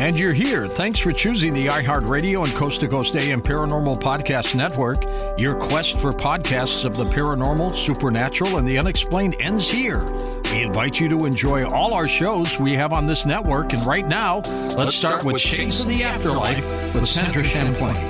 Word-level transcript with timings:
And 0.00 0.18
you're 0.18 0.32
here. 0.32 0.66
Thanks 0.66 0.98
for 0.98 1.12
choosing 1.12 1.52
the 1.52 1.66
iHeartRadio 1.66 2.46
and 2.46 2.54
Coast 2.54 2.80
to 2.80 2.88
Coast 2.88 3.14
AM 3.16 3.42
Paranormal 3.42 4.00
Podcast 4.00 4.54
Network. 4.54 5.04
Your 5.38 5.54
quest 5.54 6.00
for 6.00 6.10
podcasts 6.10 6.86
of 6.86 6.96
the 6.96 7.04
paranormal, 7.04 7.76
supernatural, 7.76 8.56
and 8.56 8.66
the 8.66 8.78
unexplained 8.78 9.36
ends 9.40 9.68
here. 9.68 10.02
We 10.44 10.62
invite 10.62 10.98
you 10.98 11.10
to 11.10 11.26
enjoy 11.26 11.66
all 11.66 11.92
our 11.92 12.08
shows 12.08 12.58
we 12.58 12.72
have 12.72 12.94
on 12.94 13.06
this 13.06 13.26
network. 13.26 13.74
And 13.74 13.84
right 13.84 14.08
now, 14.08 14.36
let's, 14.36 14.74
let's 14.74 14.96
start, 14.96 15.20
start, 15.20 15.24
with 15.24 15.38
Shades 15.38 15.80
of 15.80 15.88
the 15.88 16.02
Afterlife 16.02 16.64
with 16.94 17.06
Sandra 17.06 17.44
Champlain. 17.44 18.09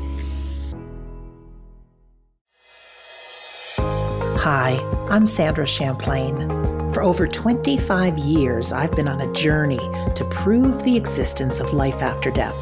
Hi, 4.41 4.79
I'm 5.07 5.27
Sandra 5.27 5.67
Champlain. 5.67 6.49
For 6.95 7.03
over 7.03 7.27
25 7.27 8.17
years, 8.17 8.71
I've 8.71 8.91
been 8.93 9.07
on 9.07 9.21
a 9.21 9.31
journey 9.33 9.77
to 10.15 10.27
prove 10.31 10.81
the 10.81 10.97
existence 10.97 11.59
of 11.59 11.73
life 11.73 12.01
after 12.01 12.31
death. 12.31 12.55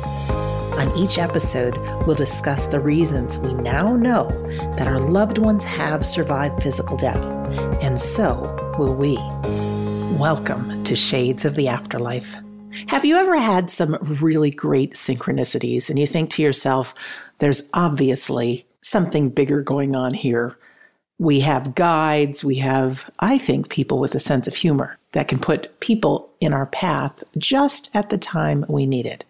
On 0.77 0.93
each 0.97 1.17
episode, 1.17 1.77
we'll 2.05 2.17
discuss 2.17 2.67
the 2.67 2.81
reasons 2.81 3.37
we 3.37 3.53
now 3.53 3.95
know 3.95 4.27
that 4.75 4.89
our 4.89 4.99
loved 4.99 5.37
ones 5.37 5.63
have 5.63 6.05
survived 6.05 6.61
physical 6.61 6.97
death, 6.97 7.23
and 7.81 7.97
so 7.97 8.75
will 8.77 8.93
we. 8.93 9.15
Welcome 10.17 10.83
to 10.83 10.97
Shades 10.97 11.45
of 11.45 11.55
the 11.55 11.69
Afterlife. 11.69 12.35
Have 12.87 13.05
you 13.05 13.15
ever 13.15 13.39
had 13.39 13.69
some 13.69 13.97
really 14.01 14.51
great 14.51 14.95
synchronicities 14.95 15.89
and 15.89 15.97
you 15.97 16.07
think 16.07 16.29
to 16.31 16.41
yourself, 16.41 16.93
there's 17.37 17.69
obviously 17.73 18.67
something 18.81 19.29
bigger 19.29 19.61
going 19.61 19.95
on 19.95 20.13
here? 20.13 20.57
We 21.19 21.41
have 21.41 21.75
guides. 21.75 22.43
We 22.43 22.55
have, 22.55 23.09
I 23.19 23.37
think, 23.37 23.69
people 23.69 23.99
with 23.99 24.15
a 24.15 24.19
sense 24.19 24.47
of 24.47 24.55
humor 24.55 24.97
that 25.11 25.27
can 25.27 25.39
put 25.39 25.79
people 25.79 26.29
in 26.39 26.53
our 26.53 26.65
path 26.67 27.23
just 27.37 27.93
at 27.93 28.09
the 28.09 28.17
time 28.17 28.65
we 28.67 28.85
need 28.85 29.05
it. 29.05 29.25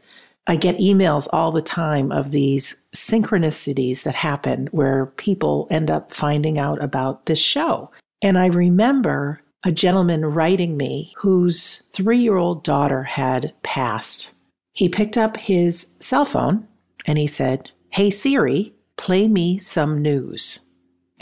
I 0.48 0.56
get 0.56 0.80
emails 0.80 1.28
all 1.32 1.52
the 1.52 1.62
time 1.62 2.12
of 2.12 2.32
these 2.32 2.82
synchronicities 2.96 4.04
that 4.04 4.16
happen 4.16 4.68
where 4.72 5.08
people 5.18 5.68
end 5.70 5.92
up 5.92 6.12
finding 6.12 6.58
out 6.58 6.82
about 6.82 7.26
this 7.26 7.40
show. 7.40 7.92
And 8.22 8.38
I 8.38 8.48
remember 8.48 9.42
a 9.64 9.72
gentleman 9.72 10.26
writing 10.26 10.78
me 10.78 11.14
whose 11.18 11.84
three 11.92 12.20
year 12.20 12.38
old 12.38 12.64
daughter 12.64 13.04
had 13.04 13.54
passed. 13.62 14.32
He 14.74 14.90
picked 14.90 15.18
up 15.18 15.38
his 15.38 15.94
cell 16.00 16.26
phone 16.26 16.68
and 17.06 17.18
he 17.18 17.28
said, 17.28 17.72
Hey 17.90 18.10
Siri, 18.10 18.74
play 18.98 19.28
me 19.28 19.58
some 19.58 20.02
news. 20.02 20.62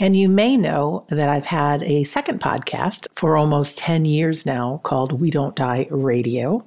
And 0.00 0.14
you 0.14 0.28
may 0.28 0.56
know 0.56 1.04
that 1.08 1.28
I've 1.28 1.46
had 1.46 1.82
a 1.82 2.04
second 2.04 2.40
podcast 2.40 3.08
for 3.16 3.36
almost 3.36 3.78
10 3.78 4.04
years 4.04 4.46
now 4.46 4.80
called 4.84 5.20
We 5.20 5.30
Don't 5.30 5.56
Die 5.56 5.88
Radio. 5.90 6.64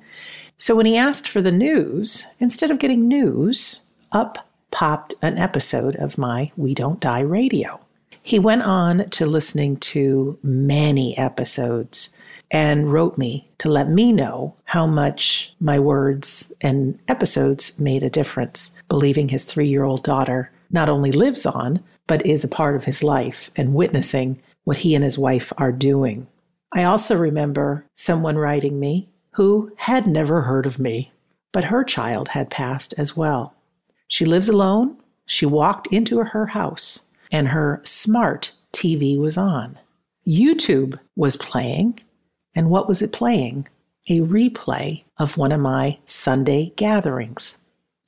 So 0.57 0.75
when 0.75 0.85
he 0.85 0.97
asked 0.97 1.29
for 1.29 1.41
the 1.41 1.51
news, 1.51 2.27
instead 2.39 2.71
of 2.71 2.79
getting 2.79 3.07
news, 3.07 3.85
up 4.11 4.49
popped 4.71 5.13
an 5.21 5.37
episode 5.37 5.95
of 5.95 6.17
my 6.17 6.51
We 6.57 6.73
Don't 6.73 6.99
Die 6.99 7.21
Radio. 7.21 7.79
He 8.21 8.37
went 8.37 8.63
on 8.63 9.09
to 9.11 9.25
listening 9.25 9.77
to 9.77 10.37
many 10.43 11.17
episodes 11.17 12.09
and 12.51 12.91
wrote 12.91 13.17
me 13.17 13.49
to 13.59 13.69
let 13.69 13.87
me 13.87 14.11
know 14.11 14.55
how 14.65 14.85
much 14.85 15.53
my 15.61 15.79
words 15.79 16.51
and 16.59 16.99
episodes 17.07 17.79
made 17.79 18.03
a 18.03 18.09
difference, 18.09 18.71
believing 18.89 19.29
his 19.29 19.45
three 19.45 19.69
year 19.69 19.85
old 19.85 20.03
daughter 20.03 20.51
not 20.69 20.89
only 20.89 21.11
lives 21.11 21.45
on, 21.45 21.81
but 22.11 22.25
is 22.25 22.43
a 22.43 22.49
part 22.49 22.75
of 22.75 22.83
his 22.83 23.03
life 23.03 23.49
and 23.55 23.73
witnessing 23.73 24.37
what 24.65 24.75
he 24.75 24.93
and 24.95 25.01
his 25.01 25.17
wife 25.17 25.53
are 25.57 25.71
doing. 25.71 26.27
I 26.73 26.83
also 26.83 27.15
remember 27.15 27.85
someone 27.95 28.37
writing 28.37 28.81
me 28.81 29.07
who 29.35 29.71
had 29.77 30.07
never 30.07 30.41
heard 30.41 30.65
of 30.65 30.77
me, 30.77 31.13
but 31.53 31.63
her 31.63 31.85
child 31.85 32.27
had 32.27 32.49
passed 32.49 32.93
as 32.97 33.15
well. 33.15 33.53
She 34.09 34.25
lives 34.25 34.49
alone. 34.49 34.97
She 35.25 35.45
walked 35.45 35.87
into 35.87 36.17
her 36.17 36.47
house 36.47 37.05
and 37.31 37.47
her 37.47 37.79
smart 37.85 38.51
TV 38.73 39.17
was 39.17 39.37
on. 39.37 39.79
YouTube 40.27 40.99
was 41.15 41.37
playing. 41.37 41.97
And 42.53 42.69
what 42.69 42.89
was 42.89 43.01
it 43.01 43.13
playing? 43.13 43.69
A 44.09 44.19
replay 44.19 45.05
of 45.17 45.37
one 45.37 45.53
of 45.53 45.61
my 45.61 45.97
Sunday 46.05 46.73
gatherings. 46.75 47.57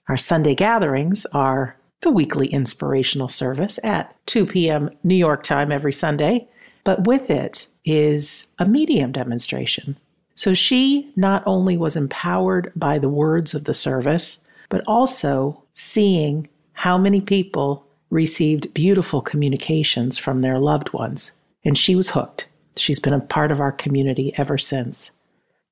Our 0.09 0.17
Sunday 0.17 0.55
gatherings 0.55 1.25
are 1.27 1.77
the 2.03 2.11
weekly 2.11 2.47
inspirational 2.47 3.27
service 3.29 3.79
at 3.83 4.15
2 4.27 4.45
p.m. 4.45 4.89
New 5.03 5.15
York 5.15 5.43
time 5.43 5.71
every 5.71 5.93
Sunday. 5.93 6.47
But 6.83 7.07
with 7.07 7.29
it 7.29 7.67
is 7.85 8.47
a 8.59 8.65
medium 8.65 9.11
demonstration. 9.11 9.97
So 10.35 10.53
she 10.53 11.11
not 11.15 11.43
only 11.45 11.77
was 11.77 11.95
empowered 11.95 12.71
by 12.75 12.99
the 12.99 13.09
words 13.09 13.53
of 13.53 13.65
the 13.65 13.73
service, 13.73 14.39
but 14.69 14.83
also 14.87 15.63
seeing 15.73 16.47
how 16.73 16.97
many 16.97 17.21
people 17.21 17.85
received 18.09 18.73
beautiful 18.73 19.21
communications 19.21 20.17
from 20.17 20.41
their 20.41 20.59
loved 20.59 20.93
ones. 20.93 21.31
And 21.63 21.77
she 21.77 21.95
was 21.95 22.11
hooked. 22.11 22.47
She's 22.75 22.99
been 22.99 23.13
a 23.13 23.19
part 23.19 23.51
of 23.51 23.59
our 23.59 23.71
community 23.71 24.33
ever 24.37 24.57
since. 24.57 25.11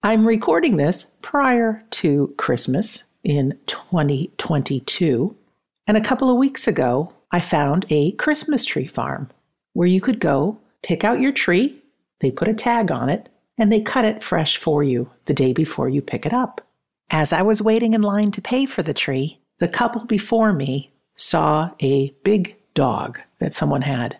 I'm 0.03 0.25
recording 0.25 0.77
this 0.77 1.11
prior 1.21 1.83
to 1.91 2.33
Christmas 2.37 3.03
in 3.23 3.57
2022. 3.67 5.35
And 5.91 5.97
a 5.97 6.07
couple 6.07 6.29
of 6.29 6.37
weeks 6.37 6.69
ago, 6.69 7.11
I 7.31 7.41
found 7.41 7.85
a 7.89 8.13
Christmas 8.13 8.63
tree 8.63 8.87
farm 8.87 9.29
where 9.73 9.89
you 9.89 9.99
could 9.99 10.21
go 10.21 10.57
pick 10.83 11.03
out 11.03 11.19
your 11.19 11.33
tree, 11.33 11.81
they 12.21 12.31
put 12.31 12.47
a 12.47 12.53
tag 12.53 12.91
on 12.91 13.09
it, 13.09 13.27
and 13.57 13.69
they 13.69 13.81
cut 13.81 14.05
it 14.05 14.23
fresh 14.23 14.55
for 14.55 14.83
you 14.83 15.11
the 15.25 15.33
day 15.33 15.51
before 15.51 15.89
you 15.89 16.01
pick 16.01 16.25
it 16.25 16.31
up. 16.31 16.65
As 17.09 17.33
I 17.33 17.41
was 17.41 17.61
waiting 17.61 17.93
in 17.93 18.03
line 18.03 18.31
to 18.31 18.41
pay 18.41 18.65
for 18.65 18.81
the 18.81 18.93
tree, 18.93 19.41
the 19.59 19.67
couple 19.67 20.05
before 20.05 20.53
me 20.53 20.91
saw 21.17 21.71
a 21.81 22.11
big 22.23 22.55
dog 22.73 23.19
that 23.39 23.53
someone 23.53 23.81
had. 23.81 24.17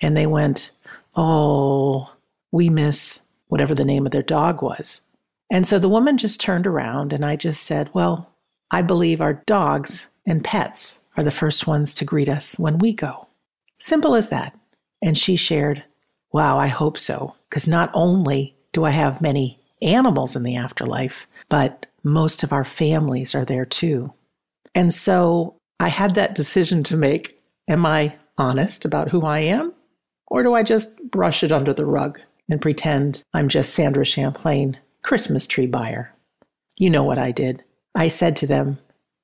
And 0.00 0.16
they 0.16 0.26
went, 0.26 0.70
Oh, 1.14 2.14
we 2.50 2.70
miss 2.70 3.26
whatever 3.48 3.74
the 3.74 3.84
name 3.84 4.06
of 4.06 4.12
their 4.12 4.22
dog 4.22 4.62
was. 4.62 5.02
And 5.50 5.66
so 5.66 5.78
the 5.78 5.86
woman 5.86 6.16
just 6.16 6.40
turned 6.40 6.66
around 6.66 7.12
and 7.12 7.26
I 7.26 7.36
just 7.36 7.62
said, 7.64 7.90
Well, 7.92 8.32
I 8.70 8.80
believe 8.80 9.20
our 9.20 9.34
dogs 9.44 10.08
and 10.26 10.42
pets 10.42 10.99
are 11.20 11.24
the 11.24 11.30
first 11.30 11.66
ones 11.66 11.92
to 11.94 12.04
greet 12.04 12.28
us 12.28 12.58
when 12.58 12.78
we 12.78 12.92
go. 12.94 13.28
Simple 13.78 14.14
as 14.14 14.30
that. 14.30 14.58
And 15.02 15.16
she 15.16 15.36
shared, 15.36 15.84
Wow, 16.32 16.58
I 16.58 16.68
hope 16.68 16.96
so. 16.96 17.34
Because 17.48 17.66
not 17.66 17.90
only 17.92 18.56
do 18.72 18.84
I 18.84 18.90
have 18.90 19.20
many 19.20 19.60
animals 19.82 20.36
in 20.36 20.42
the 20.42 20.56
afterlife, 20.56 21.26
but 21.48 21.86
most 22.02 22.42
of 22.42 22.52
our 22.52 22.64
families 22.64 23.34
are 23.34 23.44
there 23.44 23.64
too. 23.64 24.12
And 24.74 24.94
so 24.94 25.56
I 25.78 25.88
had 25.88 26.14
that 26.14 26.34
decision 26.34 26.82
to 26.84 26.96
make. 26.96 27.38
Am 27.68 27.84
I 27.84 28.16
honest 28.38 28.84
about 28.84 29.10
who 29.10 29.22
I 29.22 29.40
am? 29.40 29.72
Or 30.28 30.42
do 30.42 30.54
I 30.54 30.62
just 30.62 30.96
brush 31.10 31.42
it 31.42 31.52
under 31.52 31.72
the 31.72 31.86
rug 31.86 32.20
and 32.48 32.62
pretend 32.62 33.24
I'm 33.34 33.48
just 33.48 33.74
Sandra 33.74 34.04
Champlain, 34.04 34.78
Christmas 35.02 35.46
tree 35.46 35.66
buyer? 35.66 36.14
You 36.78 36.90
know 36.90 37.02
what 37.02 37.18
I 37.18 37.32
did. 37.32 37.64
I 37.94 38.08
said 38.08 38.36
to 38.36 38.46
them, 38.46 38.78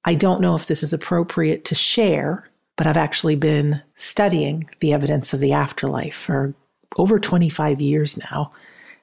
I 0.07 0.15
don't 0.15 0.41
know 0.41 0.55
if 0.55 0.67
this 0.67 0.85
is 0.85 0.93
appropriate 0.93 1.65
to 1.67 1.75
share, 1.75 2.49
but 2.77 2.87
I've 2.87 2.97
actually 2.97 3.35
been 3.35 3.83
studying 3.97 4.71
the 4.79 4.93
evidence 4.93 5.35
of 5.35 5.41
the 5.41 5.53
afterlife 5.53 6.15
for 6.15 6.55
over 6.97 7.19
25 7.19 7.81
years 7.81 8.17
now, 8.17 8.53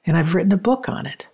and 0.06 0.16
I've 0.16 0.34
written 0.34 0.52
a 0.52 0.56
book 0.56 0.88
on 0.88 1.04
it. 1.04 1.28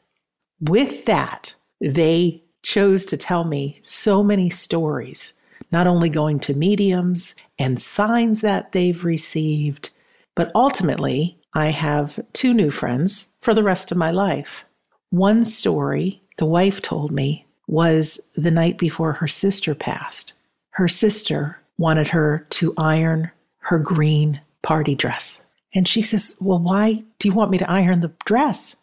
With 0.61 1.05
that, 1.05 1.55
they 1.81 2.43
chose 2.63 3.07
to 3.07 3.17
tell 3.17 3.45
me 3.45 3.79
so 3.83 4.25
many 4.25 4.51
stories, 4.51 5.35
not 5.71 5.87
only 5.87 6.09
going 6.09 6.41
to 6.41 6.55
mediums 6.55 7.37
and 7.57 7.81
signs 7.81 8.41
that 8.41 8.73
they've 8.73 9.05
received, 9.05 9.91
but 10.35 10.51
ultimately, 10.55 11.39
I 11.55 11.69
have 11.69 12.19
two 12.33 12.53
new 12.53 12.71
friends 12.71 13.31
for 13.41 13.55
the 13.55 13.63
rest 13.63 13.93
of 13.93 13.97
my 13.97 14.11
life. 14.11 14.65
One 15.11 15.45
story 15.45 16.23
the 16.39 16.47
wife 16.47 16.83
told 16.83 17.13
me 17.13 17.47
was 17.71 18.19
the 18.35 18.51
night 18.51 18.79
before 18.79 19.13
her 19.13 19.29
sister 19.29 19.77
passed. 19.77 20.33
Her 20.71 20.89
sister 20.89 21.61
wanted 21.79 22.09
her 22.09 22.45
to 22.51 22.75
iron 22.77 23.31
her 23.59 23.79
green 23.79 24.41
party 24.63 24.97
dress. 24.97 25.45
And 25.73 25.87
she 25.87 26.03
says, 26.03 26.37
Well, 26.41 26.59
why 26.59 27.05
do 27.21 27.29
you 27.29 27.35
want 27.35 27.53
me 27.53 27.59
to 27.59 27.71
iron 27.71 28.01
the 28.01 28.13
dress? 28.25 28.75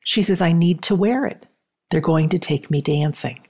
She 0.00 0.22
says, 0.22 0.42
I 0.42 0.52
need 0.52 0.82
to 0.82 0.94
wear 0.94 1.24
it. 1.24 1.46
They're 1.90 2.00
going 2.02 2.28
to 2.28 2.38
take 2.38 2.70
me 2.70 2.82
dancing. 2.82 3.40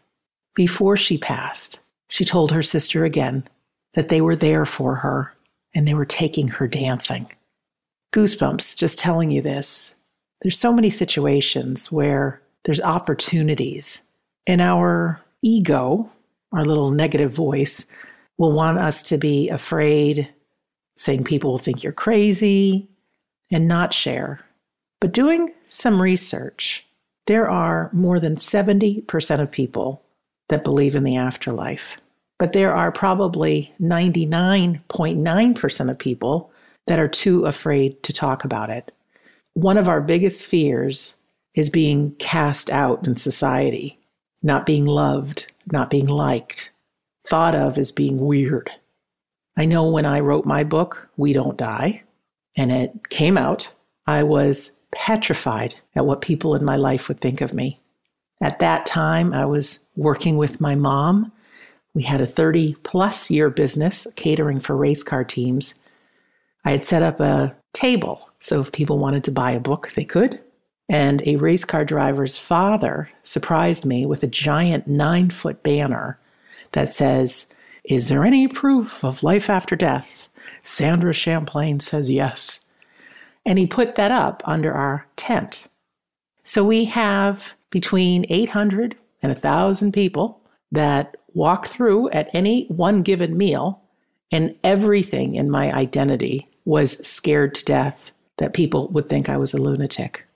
Before 0.54 0.96
she 0.96 1.18
passed, 1.18 1.80
she 2.08 2.24
told 2.24 2.52
her 2.52 2.62
sister 2.62 3.04
again 3.04 3.48
that 3.94 4.08
they 4.08 4.20
were 4.20 4.36
there 4.36 4.64
for 4.64 4.94
her 4.96 5.34
and 5.74 5.86
they 5.86 5.94
were 5.94 6.06
taking 6.06 6.48
her 6.48 6.68
dancing. 6.68 7.30
Goosebumps 8.12 8.76
just 8.76 8.98
telling 8.98 9.32
you 9.32 9.42
this. 9.42 9.94
There's 10.42 10.58
so 10.58 10.72
many 10.72 10.90
situations 10.90 11.90
where 11.90 12.40
there's 12.64 12.80
opportunities, 12.80 14.02
and 14.46 14.60
our 14.60 15.20
ego, 15.42 16.10
our 16.52 16.64
little 16.64 16.90
negative 16.90 17.32
voice, 17.32 17.86
will 18.38 18.52
want 18.52 18.78
us 18.78 19.02
to 19.02 19.18
be 19.18 19.48
afraid, 19.48 20.28
saying 20.96 21.24
people 21.24 21.50
will 21.50 21.58
think 21.58 21.82
you're 21.82 21.92
crazy, 21.92 22.88
and 23.50 23.68
not 23.68 23.94
share. 23.94 24.40
But 25.00 25.12
doing 25.12 25.52
some 25.66 26.00
research, 26.00 26.86
there 27.26 27.50
are 27.50 27.90
more 27.92 28.20
than 28.20 28.36
70% 28.36 29.40
of 29.40 29.50
people 29.50 30.02
that 30.48 30.64
believe 30.64 30.94
in 30.94 31.04
the 31.04 31.16
afterlife. 31.16 31.98
But 32.38 32.52
there 32.52 32.74
are 32.74 32.92
probably 32.92 33.72
99.9% 33.80 35.90
of 35.90 35.98
people 35.98 36.52
that 36.86 36.98
are 36.98 37.08
too 37.08 37.46
afraid 37.46 38.02
to 38.04 38.12
talk 38.12 38.44
about 38.44 38.68
it. 38.70 38.92
One 39.54 39.78
of 39.78 39.88
our 39.88 40.00
biggest 40.00 40.44
fears 40.44 41.16
is 41.54 41.70
being 41.70 42.14
cast 42.16 42.70
out 42.70 43.06
in 43.06 43.16
society, 43.16 43.98
not 44.46 44.64
being 44.64 44.86
loved, 44.86 45.46
not 45.72 45.90
being 45.90 46.06
liked, 46.06 46.70
thought 47.26 47.54
of 47.54 47.76
as 47.76 47.92
being 47.92 48.18
weird. 48.18 48.70
I 49.56 49.64
know 49.64 49.88
when 49.88 50.06
I 50.06 50.20
wrote 50.20 50.46
my 50.46 50.64
book, 50.64 51.08
We 51.16 51.32
Don't 51.32 51.56
Die, 51.56 52.02
and 52.56 52.72
it 52.72 53.08
came 53.10 53.36
out, 53.36 53.72
I 54.06 54.22
was 54.22 54.72
petrified 54.92 55.74
at 55.94 56.06
what 56.06 56.20
people 56.20 56.54
in 56.54 56.64
my 56.64 56.76
life 56.76 57.08
would 57.08 57.20
think 57.20 57.40
of 57.40 57.52
me. 57.52 57.80
At 58.40 58.60
that 58.60 58.86
time, 58.86 59.34
I 59.34 59.44
was 59.44 59.84
working 59.96 60.36
with 60.36 60.60
my 60.60 60.74
mom. 60.74 61.32
We 61.94 62.02
had 62.02 62.20
a 62.20 62.26
30 62.26 62.76
plus 62.82 63.30
year 63.30 63.50
business 63.50 64.06
catering 64.14 64.60
for 64.60 64.76
race 64.76 65.02
car 65.02 65.24
teams. 65.24 65.74
I 66.64 66.70
had 66.70 66.84
set 66.84 67.02
up 67.02 67.20
a 67.20 67.54
table 67.72 68.26
so 68.46 68.60
if 68.60 68.70
people 68.70 68.98
wanted 68.98 69.24
to 69.24 69.32
buy 69.32 69.50
a 69.50 69.60
book, 69.60 69.90
they 69.96 70.04
could. 70.04 70.38
And 70.88 71.22
a 71.26 71.36
race 71.36 71.64
car 71.64 71.84
driver's 71.84 72.38
father 72.38 73.10
surprised 73.22 73.84
me 73.84 74.06
with 74.06 74.22
a 74.22 74.28
giant 74.28 74.86
nine 74.86 75.30
foot 75.30 75.62
banner 75.62 76.18
that 76.72 76.88
says, 76.88 77.46
Is 77.84 78.08
there 78.08 78.24
any 78.24 78.46
proof 78.46 79.04
of 79.04 79.22
life 79.22 79.50
after 79.50 79.74
death? 79.74 80.28
Sandra 80.62 81.12
Champlain 81.12 81.80
says 81.80 82.10
yes. 82.10 82.66
And 83.44 83.58
he 83.58 83.66
put 83.66 83.96
that 83.96 84.12
up 84.12 84.42
under 84.44 84.72
our 84.72 85.06
tent. 85.16 85.68
So 86.44 86.62
we 86.64 86.84
have 86.84 87.56
between 87.70 88.24
800 88.28 88.96
and 89.22 89.32
1,000 89.32 89.92
people 89.92 90.40
that 90.70 91.16
walk 91.34 91.66
through 91.66 92.08
at 92.10 92.30
any 92.32 92.66
one 92.66 93.02
given 93.02 93.36
meal, 93.36 93.82
and 94.30 94.56
everything 94.64 95.34
in 95.34 95.50
my 95.50 95.72
identity 95.72 96.48
was 96.64 97.06
scared 97.06 97.54
to 97.56 97.64
death 97.64 98.12
that 98.38 98.54
people 98.54 98.88
would 98.88 99.08
think 99.08 99.28
I 99.28 99.36
was 99.36 99.54
a 99.54 99.58
lunatic. 99.58 100.26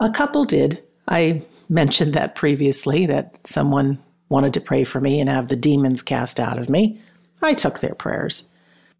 A 0.00 0.10
couple 0.10 0.44
did. 0.44 0.82
I 1.08 1.42
mentioned 1.68 2.14
that 2.14 2.34
previously, 2.34 3.06
that 3.06 3.46
someone 3.46 3.98
wanted 4.28 4.54
to 4.54 4.60
pray 4.60 4.84
for 4.84 5.00
me 5.00 5.20
and 5.20 5.28
have 5.28 5.48
the 5.48 5.56
demons 5.56 6.02
cast 6.02 6.38
out 6.38 6.58
of 6.58 6.68
me. 6.68 7.00
I 7.42 7.54
took 7.54 7.80
their 7.80 7.94
prayers. 7.94 8.48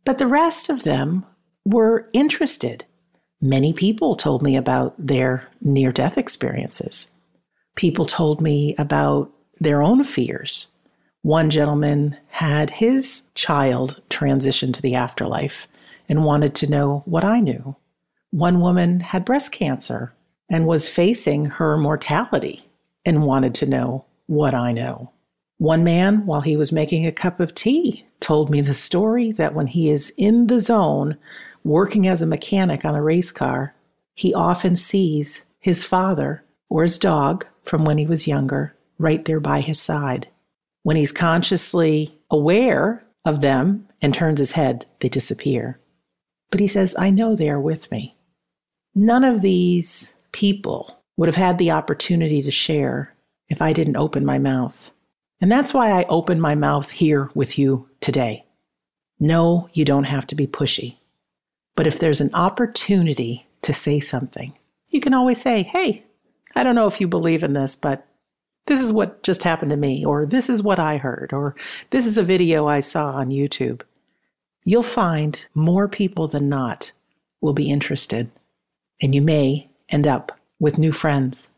But 0.05 0.19
the 0.19 0.27
rest 0.27 0.69
of 0.69 0.85
them 0.85 1.25
were 1.65 2.09
interested. 2.13 2.85
Many 3.41 3.73
people 3.73 4.17
told 4.17 4.43
me 4.43 4.57
about 4.57 4.95
their 4.99 5.49
near 5.61 5.93
death 5.93 6.19
experiences. 6.19 7.11
People 7.77 8.07
told 8.07 8.41
me 8.41 8.75
about 8.79 9.31
their 9.61 9.83
own 9.83 10.03
fears. 10.03 10.67
One 11.23 11.51
gentleman 11.51 12.17
had 12.29 12.71
his 12.71 13.23
child 13.35 14.01
transition 14.09 14.73
to 14.73 14.83
the 14.83 14.95
afterlife 14.95 15.69
and 16.09 16.25
wanted 16.25 16.55
to 16.57 16.71
know 16.71 17.03
what 17.05 17.25
I 17.25 17.41
knew. 17.41 17.77
One 18.31 18.61
woman 18.61 19.01
had 19.01 19.25
breast 19.25 19.53
cancer 19.53 20.15
and 20.49 20.67
was 20.67 20.89
facing 20.89 21.47
her 21.47 21.77
mortality 21.77 22.69
and 23.05 23.25
wanted 23.25 23.55
to 23.57 23.67
know 23.67 24.05
what 24.27 24.55
I 24.55 24.73
know. 24.73 25.13
One 25.59 25.83
man, 25.83 26.25
while 26.27 26.43
he 26.43 26.57
was 26.57 26.73
making 26.73 27.07
a 27.07 27.13
cup 27.13 27.41
of 27.41 27.55
tea, 27.55 28.07
told 28.21 28.49
me 28.49 28.61
the 28.61 28.75
story 28.75 29.33
that 29.33 29.55
when 29.55 29.67
he 29.67 29.91
is 29.91 30.13
in 30.17 30.47
the 30.47 30.61
zone 30.61 31.19
working 31.65 32.07
as 32.07 32.23
a 32.23 32.27
mechanic 32.27 32.85
on 32.85 32.95
a 32.95 33.03
race 33.03 33.31
car, 33.31 33.75
he 34.15 34.33
often 34.33 34.77
sees 34.77 35.45
his 35.61 35.85
father 35.85 36.45
or 36.71 36.83
his 36.83 36.99
dog 36.99 37.47
from 37.63 37.85
when 37.85 37.99
he 37.99 38.07
was 38.07 38.27
younger 38.29 38.75
right 38.99 39.25
there 39.25 39.41
by 39.41 39.61
his 39.61 39.81
side. 39.81 40.29
When 40.83 40.97
he's 40.97 41.13
consciously 41.13 42.19
aware 42.31 43.05
of 43.25 43.41
them 43.41 43.89
and 44.01 44.15
turns 44.15 44.39
his 44.39 44.53
head, 44.53 44.87
they 45.01 45.09
disappear. 45.09 45.81
But 46.51 46.61
he 46.61 46.67
says, 46.67 46.95
I 46.99 47.11
know 47.11 47.35
they 47.35 47.51
are 47.51 47.61
with 47.61 47.91
me. 47.91 48.17
None 48.95 49.25
of 49.25 49.43
these 49.43 50.15
people 50.33 51.03
would 51.17 51.29
have 51.29 51.37
had 51.37 51.59
the 51.59 51.71
opportunity 51.71 52.43
to 52.43 52.51
share 52.51 53.15
if 53.49 53.61
I 53.63 53.73
didn't 53.73 53.97
open 53.97 54.25
my 54.25 54.39
mouth. 54.39 54.91
And 55.41 55.51
that's 55.51 55.73
why 55.73 55.91
I 55.91 56.05
open 56.05 56.41
my 56.41 56.55
mouth 56.55 56.91
here 56.91 57.31
with 57.35 57.59
you 57.59 57.89
today. 58.01 58.45
No, 59.21 59.69
you 59.73 59.85
don't 59.85 60.05
have 60.05 60.27
to 60.29 60.35
be 60.35 60.47
pushy. 60.47 60.97
But 61.77 61.87
if 61.87 61.99
there's 61.99 62.21
an 62.21 62.35
opportunity 62.35 63.47
to 63.63 63.73
say 63.73 64.01
something, 64.01 64.53
you 64.91 65.01
can 65.01 65.15
always 65.15 65.41
say, 65.41 65.63
Hey, 65.63 66.05
I 66.55 66.63
don't 66.63 66.75
know 66.75 66.87
if 66.87 67.01
you 67.01 67.07
believe 67.07 67.43
in 67.43 67.53
this, 67.53 67.77
but 67.77 68.07
this 68.67 68.81
is 68.83 68.93
what 68.93 69.23
just 69.23 69.43
happened 69.45 69.71
to 69.71 69.77
me, 69.77 70.05
or 70.05 70.27
this 70.27 70.49
is 70.51 70.63
what 70.63 70.79
I 70.79 70.99
heard, 70.99 71.33
or 71.33 71.55
this 71.91 72.07
is 72.07 72.19
a 72.19 72.23
video 72.23 72.67
I 72.67 72.81
saw 72.81 73.13
on 73.13 73.31
YouTube. 73.31 73.83
You'll 74.65 74.83
find 74.83 75.47
more 75.55 75.89
people 75.89 76.29
than 76.29 76.49
not 76.49 76.93
will 77.41 77.55
be 77.55 77.71
interested, 77.71 78.31
and 79.01 79.15
you 79.15 79.23
may 79.23 79.68
end 79.89 80.07
up 80.07 80.39
with 80.59 80.79
new 80.79 80.93
friends. 80.93 81.49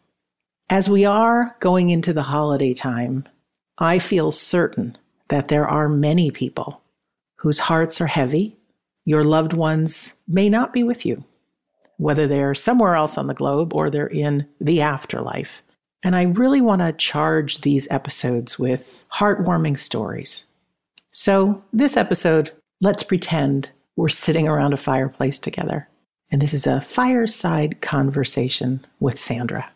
As 0.68 0.88
we 0.88 1.04
are 1.04 1.56
going 1.60 1.90
into 1.90 2.12
the 2.12 2.22
holiday 2.22 2.74
time, 2.74 3.26
I 3.78 3.98
feel 3.98 4.30
certain 4.30 4.96
that 5.28 5.48
there 5.48 5.66
are 5.66 5.88
many 5.88 6.30
people 6.30 6.82
whose 7.36 7.58
hearts 7.58 8.00
are 8.00 8.06
heavy. 8.06 8.56
Your 9.04 9.24
loved 9.24 9.52
ones 9.52 10.16
may 10.28 10.48
not 10.48 10.72
be 10.72 10.82
with 10.82 11.06
you, 11.06 11.24
whether 11.96 12.26
they're 12.26 12.54
somewhere 12.54 12.94
else 12.94 13.16
on 13.16 13.26
the 13.26 13.34
globe 13.34 13.74
or 13.74 13.88
they're 13.88 14.06
in 14.06 14.46
the 14.60 14.80
afterlife. 14.82 15.62
And 16.02 16.14
I 16.14 16.22
really 16.22 16.60
want 16.60 16.82
to 16.82 16.92
charge 16.92 17.62
these 17.62 17.88
episodes 17.90 18.58
with 18.58 19.04
heartwarming 19.14 19.76
stories. 19.76 20.46
So, 21.12 21.62
this 21.72 21.96
episode, 21.96 22.52
let's 22.80 23.02
pretend 23.02 23.70
we're 23.96 24.08
sitting 24.08 24.46
around 24.46 24.72
a 24.72 24.78
fireplace 24.78 25.38
together. 25.38 25.88
And 26.30 26.40
this 26.40 26.54
is 26.54 26.66
a 26.66 26.80
fireside 26.80 27.80
conversation 27.80 28.86
with 29.00 29.18
Sandra. 29.18 29.70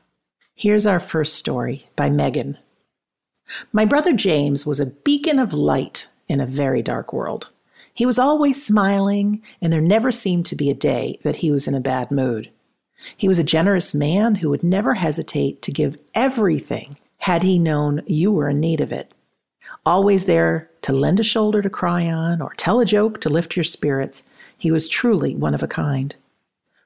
Here's 0.55 0.87
our 0.87 1.01
first 1.01 1.35
story 1.35 1.89
by 1.97 2.11
Megan. 2.11 2.59
My 3.73 3.85
brother 3.85 4.13
James 4.13 4.65
was 4.65 4.79
a 4.79 4.87
beacon 4.87 5.39
of 5.41 5.53
light 5.53 6.07
in 6.29 6.41
a 6.41 6.47
very 6.47 6.81
dark 6.81 7.13
world. 7.13 7.51
He 7.93 8.07
was 8.07 8.19
always 8.19 8.65
smiling, 8.65 9.43
and 9.61 9.73
there 9.73 9.81
never 9.81 10.13
seemed 10.13 10.47
to 10.47 10.57
be 10.57 10.71
a 10.71 10.75
day 10.75 11.19
that 11.25 11.37
he 11.37 11.51
was 11.51 11.67
in 11.67 11.75
a 11.75 11.81
bad 11.81 12.11
mood. 12.11 12.51
He 13.17 13.29
was 13.29 13.39
a 13.39 13.45
generous 13.45 13.93
man 13.93 14.37
who 14.37 14.51
would 14.51 14.63
never 14.63 14.95
hesitate 14.95 15.61
to 15.63 15.73
give 15.73 16.01
everything 16.15 16.97
had 17.19 17.43
he 17.43 17.59
known 17.59 18.03
you 18.07 18.31
were 18.31 18.49
in 18.49 18.61
need 18.61 18.81
of 18.81 18.93
it. 18.93 19.13
Always 19.85 20.25
there 20.25 20.71
to 20.83 20.93
lend 20.93 21.21
a 21.21 21.25
shoulder 21.25 21.63
to 21.63 21.71
cry 21.71 22.07
on 22.07 22.41
or 22.41 22.55
tell 22.57 22.81
a 22.81 22.85
joke 22.85 23.21
to 23.23 23.29
lift 23.29 23.57
your 23.57 23.65
spirits, 23.65 24.23
he 24.57 24.71
was 24.71 24.89
truly 24.89 25.35
one 25.35 25.55
of 25.55 25.63
a 25.63 25.69
kind. 25.69 26.15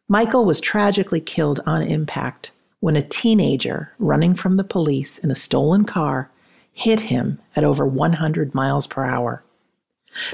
Michael 0.08 0.46
was 0.46 0.60
tragically 0.60 1.20
killed 1.20 1.60
on 1.66 1.82
impact 1.82 2.50
when 2.80 2.96
a 2.96 3.02
teenager 3.02 3.92
running 3.98 4.34
from 4.34 4.56
the 4.56 4.64
police 4.64 5.18
in 5.18 5.30
a 5.30 5.34
stolen 5.34 5.84
car 5.84 6.30
hit 6.72 7.00
him 7.00 7.38
at 7.54 7.64
over 7.64 7.86
100 7.86 8.54
miles 8.54 8.86
per 8.86 9.04
hour. 9.04 9.44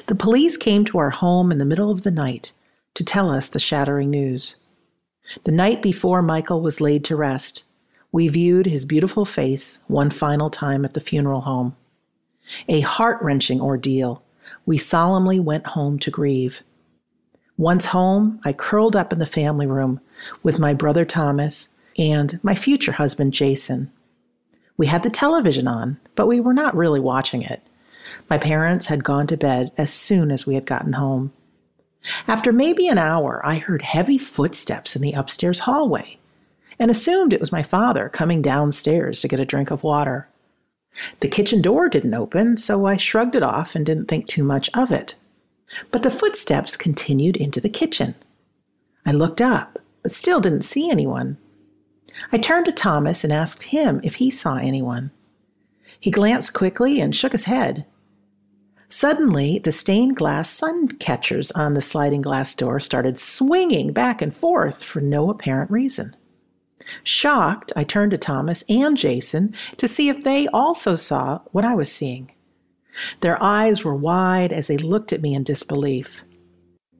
The 0.07 0.15
police 0.15 0.57
came 0.57 0.85
to 0.85 0.99
our 0.99 1.11
home 1.11 1.51
in 1.51 1.59
the 1.59 1.65
middle 1.65 1.91
of 1.91 2.03
the 2.05 2.11
night 2.11 2.53
to 2.95 3.05
tell 3.05 3.33
us 3.33 3.49
the 3.49 3.59
shattering 3.59 4.11
news. 4.11 4.57
The 5.43 5.53
night 5.53 5.83
before 5.83 6.23
Michael 6.23 6.61
was 6.61 6.81
laid 6.81 7.03
to 7.05 7.17
rest, 7.17 7.65
we 8.13 8.29
viewed 8.29 8.67
his 8.67 8.85
beautiful 8.85 9.25
face 9.25 9.81
one 9.89 10.11
final 10.11 10.51
time 10.51 10.85
at 10.85 10.95
the 10.95 11.01
funeral 11.01 11.41
home. 11.41 11.75
A 12.69 12.81
heart 12.81 13.19
wrenching 13.23 13.61
ordeal 13.61 14.23
we 14.67 14.79
solemnly 14.79 15.41
went 15.41 15.69
home 15.69 15.99
to 15.99 16.11
grieve. 16.11 16.63
Once 17.57 17.87
home, 17.87 18.41
I 18.45 18.53
curled 18.53 18.97
up 18.97 19.13
in 19.13 19.19
the 19.21 19.27
family 19.27 19.67
room 19.67 20.01
with 20.43 20.59
my 20.59 20.75
brother 20.75 21.05
Thomas 21.05 21.75
and 21.97 22.41
my 22.43 22.55
future 22.55 22.93
husband 22.93 23.33
Jason. 23.33 23.93
We 24.77 24.87
had 24.89 25.05
the 25.05 25.11
television 25.11 25.69
on, 25.69 26.01
but 26.17 26.27
we 26.27 26.41
were 26.41 26.55
not 26.55 26.77
really 26.77 26.99
watching 26.99 27.43
it. 27.43 27.63
My 28.29 28.39
parents 28.39 28.87
had 28.87 29.05
gone 29.05 29.29
to 29.29 29.37
bed 29.37 29.71
as 29.77 29.93
soon 29.93 30.33
as 30.33 30.47
we 30.47 30.55
had 30.55 30.67
gotten 30.67 30.95
home. 30.95 31.33
After 32.27 32.53
maybe 32.53 32.89
an 32.89 32.99
hour, 32.99 33.41
I 33.45 33.59
heard 33.59 33.83
heavy 33.83 34.19
footsteps 34.19 34.97
in 34.97 35.03
the 35.03 35.13
upstairs 35.13 35.61
hallway 35.61 36.19
and 36.79 36.91
assumed 36.91 37.33
it 37.33 37.41
was 37.41 37.53
my 37.53 37.63
father 37.63 38.09
coming 38.09 38.43
downstairs 38.43 39.21
to 39.21 39.29
get 39.29 39.41
a 39.41 39.45
drink 39.45 39.71
of 39.71 39.85
water. 39.85 40.29
The 41.21 41.29
kitchen 41.29 41.63
door 41.63 41.89
didn't 41.89 42.15
open, 42.15 42.57
so 42.57 42.87
I 42.87 42.97
shrugged 42.97 43.37
it 43.37 43.43
off 43.43 43.75
and 43.75 43.87
didn't 43.87 44.07
think 44.07 44.27
too 44.27 44.45
much 44.45 44.71
of 44.75 44.91
it. 44.91 45.15
But 45.91 46.03
the 46.03 46.11
footsteps 46.11 46.77
continued 46.77 47.37
into 47.37 47.61
the 47.61 47.69
kitchen. 47.69 48.15
I 49.07 49.13
looked 49.13 49.41
up, 49.41 49.79
but 50.03 50.13
still 50.13 50.41
didn't 50.41 50.63
see 50.63 50.91
anyone. 50.91 51.39
I 52.33 52.39
turned 52.39 52.67
to 52.67 52.73
Thomas 52.73 53.25
and 53.25 53.33
asked 53.33 53.65
him 53.65 54.01
if 54.05 54.17
he 54.17 54.31
saw 54.31 54.57
anyone. 54.57 55.11
He 55.99 56.11
glanced 56.11 56.53
quickly 56.53 57.01
and 57.01 57.15
shook 57.15 57.33
his 57.33 57.45
head. 57.45 57.87
Suddenly, 58.89 59.59
the 59.59 59.73
stained 59.73 60.17
glass 60.17 60.49
sun 60.49 60.89
catchers 60.89 61.51
on 61.53 61.75
the 61.75 61.83
sliding 61.83 62.23
glass 62.23 62.55
door 62.55 62.79
started 62.79 63.19
swinging 63.19 63.93
back 63.93 64.23
and 64.23 64.35
forth 64.35 64.85
for 64.85 65.01
no 65.01 65.31
apparent 65.31 65.71
reason. 65.71 66.15
Shocked, 67.03 67.73
I 67.75 67.83
turned 67.83 68.13
to 68.13 68.19
Thomas 68.19 68.63
and 68.69 68.97
Jason 68.97 69.55
to 69.79 69.89
see 69.89 70.09
if 70.09 70.23
they 70.23 70.47
also 70.49 70.95
saw 70.95 71.41
what 71.51 71.65
I 71.65 71.75
was 71.75 71.91
seeing. 71.91 72.31
Their 73.21 73.43
eyes 73.43 73.85
were 73.85 73.95
wide 73.95 74.53
as 74.53 74.67
they 74.67 74.77
looked 74.77 75.13
at 75.13 75.21
me 75.21 75.35
in 75.35 75.43
disbelief. 75.43 76.23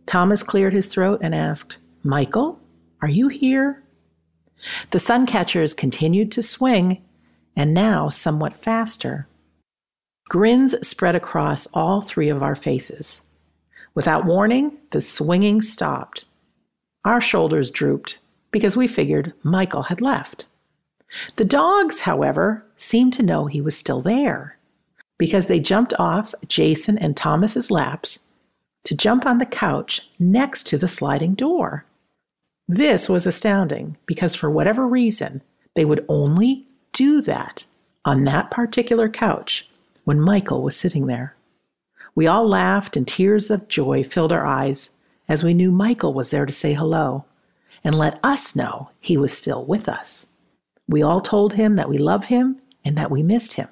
Thomas 0.07 0.43
cleared 0.43 0.73
his 0.73 0.87
throat 0.87 1.21
and 1.23 1.35
asked, 1.35 1.79
Michael, 2.03 2.61
are 3.01 3.09
you 3.09 3.29
here? 3.29 3.83
The 4.91 4.99
sun 4.99 5.27
catchers 5.27 5.75
continued 5.75 6.33
to 6.33 6.43
swing, 6.43 7.03
and 7.57 7.73
now 7.73 8.09
somewhat 8.09 8.57
faster. 8.57 9.29
Grins 10.29 10.75
spread 10.87 11.15
across 11.15 11.67
all 11.75 12.01
three 12.01 12.29
of 12.29 12.43
our 12.43 12.57
faces. 12.57 13.23
Without 13.95 14.25
warning, 14.25 14.79
the 14.91 15.01
swinging 15.01 15.63
stopped. 15.63 16.25
Our 17.05 17.21
shoulders 17.21 17.71
drooped 17.71 18.19
because 18.51 18.77
we 18.77 18.89
figured 18.89 19.35
Michael 19.43 19.85
had 19.85 20.01
left. 20.01 20.47
The 21.37 21.45
dogs, 21.45 22.01
however, 22.01 22.65
seemed 22.77 23.13
to 23.15 23.23
know 23.23 23.47
he 23.47 23.61
was 23.61 23.77
still 23.77 24.01
there 24.01 24.59
because 25.25 25.47
they 25.47 25.59
jumped 25.59 25.95
off 25.99 26.35
Jason 26.49 26.99
and 26.99 27.17
Thomas's 27.17 27.71
laps 27.71 28.27
to 28.83 28.95
jump 28.95 29.25
on 29.25 29.39
the 29.39 29.47
couch 29.47 30.11
next 30.19 30.67
to 30.67 30.77
the 30.77 30.87
sliding 30.87 31.33
door. 31.33 31.87
This 32.69 33.09
was 33.09 33.25
astounding 33.25 33.97
because 34.05 34.35
for 34.35 34.51
whatever 34.51 34.87
reason, 34.87 35.41
they 35.77 35.87
would 35.87 36.05
only 36.11 36.67
do 36.93 37.23
that 37.23 37.65
on 38.05 38.25
that 38.25 38.51
particular 38.51 39.09
couch 39.09 39.67
when 40.05 40.21
Michael 40.21 40.63
was 40.63 40.77
sitting 40.77 41.07
there. 41.07 41.35
We 42.15 42.27
all 42.27 42.47
laughed 42.47 42.95
and 42.95 43.09
tears 43.09 43.51
of 43.51 43.69
joy 43.69 44.05
filled 44.05 44.31
our 44.31 44.45
eyes 44.45 44.91
as 45.27 45.43
we 45.43 45.55
knew 45.55 45.73
Michael 45.73 46.13
was 46.13 46.29
there 46.29 46.45
to 46.45 46.53
say 46.53 46.75
hello 46.75 47.25
and 47.83 47.95
let 47.95 48.21
us 48.23 48.55
know 48.55 48.91
he 49.01 49.17
was 49.17 49.35
still 49.35 49.65
with 49.65 49.89
us. 49.89 50.27
We 50.87 51.01
all 51.01 51.23
told 51.23 51.55
him 51.55 51.77
that 51.77 51.89
we 51.89 51.97
love 51.97 52.27
him 52.27 52.61
and 52.85 52.99
that 52.99 53.11
we 53.11 53.23
missed 53.23 53.55
him. 53.55 53.69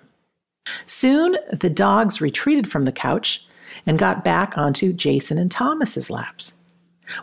Soon 0.87 1.37
the 1.53 1.71
dogs 1.71 2.21
retreated 2.21 2.71
from 2.71 2.85
the 2.85 2.93
couch 2.93 3.47
and 3.87 3.99
got 3.99 4.25
back 4.25 4.57
onto 4.57 4.93
Jason 4.93 5.39
and 5.39 5.51
Thomas's 5.51 6.11
laps. 6.11 6.55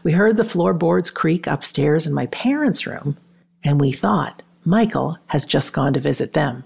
We 0.04 0.12
heard 0.12 0.38
the 0.38 0.44
floorboards 0.44 1.10
creak 1.10 1.48
upstairs 1.48 2.06
in 2.06 2.14
my 2.14 2.28
parents' 2.28 2.86
room, 2.86 3.18
and 3.64 3.80
we 3.80 3.92
thought 3.92 4.44
Michael 4.66 5.18
has 5.28 5.46
just 5.46 5.74
gone 5.74 5.94
to 5.94 6.00
visit 6.00 6.34
them. 6.34 6.64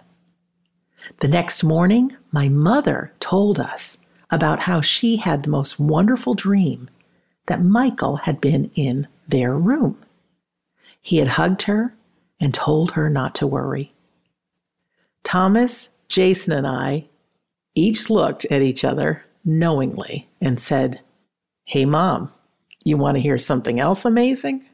The 1.20 1.28
next 1.28 1.64
morning, 1.64 2.16
my 2.32 2.50
mother 2.50 3.14
told 3.20 3.60
us 3.60 3.98
about 4.32 4.62
how 4.62 4.82
she 4.82 5.18
had 5.18 5.44
the 5.44 5.50
most 5.50 5.80
wonderful 5.80 6.34
dream 6.34 6.90
that 7.48 7.64
Michael 7.64 8.18
had 8.18 8.42
been 8.42 8.72
in 8.74 9.08
their 9.28 9.56
room. 9.56 9.98
He 11.02 11.18
had 11.18 11.30
hugged 11.30 11.64
her 11.64 11.94
and 12.40 12.54
told 12.54 12.92
her 12.92 13.10
not 13.10 13.36
to 13.36 13.48
worry. 13.48 13.94
Thomas, 15.24 15.90
Jason, 16.08 16.54
and 16.54 16.68
I 16.68 17.06
each 17.76 18.10
looked 18.10 18.46
at 18.46 18.62
each 18.62 18.84
other 18.84 19.24
knowingly 19.44 20.28
and 20.40 20.60
said, 20.60 21.02
Hey, 21.66 21.86
Mom, 21.86 22.32
you 22.84 22.98
want 22.98 23.16
to 23.16 23.22
hear 23.22 23.38
something 23.38 23.80
else 23.80 24.06
amazing? 24.06 24.66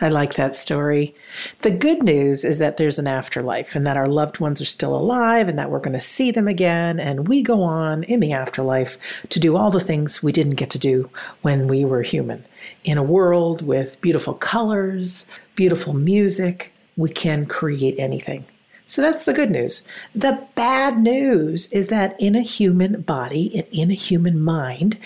I 0.00 0.08
like 0.08 0.34
that 0.34 0.54
story. 0.54 1.14
The 1.62 1.72
good 1.72 2.04
news 2.04 2.44
is 2.44 2.58
that 2.58 2.76
there's 2.76 3.00
an 3.00 3.08
afterlife 3.08 3.74
and 3.74 3.84
that 3.86 3.96
our 3.96 4.06
loved 4.06 4.38
ones 4.38 4.60
are 4.60 4.66
still 4.66 4.94
alive 4.94 5.48
and 5.48 5.58
that 5.58 5.70
we're 5.70 5.80
going 5.80 5.94
to 5.94 6.00
see 6.00 6.30
them 6.30 6.46
again. 6.46 7.00
And 7.00 7.26
we 7.26 7.42
go 7.42 7.62
on 7.62 8.04
in 8.04 8.20
the 8.20 8.32
afterlife 8.32 8.96
to 9.28 9.40
do 9.40 9.56
all 9.56 9.70
the 9.70 9.80
things 9.80 10.22
we 10.22 10.30
didn't 10.30 10.54
get 10.54 10.70
to 10.70 10.78
do 10.78 11.10
when 11.42 11.66
we 11.66 11.84
were 11.84 12.02
human. 12.02 12.44
In 12.84 12.96
a 12.96 13.02
world 13.02 13.62
with 13.62 14.00
beautiful 14.00 14.34
colors, 14.34 15.26
beautiful 15.56 15.94
music, 15.94 16.72
we 16.96 17.10
can 17.10 17.44
create 17.44 17.98
anything. 17.98 18.44
So 18.88 19.02
that's 19.02 19.26
the 19.26 19.34
good 19.34 19.50
news. 19.50 19.86
The 20.14 20.44
bad 20.54 20.98
news 20.98 21.70
is 21.72 21.88
that 21.88 22.16
in 22.18 22.34
a 22.34 22.40
human 22.40 23.02
body 23.02 23.52
and 23.54 23.66
in 23.70 23.90
a 23.90 23.94
human 23.94 24.40
mind, 24.40 24.98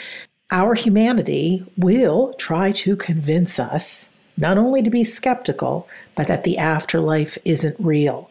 our 0.53 0.75
humanity 0.75 1.67
will 1.77 2.33
try 2.35 2.71
to 2.73 2.95
convince 2.95 3.59
us 3.59 4.13
not 4.37 4.57
only 4.57 4.83
to 4.83 4.91
be 4.91 5.03
skeptical, 5.03 5.89
but 6.15 6.29
that 6.29 6.45
the 6.45 6.59
afterlife 6.59 7.37
isn't 7.45 7.77
real. 7.79 8.31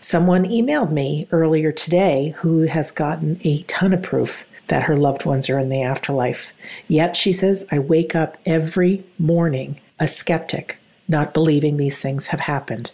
Someone 0.00 0.44
emailed 0.44 0.92
me 0.92 1.26
earlier 1.32 1.72
today 1.72 2.34
who 2.38 2.62
has 2.62 2.90
gotten 2.92 3.40
a 3.42 3.62
ton 3.64 3.92
of 3.92 4.02
proof 4.02 4.46
that 4.68 4.84
her 4.84 4.96
loved 4.96 5.26
ones 5.26 5.50
are 5.50 5.58
in 5.58 5.70
the 5.70 5.82
afterlife. 5.82 6.52
Yet 6.86 7.16
she 7.16 7.32
says, 7.32 7.66
I 7.70 7.80
wake 7.80 8.14
up 8.14 8.38
every 8.46 9.04
morning 9.18 9.80
a 9.98 10.06
skeptic, 10.06 10.78
not 11.08 11.34
believing 11.34 11.76
these 11.76 12.00
things 12.00 12.28
have 12.28 12.40
happened. 12.40 12.92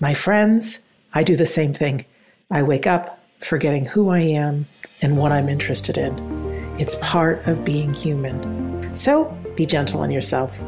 My 0.00 0.14
friends, 0.14 0.80
I 1.14 1.22
do 1.22 1.36
the 1.36 1.46
same 1.46 1.72
thing. 1.72 2.04
I 2.50 2.62
wake 2.64 2.86
up 2.86 3.20
forgetting 3.40 3.84
who 3.84 4.10
I 4.10 4.18
am 4.18 4.66
and 5.00 5.16
what 5.16 5.30
I'm 5.30 5.48
interested 5.48 5.96
in. 5.96 6.18
It's 6.78 6.96
part 6.96 7.46
of 7.46 7.64
being 7.64 7.94
human. 7.94 8.96
So 8.96 9.26
be 9.56 9.64
gentle 9.64 10.00
on 10.00 10.10
yourself. 10.10 10.60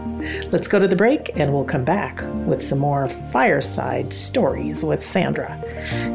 Let's 0.52 0.68
go 0.68 0.78
to 0.78 0.86
the 0.86 0.94
break 0.94 1.30
and 1.36 1.52
we'll 1.52 1.64
come 1.64 1.84
back 1.84 2.22
with 2.46 2.62
some 2.62 2.78
more 2.78 3.08
fireside 3.08 4.12
stories 4.12 4.84
with 4.84 5.02
Sandra. 5.02 5.60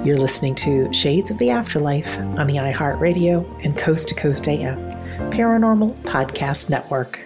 You're 0.06 0.18
listening 0.18 0.56
to 0.56 0.92
Shades 0.94 1.30
of 1.30 1.38
the 1.38 1.50
Afterlife 1.50 2.18
on 2.18 2.48
the 2.48 2.56
iHeartRadio 2.56 3.66
and 3.66 3.78
Coast 3.78 4.08
to 4.10 4.16
Coast 4.16 4.48
AM 4.48 4.78
Paranormal 5.32 5.94
Podcast 6.04 6.70
Network. 6.70 7.20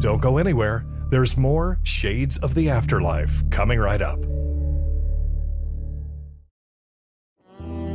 Don't 0.00 0.20
go 0.20 0.36
anywhere. 0.38 0.84
There's 1.16 1.38
more 1.38 1.80
Shades 1.82 2.36
of 2.36 2.54
the 2.54 2.68
Afterlife 2.68 3.48
coming 3.48 3.78
right 3.78 4.02
up. 4.02 4.22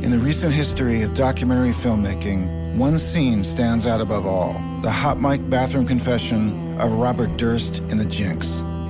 In 0.02 0.10
the 0.10 0.18
recent 0.18 0.52
history 0.52 1.02
of 1.02 1.14
documentary 1.14 1.70
filmmaking, 1.70 2.74
one 2.76 2.98
scene 2.98 3.44
stands 3.44 3.86
out 3.86 4.00
above 4.00 4.26
all 4.26 4.54
the 4.82 4.90
hot 4.90 5.20
mic 5.20 5.48
bathroom 5.48 5.86
confession 5.86 6.76
of 6.80 6.90
Robert 6.90 7.36
Durst 7.36 7.78
in 7.90 7.96
The 7.96 8.06
Jinx. 8.06 8.64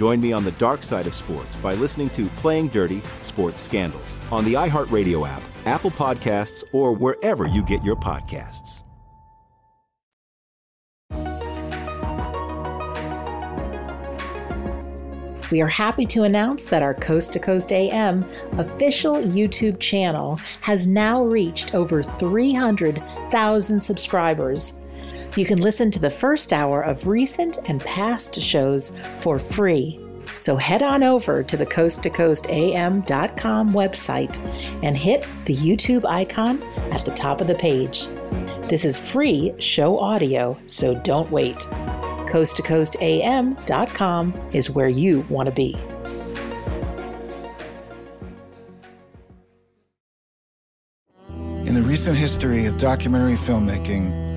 Join 0.00 0.18
me 0.18 0.32
on 0.32 0.44
the 0.44 0.52
dark 0.52 0.82
side 0.82 1.06
of 1.06 1.14
sports 1.14 1.54
by 1.56 1.74
listening 1.74 2.08
to 2.10 2.24
Playing 2.36 2.68
Dirty 2.68 3.02
Sports 3.22 3.60
Scandals 3.60 4.16
on 4.32 4.46
the 4.46 4.54
iHeartRadio 4.54 5.28
app, 5.28 5.42
Apple 5.66 5.90
Podcasts, 5.90 6.64
or 6.72 6.94
wherever 6.94 7.46
you 7.46 7.62
get 7.62 7.84
your 7.84 7.96
podcasts. 7.96 8.80
We 15.50 15.60
are 15.60 15.68
happy 15.68 16.06
to 16.06 16.22
announce 16.22 16.64
that 16.66 16.82
our 16.82 16.94
Coast 16.94 17.34
to 17.34 17.38
Coast 17.38 17.70
AM 17.70 18.24
official 18.52 19.16
YouTube 19.16 19.80
channel 19.80 20.36
has 20.62 20.86
now 20.86 21.24
reached 21.24 21.74
over 21.74 22.02
300,000 22.02 23.78
subscribers. 23.82 24.79
You 25.36 25.44
can 25.44 25.60
listen 25.60 25.92
to 25.92 26.00
the 26.00 26.10
first 26.10 26.52
hour 26.52 26.82
of 26.82 27.06
recent 27.06 27.58
and 27.68 27.80
past 27.82 28.40
shows 28.42 28.90
for 29.20 29.38
free. 29.38 29.98
So 30.34 30.56
head 30.56 30.82
on 30.82 31.02
over 31.02 31.42
to 31.44 31.56
the 31.56 31.66
coast 31.66 32.02
to 32.02 32.10
coast 32.10 32.48
am.com 32.48 33.70
website 33.70 34.38
and 34.82 34.96
hit 34.96 35.26
the 35.44 35.54
YouTube 35.54 36.04
icon 36.04 36.62
at 36.90 37.04
the 37.04 37.12
top 37.12 37.40
of 37.40 37.46
the 37.46 37.54
page. 37.54 38.08
This 38.68 38.84
is 38.84 38.98
free 38.98 39.52
show 39.60 39.98
audio, 39.98 40.58
so 40.66 40.94
don't 40.94 41.30
wait. 41.30 41.58
Coast 42.28 42.56
to 42.56 42.62
coast 42.62 42.96
am.com 43.00 44.34
is 44.52 44.70
where 44.70 44.88
you 44.88 45.20
want 45.28 45.46
to 45.46 45.52
be. 45.52 45.76
In 51.66 51.74
the 51.74 51.82
recent 51.82 52.16
history 52.16 52.66
of 52.66 52.78
documentary 52.78 53.36
filmmaking, 53.36 54.29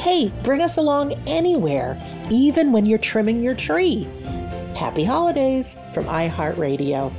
Hey, 0.00 0.32
bring 0.42 0.62
us 0.62 0.78
along 0.78 1.12
anywhere, 1.26 1.94
even 2.30 2.72
when 2.72 2.86
you're 2.86 2.96
trimming 2.98 3.42
your 3.42 3.54
tree. 3.54 4.08
Happy 4.74 5.04
holidays 5.04 5.76
from 5.92 6.06
iHeartRadio. 6.06 7.12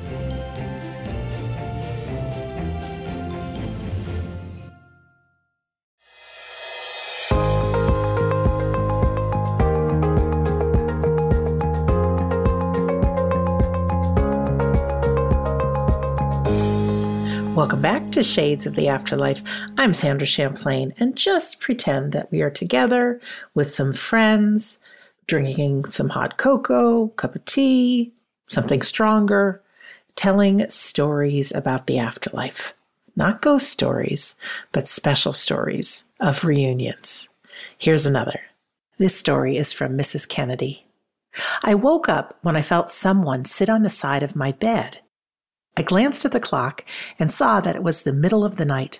Welcome 17.56 17.82
back 17.84 18.00
to 18.22 18.28
Shades 18.28 18.68
of 18.68 18.75
the 18.75 18.88
Afterlife. 18.88 19.42
I'm 19.80 19.94
Sandra 19.94 20.28
Champlain, 20.28 20.94
and 21.00 21.16
just 21.16 21.60
pretend 21.60 22.12
that 22.12 22.32
we 22.32 22.44
are 22.44 22.51
together 22.51 23.20
with 23.56 23.74
some 23.74 23.94
friends, 23.94 24.78
drinking 25.25 25.86
some 25.86 26.10
hot 26.10 26.38
cocoa, 26.38 27.08
cup 27.08 27.34
of 27.34 27.44
tea, 27.46 28.13
something 28.48 28.84
stronger, 28.84 29.63
telling 30.16 30.70
stories 30.70 31.51
about 31.51 31.88
the 31.88 31.98
afterlife. 31.98 32.75
Not 33.16 33.42
ghost 33.42 33.70
stories, 33.70 34.36
but 34.72 34.88
special 34.88 35.34
stories 35.34 36.03
of 36.20 36.44
reunions. 36.44 37.27
Here's 37.79 38.05
another. 38.05 38.40
This 39.00 39.18
story 39.18 39.57
is 39.57 39.74
from 39.74 39.98
Mrs. 39.98 40.29
Kennedy. 40.29 40.86
I 41.64 41.74
woke 41.74 42.07
up 42.07 42.38
when 42.44 42.55
I 42.55 42.62
felt 42.62 42.92
someone 42.92 43.46
sit 43.46 43.68
on 43.68 43.81
the 43.81 43.90
side 43.90 44.22
of 44.22 44.36
my 44.36 44.51
bed. 44.51 45.00
I 45.81 45.83
glanced 45.83 46.25
at 46.25 46.31
the 46.31 46.39
clock 46.39 46.85
and 47.17 47.31
saw 47.31 47.59
that 47.59 47.75
it 47.75 47.81
was 47.81 48.03
the 48.03 48.13
middle 48.13 48.46
of 48.46 48.57
the 48.57 48.65
night. 48.65 49.00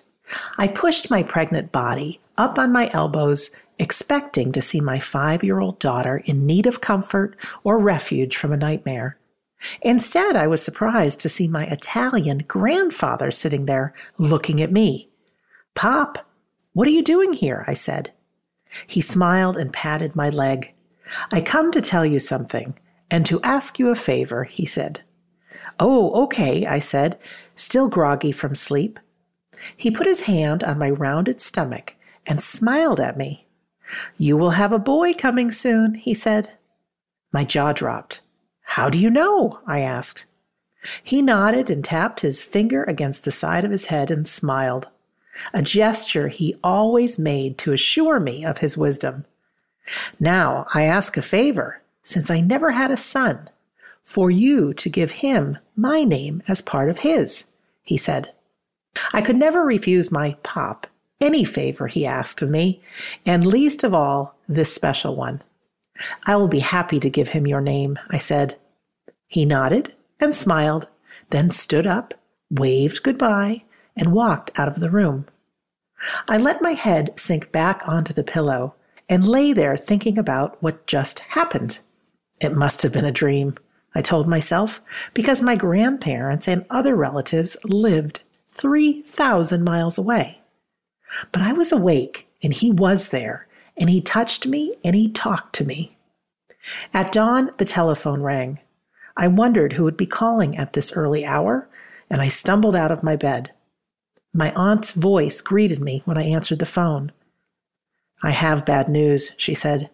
I 0.58 0.66
pushed 0.66 1.12
my 1.12 1.22
pregnant 1.22 1.70
body 1.70 2.20
up 2.36 2.58
on 2.58 2.72
my 2.72 2.90
elbows, 2.92 3.52
expecting 3.78 4.50
to 4.50 4.60
see 4.60 4.80
my 4.80 4.98
five 4.98 5.44
year 5.44 5.60
old 5.60 5.78
daughter 5.78 6.24
in 6.24 6.44
need 6.44 6.66
of 6.66 6.80
comfort 6.80 7.36
or 7.62 7.78
refuge 7.78 8.36
from 8.36 8.52
a 8.52 8.56
nightmare. 8.56 9.16
Instead, 9.82 10.34
I 10.34 10.48
was 10.48 10.60
surprised 10.60 11.20
to 11.20 11.28
see 11.28 11.46
my 11.46 11.66
Italian 11.66 12.38
grandfather 12.48 13.30
sitting 13.30 13.66
there 13.66 13.94
looking 14.18 14.60
at 14.60 14.72
me. 14.72 15.08
Pop, 15.76 16.26
what 16.72 16.88
are 16.88 16.96
you 16.98 17.04
doing 17.04 17.32
here? 17.32 17.64
I 17.68 17.74
said. 17.74 18.10
He 18.88 19.00
smiled 19.00 19.56
and 19.56 19.72
patted 19.72 20.16
my 20.16 20.30
leg. 20.30 20.74
I 21.30 21.42
come 21.42 21.70
to 21.70 21.80
tell 21.80 22.04
you 22.04 22.18
something 22.18 22.76
and 23.08 23.24
to 23.26 23.40
ask 23.42 23.78
you 23.78 23.90
a 23.90 23.94
favor, 23.94 24.42
he 24.42 24.66
said. 24.66 25.04
Oh, 25.78 26.24
okay, 26.24 26.66
I 26.66 26.78
said, 26.78 27.18
still 27.54 27.88
groggy 27.88 28.32
from 28.32 28.54
sleep. 28.54 28.98
He 29.76 29.90
put 29.90 30.06
his 30.06 30.22
hand 30.22 30.64
on 30.64 30.78
my 30.78 30.90
rounded 30.90 31.40
stomach 31.40 31.96
and 32.26 32.42
smiled 32.42 33.00
at 33.00 33.16
me. 33.16 33.46
You 34.16 34.36
will 34.36 34.50
have 34.50 34.72
a 34.72 34.78
boy 34.78 35.14
coming 35.14 35.50
soon, 35.50 35.94
he 35.94 36.14
said. 36.14 36.52
My 37.32 37.44
jaw 37.44 37.72
dropped. 37.72 38.20
How 38.62 38.88
do 38.88 38.98
you 38.98 39.10
know? 39.10 39.60
I 39.66 39.80
asked. 39.80 40.26
He 41.02 41.22
nodded 41.22 41.70
and 41.70 41.84
tapped 41.84 42.20
his 42.20 42.42
finger 42.42 42.84
against 42.84 43.24
the 43.24 43.30
side 43.30 43.64
of 43.64 43.70
his 43.70 43.86
head 43.86 44.10
and 44.10 44.26
smiled, 44.26 44.88
a 45.52 45.62
gesture 45.62 46.28
he 46.28 46.56
always 46.64 47.18
made 47.18 47.58
to 47.58 47.72
assure 47.72 48.18
me 48.18 48.44
of 48.44 48.58
his 48.58 48.76
wisdom. 48.76 49.24
Now 50.18 50.66
I 50.74 50.84
ask 50.84 51.16
a 51.16 51.22
favor, 51.22 51.82
since 52.02 52.30
I 52.30 52.40
never 52.40 52.72
had 52.72 52.90
a 52.90 52.96
son 52.96 53.48
for 54.04 54.30
you 54.30 54.74
to 54.74 54.90
give 54.90 55.10
him 55.10 55.58
my 55.76 56.04
name 56.04 56.42
as 56.48 56.60
part 56.60 56.90
of 56.90 56.98
his, 56.98 57.50
he 57.82 57.96
said. 57.96 58.32
I 59.12 59.22
could 59.22 59.36
never 59.36 59.64
refuse 59.64 60.10
my 60.10 60.36
pop 60.42 60.86
any 61.22 61.44
favor 61.44 61.86
he 61.86 62.04
asked 62.04 62.42
of 62.42 62.50
me, 62.50 62.82
and 63.24 63.46
least 63.46 63.84
of 63.84 63.94
all 63.94 64.36
this 64.48 64.74
special 64.74 65.14
one. 65.14 65.42
I 66.26 66.36
will 66.36 66.48
be 66.48 66.58
happy 66.58 66.98
to 67.00 67.10
give 67.10 67.28
him 67.28 67.46
your 67.46 67.60
name, 67.60 67.98
I 68.10 68.18
said. 68.18 68.56
He 69.28 69.44
nodded 69.44 69.94
and 70.20 70.34
smiled, 70.34 70.88
then 71.30 71.50
stood 71.50 71.86
up, 71.86 72.14
waved 72.50 73.02
goodbye, 73.02 73.62
and 73.96 74.12
walked 74.12 74.50
out 74.58 74.68
of 74.68 74.80
the 74.80 74.90
room. 74.90 75.26
I 76.28 76.38
let 76.38 76.62
my 76.62 76.72
head 76.72 77.12
sink 77.16 77.52
back 77.52 77.82
onto 77.86 78.12
the 78.12 78.24
pillow 78.24 78.74
and 79.08 79.26
lay 79.26 79.52
there 79.52 79.76
thinking 79.76 80.18
about 80.18 80.60
what 80.62 80.86
just 80.86 81.20
happened. 81.20 81.78
It 82.40 82.54
must 82.54 82.82
have 82.82 82.92
been 82.92 83.04
a 83.04 83.12
dream. 83.12 83.54
I 83.94 84.00
told 84.00 84.26
myself, 84.26 84.80
because 85.14 85.42
my 85.42 85.56
grandparents 85.56 86.48
and 86.48 86.64
other 86.70 86.96
relatives 86.96 87.56
lived 87.64 88.22
3,000 88.50 89.62
miles 89.62 89.98
away. 89.98 90.40
But 91.30 91.42
I 91.42 91.52
was 91.52 91.72
awake 91.72 92.28
and 92.42 92.52
he 92.52 92.70
was 92.70 93.08
there, 93.08 93.46
and 93.76 93.90
he 93.90 94.00
touched 94.00 94.46
me 94.46 94.74
and 94.84 94.96
he 94.96 95.10
talked 95.10 95.54
to 95.56 95.64
me. 95.64 95.96
At 96.94 97.12
dawn, 97.12 97.50
the 97.58 97.64
telephone 97.64 98.22
rang. 98.22 98.60
I 99.16 99.28
wondered 99.28 99.74
who 99.74 99.84
would 99.84 99.96
be 99.96 100.06
calling 100.06 100.56
at 100.56 100.72
this 100.72 100.92
early 100.92 101.24
hour, 101.24 101.68
and 102.08 102.20
I 102.20 102.28
stumbled 102.28 102.76
out 102.76 102.90
of 102.90 103.02
my 103.02 103.16
bed. 103.16 103.52
My 104.32 104.52
aunt's 104.54 104.92
voice 104.92 105.40
greeted 105.40 105.80
me 105.80 106.02
when 106.04 106.16
I 106.16 106.22
answered 106.22 106.58
the 106.58 106.66
phone. 106.66 107.12
I 108.22 108.30
have 108.30 108.64
bad 108.64 108.88
news, 108.88 109.32
she 109.36 109.52
said. 109.52 109.90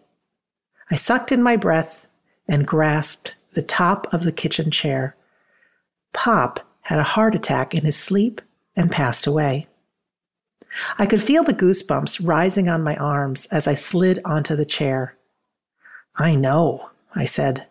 I 0.89 0.95
sucked 0.95 1.31
in 1.31 1.43
my 1.43 1.55
breath 1.55 2.07
and 2.47 2.65
grasped 2.65 3.35
the 3.53 3.61
top 3.61 4.11
of 4.13 4.23
the 4.23 4.31
kitchen 4.31 4.71
chair. 4.71 5.15
Pop 6.13 6.59
had 6.81 6.99
a 6.99 7.03
heart 7.03 7.35
attack 7.35 7.73
in 7.73 7.85
his 7.85 7.97
sleep 7.97 8.41
and 8.75 8.91
passed 8.91 9.27
away. 9.27 9.67
I 10.97 11.05
could 11.05 11.21
feel 11.21 11.43
the 11.43 11.53
goosebumps 11.53 12.25
rising 12.25 12.69
on 12.69 12.83
my 12.83 12.95
arms 12.95 13.45
as 13.47 13.67
I 13.67 13.73
slid 13.73 14.19
onto 14.23 14.55
the 14.55 14.65
chair. 14.65 15.15
I 16.15 16.35
know, 16.35 16.89
I 17.15 17.25
said. 17.25 17.65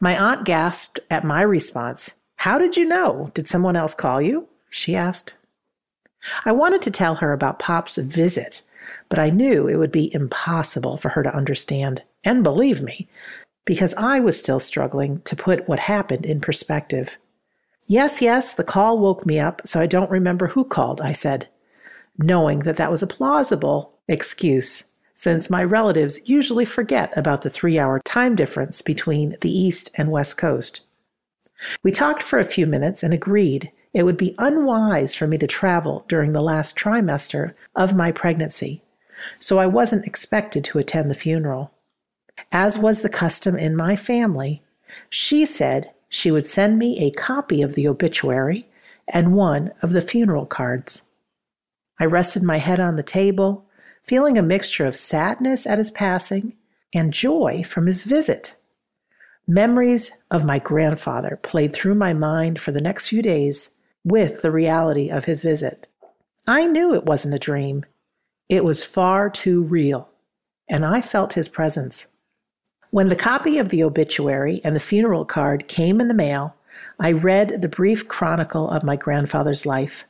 My 0.00 0.18
aunt 0.18 0.44
gasped 0.44 1.00
at 1.10 1.24
my 1.24 1.42
response. 1.42 2.14
How 2.36 2.58
did 2.58 2.76
you 2.76 2.84
know? 2.84 3.30
Did 3.34 3.46
someone 3.46 3.76
else 3.76 3.94
call 3.94 4.22
you? 4.22 4.48
she 4.70 4.94
asked. 4.94 5.34
I 6.44 6.52
wanted 6.52 6.82
to 6.82 6.90
tell 6.90 7.16
her 7.16 7.32
about 7.32 7.58
Pop's 7.58 7.96
visit, 7.96 8.62
but 9.08 9.18
I 9.18 9.30
knew 9.30 9.66
it 9.66 9.76
would 9.76 9.92
be 9.92 10.12
impossible 10.14 10.96
for 10.96 11.10
her 11.10 11.22
to 11.22 11.34
understand 11.34 12.02
and 12.24 12.42
believe 12.42 12.82
me, 12.82 13.08
because 13.68 13.92
I 13.98 14.18
was 14.18 14.38
still 14.38 14.60
struggling 14.60 15.20
to 15.26 15.36
put 15.36 15.68
what 15.68 15.78
happened 15.78 16.24
in 16.24 16.40
perspective. 16.40 17.18
Yes, 17.86 18.22
yes, 18.22 18.54
the 18.54 18.64
call 18.64 18.98
woke 18.98 19.26
me 19.26 19.38
up, 19.38 19.60
so 19.66 19.78
I 19.78 19.86
don't 19.86 20.10
remember 20.10 20.46
who 20.46 20.64
called, 20.64 21.02
I 21.02 21.12
said, 21.12 21.48
knowing 22.16 22.60
that 22.60 22.78
that 22.78 22.90
was 22.90 23.02
a 23.02 23.06
plausible 23.06 23.92
excuse, 24.08 24.84
since 25.14 25.50
my 25.50 25.62
relatives 25.62 26.18
usually 26.24 26.64
forget 26.64 27.12
about 27.14 27.42
the 27.42 27.50
three 27.50 27.78
hour 27.78 28.00
time 28.06 28.34
difference 28.34 28.80
between 28.80 29.36
the 29.42 29.50
East 29.50 29.90
and 29.98 30.10
West 30.10 30.38
Coast. 30.38 30.80
We 31.84 31.92
talked 31.92 32.22
for 32.22 32.38
a 32.38 32.46
few 32.46 32.66
minutes 32.66 33.02
and 33.02 33.12
agreed 33.12 33.70
it 33.92 34.04
would 34.04 34.16
be 34.16 34.34
unwise 34.38 35.14
for 35.14 35.26
me 35.26 35.36
to 35.36 35.46
travel 35.46 36.06
during 36.08 36.32
the 36.32 36.40
last 36.40 36.74
trimester 36.74 37.52
of 37.76 37.94
my 37.94 38.12
pregnancy, 38.12 38.80
so 39.38 39.58
I 39.58 39.66
wasn't 39.66 40.06
expected 40.06 40.64
to 40.64 40.78
attend 40.78 41.10
the 41.10 41.14
funeral. 41.14 41.74
As 42.52 42.78
was 42.78 43.02
the 43.02 43.08
custom 43.08 43.56
in 43.56 43.76
my 43.76 43.96
family, 43.96 44.62
she 45.10 45.44
said 45.44 45.90
she 46.08 46.30
would 46.30 46.46
send 46.46 46.78
me 46.78 46.98
a 46.98 47.10
copy 47.10 47.62
of 47.62 47.74
the 47.74 47.86
obituary 47.86 48.68
and 49.08 49.34
one 49.34 49.72
of 49.82 49.90
the 49.90 50.00
funeral 50.00 50.46
cards. 50.46 51.02
I 52.00 52.04
rested 52.04 52.42
my 52.42 52.58
head 52.58 52.80
on 52.80 52.96
the 52.96 53.02
table, 53.02 53.66
feeling 54.02 54.38
a 54.38 54.42
mixture 54.42 54.86
of 54.86 54.96
sadness 54.96 55.66
at 55.66 55.78
his 55.78 55.90
passing 55.90 56.56
and 56.94 57.12
joy 57.12 57.62
from 57.64 57.86
his 57.86 58.04
visit. 58.04 58.56
Memories 59.46 60.12
of 60.30 60.44
my 60.44 60.58
grandfather 60.58 61.38
played 61.42 61.74
through 61.74 61.94
my 61.94 62.12
mind 62.12 62.60
for 62.60 62.72
the 62.72 62.80
next 62.80 63.08
few 63.08 63.22
days 63.22 63.70
with 64.04 64.42
the 64.42 64.50
reality 64.50 65.10
of 65.10 65.24
his 65.24 65.42
visit. 65.42 65.86
I 66.46 66.66
knew 66.66 66.94
it 66.94 67.04
wasn't 67.04 67.34
a 67.34 67.38
dream. 67.38 67.84
It 68.48 68.64
was 68.64 68.84
far 68.84 69.28
too 69.28 69.62
real, 69.62 70.08
and 70.68 70.84
I 70.84 71.02
felt 71.02 71.34
his 71.34 71.48
presence. 71.48 72.06
When 72.90 73.10
the 73.10 73.16
copy 73.16 73.58
of 73.58 73.68
the 73.68 73.82
obituary 73.82 74.62
and 74.64 74.74
the 74.74 74.80
funeral 74.80 75.26
card 75.26 75.68
came 75.68 76.00
in 76.00 76.08
the 76.08 76.14
mail, 76.14 76.54
I 76.98 77.12
read 77.12 77.60
the 77.60 77.68
brief 77.68 78.08
chronicle 78.08 78.70
of 78.70 78.82
my 78.82 78.96
grandfather's 78.96 79.66
life. 79.66 80.04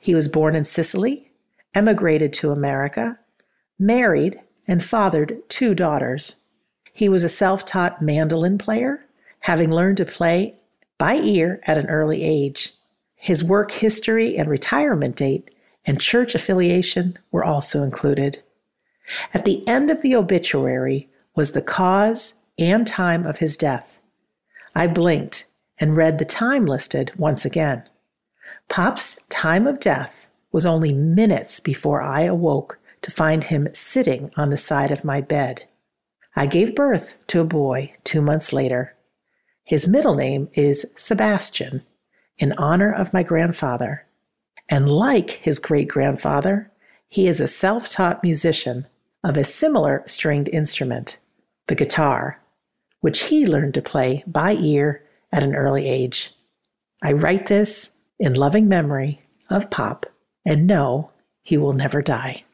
He 0.00 0.16
was 0.16 0.26
born 0.26 0.56
in 0.56 0.64
Sicily, 0.64 1.30
emigrated 1.74 2.32
to 2.34 2.50
America, 2.50 3.18
married, 3.78 4.40
and 4.66 4.82
fathered 4.82 5.48
two 5.48 5.74
daughters. 5.74 6.36
He 6.92 7.08
was 7.08 7.22
a 7.22 7.28
self 7.28 7.64
taught 7.64 8.02
mandolin 8.02 8.58
player, 8.58 9.04
having 9.40 9.70
learned 9.70 9.98
to 9.98 10.04
play 10.04 10.56
by 10.98 11.14
ear 11.14 11.60
at 11.68 11.78
an 11.78 11.88
early 11.88 12.24
age. 12.24 12.72
His 13.14 13.44
work 13.44 13.70
history 13.70 14.36
and 14.36 14.48
retirement 14.50 15.14
date 15.14 15.52
and 15.86 16.00
church 16.00 16.34
affiliation 16.34 17.16
were 17.30 17.44
also 17.44 17.84
included. 17.84 18.42
At 19.32 19.44
the 19.44 19.66
end 19.68 19.90
of 19.90 20.02
the 20.02 20.16
obituary 20.16 21.08
was 21.38 21.52
the 21.52 21.62
cause 21.62 22.40
and 22.58 22.84
time 22.84 23.24
of 23.24 23.38
his 23.38 23.56
death. 23.56 24.00
I 24.74 24.88
blinked 24.88 25.44
and 25.78 25.96
read 25.96 26.18
the 26.18 26.24
time 26.24 26.66
listed 26.66 27.12
once 27.16 27.44
again. 27.44 27.84
Pop's 28.68 29.20
time 29.28 29.68
of 29.68 29.78
death 29.78 30.26
was 30.50 30.66
only 30.66 30.92
minutes 30.92 31.60
before 31.60 32.02
I 32.02 32.22
awoke 32.22 32.80
to 33.02 33.12
find 33.12 33.44
him 33.44 33.68
sitting 33.72 34.32
on 34.36 34.50
the 34.50 34.56
side 34.56 34.90
of 34.90 35.04
my 35.04 35.20
bed. 35.20 35.62
I 36.34 36.46
gave 36.46 36.74
birth 36.74 37.16
to 37.28 37.40
a 37.40 37.44
boy 37.44 37.94
two 38.02 38.20
months 38.20 38.52
later. 38.52 38.96
His 39.62 39.86
middle 39.86 40.16
name 40.16 40.48
is 40.54 40.86
Sebastian, 40.96 41.84
in 42.38 42.52
honor 42.54 42.92
of 42.92 43.12
my 43.12 43.22
grandfather. 43.22 44.04
And 44.68 44.90
like 44.90 45.30
his 45.30 45.60
great 45.60 45.86
grandfather, 45.86 46.72
he 47.08 47.28
is 47.28 47.38
a 47.38 47.46
self 47.46 47.88
taught 47.88 48.24
musician 48.24 48.88
of 49.22 49.36
a 49.36 49.44
similar 49.44 50.02
stringed 50.04 50.48
instrument 50.48 51.18
the 51.68 51.74
guitar, 51.74 52.40
which 53.00 53.24
he 53.24 53.46
learned 53.46 53.74
to 53.74 53.82
play 53.82 54.24
by 54.26 54.52
ear 54.52 55.04
at 55.32 55.42
an 55.42 55.54
early 55.54 55.88
age. 55.88 56.32
I 57.02 57.12
write 57.12 57.46
this 57.46 57.92
in 58.18 58.34
loving 58.34 58.68
memory 58.68 59.22
of 59.48 59.70
Pop 59.70 60.06
and 60.44 60.66
know 60.66 61.10
he 61.42 61.56
will 61.56 61.72
never 61.72 62.02
die. 62.02 62.44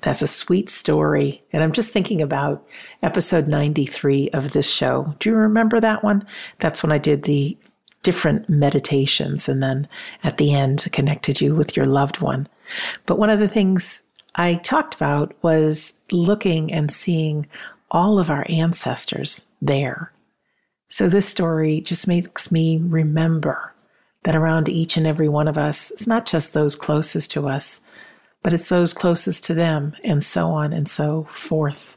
That's 0.00 0.22
a 0.22 0.26
sweet 0.26 0.68
story. 0.68 1.44
And 1.52 1.62
I'm 1.62 1.72
just 1.72 1.92
thinking 1.92 2.20
about 2.20 2.66
episode 3.02 3.46
93 3.46 4.30
of 4.30 4.52
this 4.52 4.68
show. 4.68 5.14
Do 5.20 5.30
you 5.30 5.36
remember 5.36 5.78
that 5.80 6.02
one? 6.02 6.26
That's 6.58 6.82
when 6.82 6.90
I 6.90 6.98
did 6.98 7.22
the 7.22 7.56
different 8.02 8.48
meditations 8.48 9.48
and 9.48 9.62
then 9.62 9.88
at 10.24 10.38
the 10.38 10.52
end 10.52 10.88
connected 10.90 11.40
you 11.40 11.54
with 11.54 11.76
your 11.76 11.86
loved 11.86 12.20
one. 12.20 12.48
But 13.06 13.18
one 13.18 13.30
of 13.30 13.38
the 13.38 13.48
things 13.48 14.02
I 14.34 14.54
talked 14.54 14.94
about 14.94 15.34
was 15.42 16.00
looking 16.10 16.72
and 16.72 16.90
seeing 16.90 17.46
all 17.92 18.18
of 18.18 18.30
our 18.30 18.44
ancestors 18.48 19.46
there. 19.60 20.12
So 20.88 21.08
this 21.08 21.28
story 21.28 21.80
just 21.80 22.08
makes 22.08 22.50
me 22.50 22.78
remember 22.82 23.74
that 24.24 24.34
around 24.34 24.68
each 24.68 24.96
and 24.96 25.06
every 25.06 25.28
one 25.28 25.46
of 25.46 25.58
us, 25.58 25.90
it's 25.90 26.06
not 26.06 26.26
just 26.26 26.52
those 26.52 26.74
closest 26.74 27.30
to 27.32 27.46
us, 27.48 27.80
but 28.42 28.52
it's 28.52 28.68
those 28.68 28.92
closest 28.92 29.44
to 29.44 29.54
them, 29.54 29.94
and 30.02 30.24
so 30.24 30.50
on 30.50 30.72
and 30.72 30.88
so 30.88 31.24
forth. 31.24 31.96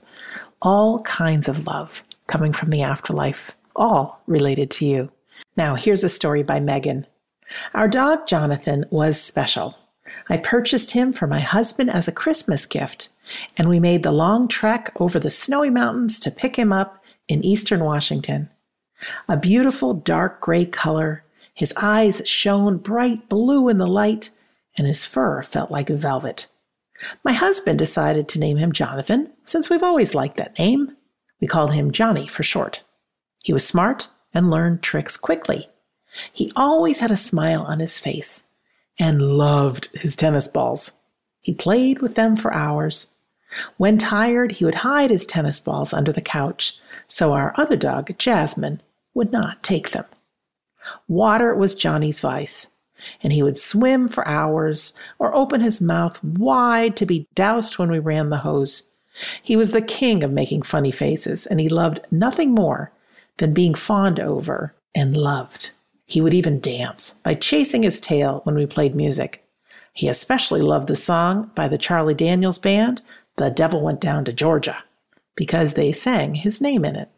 All 0.61 1.01
kinds 1.01 1.47
of 1.47 1.65
love 1.65 2.03
coming 2.27 2.53
from 2.53 2.69
the 2.69 2.81
afterlife, 2.81 3.55
all 3.75 4.21
related 4.27 4.69
to 4.71 4.85
you. 4.85 5.11
Now, 5.57 5.75
here's 5.75 6.03
a 6.03 6.09
story 6.09 6.43
by 6.43 6.59
Megan. 6.59 7.07
Our 7.73 7.87
dog 7.87 8.27
Jonathan 8.27 8.85
was 8.89 9.19
special. 9.21 9.75
I 10.29 10.37
purchased 10.37 10.91
him 10.91 11.13
for 11.13 11.27
my 11.27 11.39
husband 11.39 11.89
as 11.89 12.07
a 12.07 12.13
Christmas 12.13 12.65
gift, 12.65 13.09
and 13.57 13.69
we 13.69 13.79
made 13.79 14.03
the 14.03 14.11
long 14.11 14.47
trek 14.47 14.91
over 14.99 15.19
the 15.19 15.29
snowy 15.29 15.69
mountains 15.69 16.19
to 16.21 16.31
pick 16.31 16.55
him 16.55 16.71
up 16.71 17.03
in 17.27 17.43
eastern 17.43 17.83
Washington. 17.83 18.49
A 19.27 19.37
beautiful 19.37 19.93
dark 19.93 20.41
gray 20.41 20.65
color, 20.65 21.23
his 21.53 21.73
eyes 21.77 22.21
shone 22.25 22.77
bright 22.77 23.29
blue 23.29 23.69
in 23.69 23.77
the 23.77 23.87
light, 23.87 24.29
and 24.77 24.87
his 24.87 25.05
fur 25.05 25.41
felt 25.43 25.71
like 25.71 25.89
velvet. 25.89 26.47
My 27.23 27.33
husband 27.33 27.77
decided 27.77 28.27
to 28.29 28.39
name 28.39 28.57
him 28.57 28.71
Jonathan, 28.71 29.31
since 29.43 29.69
we've 29.69 29.83
always 29.83 30.15
liked 30.15 30.37
that 30.37 30.57
name. 30.57 30.95
We 31.41 31.47
called 31.47 31.73
him 31.73 31.91
Johnny 31.91 32.27
for 32.27 32.43
short. 32.43 32.83
He 33.43 33.53
was 33.53 33.67
smart 33.67 34.07
and 34.33 34.49
learned 34.49 34.81
tricks 34.81 35.17
quickly. 35.17 35.69
He 36.31 36.51
always 36.55 36.99
had 36.99 37.11
a 37.11 37.17
smile 37.17 37.61
on 37.63 37.79
his 37.79 37.99
face 37.99 38.43
and 38.99 39.21
loved 39.21 39.89
his 39.93 40.15
tennis 40.15 40.47
balls. 40.47 40.91
He 41.41 41.53
played 41.53 42.01
with 42.01 42.15
them 42.15 42.35
for 42.35 42.53
hours. 42.53 43.13
When 43.77 43.97
tired, 43.97 44.53
he 44.53 44.65
would 44.65 44.75
hide 44.75 45.09
his 45.09 45.25
tennis 45.25 45.59
balls 45.59 45.93
under 45.93 46.11
the 46.11 46.21
couch 46.21 46.79
so 47.07 47.33
our 47.33 47.53
other 47.57 47.75
dog, 47.75 48.17
Jasmine, 48.17 48.81
would 49.13 49.31
not 49.31 49.63
take 49.63 49.91
them. 49.91 50.05
Water 51.07 51.55
was 51.55 51.75
Johnny's 51.75 52.19
vice, 52.19 52.67
and 53.21 53.33
he 53.33 53.43
would 53.43 53.57
swim 53.57 54.07
for 54.07 54.27
hours 54.27 54.93
or 55.19 55.35
open 55.35 55.61
his 55.61 55.81
mouth 55.81 56.23
wide 56.23 56.95
to 56.97 57.05
be 57.05 57.27
doused 57.35 57.77
when 57.77 57.89
we 57.89 57.99
ran 57.99 58.29
the 58.29 58.39
hose. 58.39 58.89
He 59.41 59.55
was 59.55 59.71
the 59.71 59.81
king 59.81 60.23
of 60.23 60.31
making 60.31 60.63
funny 60.63 60.91
faces, 60.91 61.45
and 61.45 61.59
he 61.59 61.69
loved 61.69 62.01
nothing 62.11 62.53
more 62.53 62.91
than 63.37 63.53
being 63.53 63.73
fawned 63.73 64.19
over 64.19 64.75
and 64.93 65.15
loved. 65.15 65.71
He 66.05 66.21
would 66.21 66.33
even 66.33 66.59
dance 66.59 67.15
by 67.23 67.33
chasing 67.33 67.83
his 67.83 67.99
tail 67.99 68.41
when 68.43 68.55
we 68.55 68.65
played 68.65 68.95
music. 68.95 69.43
He 69.93 70.07
especially 70.07 70.61
loved 70.61 70.87
the 70.87 70.95
song 70.95 71.51
by 71.55 71.67
the 71.67 71.77
Charlie 71.77 72.13
Daniels 72.13 72.59
Band, 72.59 73.01
The 73.37 73.49
Devil 73.49 73.81
Went 73.81 74.01
Down 74.01 74.25
to 74.25 74.33
Georgia, 74.33 74.83
because 75.35 75.73
they 75.73 75.91
sang 75.91 76.35
his 76.35 76.61
name 76.61 76.85
in 76.85 76.95
it. 76.95 77.09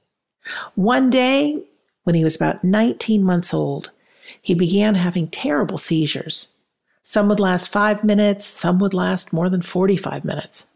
One 0.75 1.09
day, 1.09 1.63
when 2.03 2.15
he 2.15 2.23
was 2.23 2.35
about 2.35 2.63
19 2.63 3.23
months 3.23 3.53
old, 3.53 3.91
he 4.41 4.53
began 4.53 4.95
having 4.95 5.27
terrible 5.27 5.77
seizures. 5.77 6.49
Some 7.03 7.27
would 7.29 7.39
last 7.39 7.69
five 7.69 8.03
minutes, 8.03 8.45
some 8.45 8.79
would 8.79 8.93
last 8.93 9.33
more 9.33 9.49
than 9.49 9.61
45 9.61 10.23
minutes. 10.23 10.67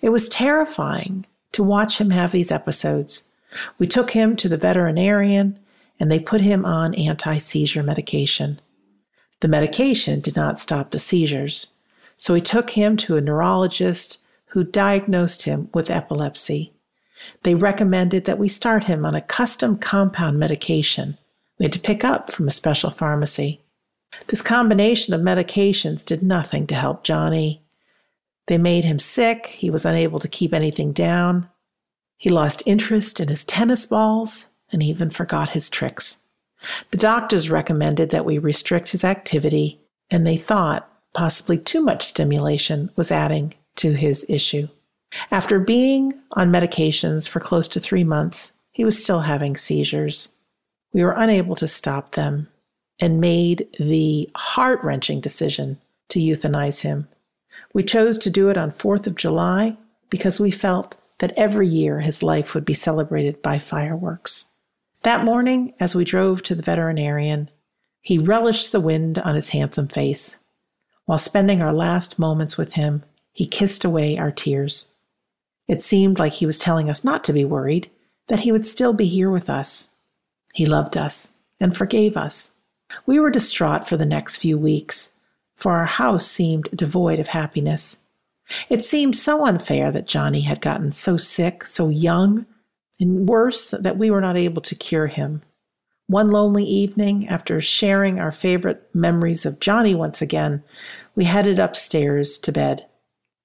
It 0.00 0.10
was 0.10 0.28
terrifying 0.28 1.26
to 1.52 1.62
watch 1.62 1.98
him 1.98 2.10
have 2.10 2.32
these 2.32 2.50
episodes. 2.50 3.24
We 3.78 3.86
took 3.86 4.12
him 4.12 4.36
to 4.36 4.48
the 4.48 4.56
veterinarian 4.56 5.58
and 6.00 6.10
they 6.10 6.18
put 6.18 6.40
him 6.40 6.64
on 6.64 6.94
anti 6.94 7.38
seizure 7.38 7.82
medication. 7.82 8.60
The 9.40 9.48
medication 9.48 10.20
did 10.20 10.36
not 10.36 10.58
stop 10.58 10.90
the 10.90 10.98
seizures, 10.98 11.68
so 12.16 12.34
we 12.34 12.40
took 12.40 12.70
him 12.70 12.96
to 12.98 13.16
a 13.16 13.20
neurologist 13.20 14.18
who 14.52 14.64
diagnosed 14.64 15.42
him 15.42 15.68
with 15.72 15.90
epilepsy. 15.90 16.72
They 17.42 17.54
recommended 17.54 18.24
that 18.24 18.38
we 18.38 18.48
start 18.48 18.84
him 18.84 19.04
on 19.04 19.14
a 19.14 19.20
custom 19.20 19.76
compound 19.78 20.38
medication 20.38 21.18
we 21.58 21.64
had 21.64 21.72
to 21.72 21.80
pick 21.80 22.04
up 22.04 22.30
from 22.30 22.46
a 22.48 22.52
special 22.52 22.90
pharmacy. 22.90 23.60
This 24.28 24.42
combination 24.42 25.12
of 25.12 25.20
medications 25.20 26.04
did 26.04 26.22
nothing 26.22 26.66
to 26.68 26.74
help 26.74 27.04
Johnny. 27.04 27.62
They 28.46 28.58
made 28.58 28.84
him 28.84 28.98
sick. 28.98 29.46
He 29.46 29.70
was 29.70 29.84
unable 29.84 30.18
to 30.20 30.28
keep 30.28 30.54
anything 30.54 30.92
down. 30.92 31.48
He 32.16 32.30
lost 32.30 32.62
interest 32.64 33.20
in 33.20 33.28
his 33.28 33.44
tennis 33.44 33.86
balls 33.86 34.46
and 34.72 34.82
even 34.82 35.10
forgot 35.10 35.50
his 35.50 35.70
tricks. 35.70 36.20
The 36.90 36.98
doctors 36.98 37.50
recommended 37.50 38.10
that 38.10 38.24
we 38.24 38.38
restrict 38.38 38.90
his 38.90 39.04
activity, 39.04 39.80
and 40.10 40.26
they 40.26 40.36
thought 40.36 40.90
possibly 41.14 41.56
too 41.56 41.82
much 41.82 42.04
stimulation 42.04 42.90
was 42.96 43.10
adding 43.10 43.54
to 43.76 43.92
his 43.92 44.26
issue. 44.28 44.68
After 45.30 45.58
being 45.58 46.12
on 46.32 46.52
medications 46.52 47.28
for 47.28 47.40
close 47.40 47.68
to 47.68 47.80
three 47.80 48.04
months, 48.04 48.52
he 48.72 48.84
was 48.84 49.02
still 49.02 49.20
having 49.20 49.56
seizures. 49.56 50.34
We 50.92 51.02
were 51.02 51.12
unable 51.12 51.56
to 51.56 51.66
stop 51.66 52.12
them 52.12 52.48
and 53.00 53.20
made 53.20 53.68
the 53.78 54.28
heart 54.34 54.82
wrenching 54.82 55.20
decision 55.20 55.78
to 56.08 56.20
euthanize 56.20 56.82
him. 56.82 57.08
We 57.72 57.82
chose 57.82 58.18
to 58.18 58.30
do 58.30 58.48
it 58.50 58.56
on 58.56 58.70
4th 58.70 59.06
of 59.06 59.14
July 59.14 59.76
because 60.10 60.40
we 60.40 60.50
felt 60.50 60.96
that 61.18 61.32
every 61.36 61.68
year 61.68 62.00
his 62.00 62.22
life 62.22 62.54
would 62.54 62.64
be 62.64 62.74
celebrated 62.74 63.42
by 63.42 63.58
fireworks. 63.58 64.47
That 65.02 65.24
morning, 65.24 65.74
as 65.78 65.94
we 65.94 66.04
drove 66.04 66.42
to 66.42 66.54
the 66.54 66.62
veterinarian, 66.62 67.50
he 68.00 68.18
relished 68.18 68.72
the 68.72 68.80
wind 68.80 69.18
on 69.18 69.34
his 69.34 69.50
handsome 69.50 69.88
face. 69.88 70.38
While 71.04 71.18
spending 71.18 71.62
our 71.62 71.72
last 71.72 72.18
moments 72.18 72.58
with 72.58 72.74
him, 72.74 73.04
he 73.32 73.46
kissed 73.46 73.84
away 73.84 74.18
our 74.18 74.30
tears. 74.30 74.88
It 75.68 75.82
seemed 75.82 76.18
like 76.18 76.34
he 76.34 76.46
was 76.46 76.58
telling 76.58 76.90
us 76.90 77.04
not 77.04 77.22
to 77.24 77.32
be 77.32 77.44
worried, 77.44 77.90
that 78.26 78.40
he 78.40 78.52
would 78.52 78.66
still 78.66 78.92
be 78.92 79.06
here 79.06 79.30
with 79.30 79.48
us. 79.48 79.90
He 80.54 80.66
loved 80.66 80.96
us 80.96 81.32
and 81.60 81.76
forgave 81.76 82.16
us. 82.16 82.54
We 83.06 83.20
were 83.20 83.30
distraught 83.30 83.86
for 83.86 83.96
the 83.96 84.06
next 84.06 84.36
few 84.36 84.58
weeks, 84.58 85.12
for 85.56 85.72
our 85.72 85.86
house 85.86 86.26
seemed 86.26 86.68
devoid 86.74 87.18
of 87.18 87.28
happiness. 87.28 87.98
It 88.68 88.82
seemed 88.82 89.16
so 89.16 89.46
unfair 89.46 89.92
that 89.92 90.06
Johnny 90.06 90.40
had 90.40 90.60
gotten 90.60 90.92
so 90.92 91.16
sick, 91.16 91.64
so 91.64 91.88
young, 91.88 92.46
and 93.00 93.28
worse, 93.28 93.70
that 93.70 93.98
we 93.98 94.10
were 94.10 94.20
not 94.20 94.36
able 94.36 94.62
to 94.62 94.74
cure 94.74 95.06
him. 95.06 95.42
One 96.06 96.28
lonely 96.28 96.64
evening, 96.64 97.28
after 97.28 97.60
sharing 97.60 98.18
our 98.18 98.32
favorite 98.32 98.88
memories 98.94 99.44
of 99.44 99.60
Johnny 99.60 99.94
once 99.94 100.22
again, 100.22 100.62
we 101.14 101.24
headed 101.24 101.58
upstairs 101.58 102.38
to 102.38 102.52
bed. 102.52 102.86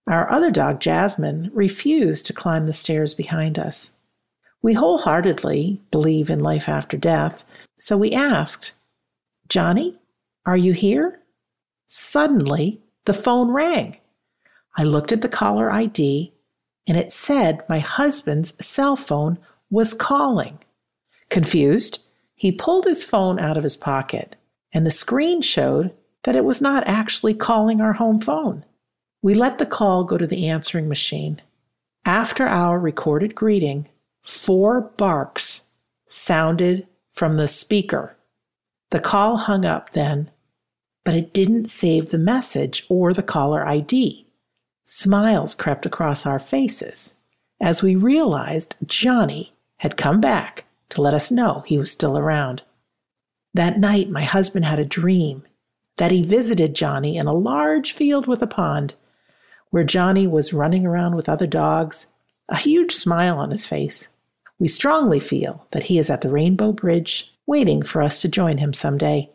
Our 0.07 0.31
other 0.31 0.51
dog, 0.51 0.79
Jasmine, 0.79 1.51
refused 1.53 2.25
to 2.25 2.33
climb 2.33 2.65
the 2.65 2.73
stairs 2.73 3.13
behind 3.13 3.59
us. 3.59 3.93
We 4.61 4.73
wholeheartedly 4.73 5.81
believe 5.91 6.29
in 6.29 6.39
life 6.39 6.69
after 6.69 6.97
death, 6.97 7.43
so 7.77 7.97
we 7.97 8.11
asked, 8.11 8.73
Johnny, 9.49 9.99
are 10.45 10.57
you 10.57 10.73
here? 10.73 11.19
Suddenly, 11.87 12.81
the 13.05 13.13
phone 13.13 13.51
rang. 13.51 13.97
I 14.77 14.83
looked 14.83 15.11
at 15.11 15.21
the 15.21 15.29
caller 15.29 15.71
ID 15.71 16.32
and 16.87 16.97
it 16.97 17.11
said 17.11 17.63
my 17.67 17.79
husband's 17.79 18.53
cell 18.65 18.95
phone 18.95 19.37
was 19.69 19.93
calling. 19.93 20.59
Confused, 21.29 22.03
he 22.35 22.51
pulled 22.51 22.85
his 22.85 23.03
phone 23.03 23.39
out 23.39 23.57
of 23.57 23.63
his 23.63 23.77
pocket 23.77 24.35
and 24.73 24.85
the 24.85 24.91
screen 24.91 25.41
showed 25.41 25.93
that 26.23 26.35
it 26.35 26.43
was 26.43 26.61
not 26.61 26.87
actually 26.87 27.33
calling 27.33 27.79
our 27.79 27.93
home 27.93 28.19
phone. 28.19 28.65
We 29.21 29.33
let 29.33 29.57
the 29.57 29.65
call 29.65 30.03
go 30.03 30.17
to 30.17 30.27
the 30.27 30.47
answering 30.47 30.89
machine. 30.89 31.41
After 32.05 32.45
our 32.45 32.79
recorded 32.79 33.35
greeting, 33.35 33.87
four 34.21 34.81
barks 34.81 35.65
sounded 36.07 36.87
from 37.11 37.37
the 37.37 37.47
speaker. 37.47 38.17
The 38.89 38.99
call 38.99 39.37
hung 39.37 39.65
up 39.65 39.91
then, 39.91 40.29
but 41.05 41.13
it 41.13 41.33
didn't 41.33 41.69
save 41.69 42.09
the 42.09 42.17
message 42.17 42.85
or 42.89 43.13
the 43.13 43.23
caller 43.23 43.65
ID. 43.65 44.22
Smiles 44.95 45.55
crept 45.55 45.87
across 45.87 46.23
our 46.23 46.37
faces 46.37 47.15
as 47.59 47.81
we 47.81 47.95
realized 47.95 48.75
Johnny 48.85 49.51
had 49.77 49.97
come 49.97 50.21
back 50.21 50.65
to 50.89 51.01
let 51.01 51.15
us 51.15 51.31
know 51.31 51.63
he 51.65 51.79
was 51.79 51.89
still 51.89 52.15
around. 52.15 52.61
That 53.55 53.79
night, 53.79 54.11
my 54.11 54.23
husband 54.23 54.65
had 54.65 54.77
a 54.77 54.85
dream 54.85 55.45
that 55.97 56.11
he 56.11 56.21
visited 56.21 56.75
Johnny 56.75 57.17
in 57.17 57.25
a 57.25 57.33
large 57.33 57.91
field 57.91 58.27
with 58.27 58.43
a 58.43 58.47
pond, 58.47 58.93
where 59.71 59.83
Johnny 59.83 60.27
was 60.27 60.53
running 60.53 60.85
around 60.85 61.15
with 61.15 61.27
other 61.27 61.47
dogs, 61.47 62.05
a 62.47 62.55
huge 62.55 62.91
smile 62.91 63.39
on 63.39 63.49
his 63.49 63.65
face. 63.65 64.09
We 64.59 64.67
strongly 64.67 65.19
feel 65.19 65.65
that 65.71 65.85
he 65.85 65.97
is 65.97 66.11
at 66.11 66.21
the 66.21 66.29
Rainbow 66.29 66.71
Bridge 66.71 67.33
waiting 67.47 67.81
for 67.81 68.03
us 68.03 68.21
to 68.21 68.29
join 68.29 68.59
him 68.59 68.73
someday. 68.73 69.31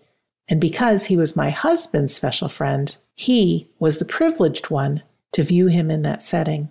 And 0.49 0.61
because 0.61 1.07
he 1.07 1.17
was 1.17 1.35
my 1.35 1.51
husband's 1.51 2.15
special 2.15 2.49
friend, 2.49 2.97
he 3.17 3.69
was 3.81 3.99
the 3.99 4.05
privileged 4.05 4.71
one 4.71 5.03
to 5.33 5.43
view 5.43 5.67
him 5.67 5.91
in 5.91 6.03
that 6.03 6.23
setting. 6.23 6.71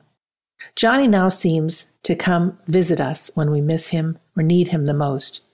Johnny 0.76 1.08
now 1.08 1.30
seems 1.30 1.92
to 2.04 2.16
come 2.16 2.58
visit 2.68 3.00
us 3.00 3.30
when 3.36 3.52
we 3.52 3.62
miss 3.62 3.88
him 3.88 4.18
or 4.36 4.44
need 4.44 4.70
him 4.70 4.86
the 4.86 4.94
most. 4.94 5.48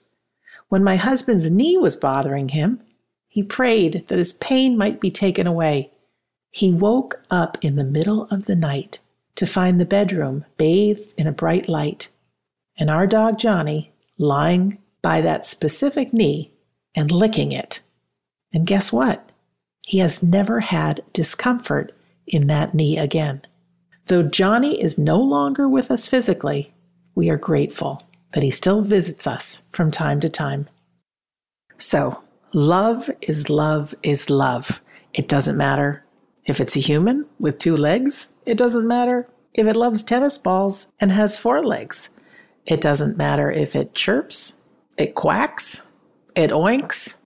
When 0.69 0.83
my 0.83 0.95
husband's 0.95 1.51
knee 1.51 1.77
was 1.77 1.95
bothering 1.95 2.49
him, 2.49 2.81
he 3.27 3.43
prayed 3.43 4.05
that 4.07 4.17
his 4.17 4.33
pain 4.33 4.77
might 4.77 5.01
be 5.01 5.11
taken 5.11 5.47
away. 5.47 5.91
He 6.51 6.71
woke 6.71 7.23
up 7.31 7.57
in 7.61 7.75
the 7.75 7.83
middle 7.83 8.25
of 8.25 8.45
the 8.45 8.55
night 8.55 8.99
to 9.35 9.47
find 9.47 9.79
the 9.79 9.85
bedroom 9.85 10.45
bathed 10.57 11.13
in 11.17 11.27
a 11.27 11.31
bright 11.31 11.67
light, 11.67 12.09
and 12.77 12.89
our 12.89 13.07
dog 13.07 13.39
Johnny 13.39 13.91
lying 14.17 14.77
by 15.01 15.19
that 15.21 15.45
specific 15.45 16.13
knee 16.13 16.53
and 16.95 17.11
licking 17.11 17.51
it. 17.51 17.79
And 18.53 18.67
guess 18.67 18.93
what? 18.93 19.31
He 19.81 19.97
has 19.99 20.23
never 20.23 20.59
had 20.61 21.03
discomfort 21.11 21.91
in 22.27 22.47
that 22.47 22.73
knee 22.73 22.97
again. 22.97 23.41
Though 24.07 24.23
Johnny 24.23 24.81
is 24.81 24.97
no 24.97 25.19
longer 25.19 25.67
with 25.67 25.89
us 25.89 26.07
physically, 26.07 26.73
we 27.15 27.29
are 27.29 27.37
grateful 27.37 28.01
that 28.33 28.43
he 28.43 28.51
still 28.51 28.81
visits 28.81 29.25
us 29.25 29.61
from 29.71 29.91
time 29.91 30.19
to 30.19 30.29
time. 30.29 30.67
So, 31.77 32.23
love 32.53 33.09
is 33.21 33.49
love 33.49 33.95
is 34.03 34.29
love. 34.29 34.81
It 35.13 35.27
doesn't 35.27 35.57
matter 35.57 36.03
if 36.45 36.59
it's 36.59 36.75
a 36.75 36.79
human 36.81 37.25
with 37.39 37.59
two 37.59 37.77
legs. 37.77 38.31
It 38.45 38.57
doesn't 38.57 38.87
matter 38.87 39.27
if 39.53 39.67
it 39.67 39.75
loves 39.75 40.03
tennis 40.03 40.37
balls 40.37 40.87
and 40.99 41.11
has 41.11 41.37
four 41.37 41.63
legs. 41.63 42.09
It 42.65 42.81
doesn't 42.81 43.17
matter 43.17 43.51
if 43.51 43.75
it 43.75 43.93
chirps, 43.93 44.53
it 44.97 45.15
quacks, 45.15 45.81
it 46.35 46.51
oinks. 46.51 47.17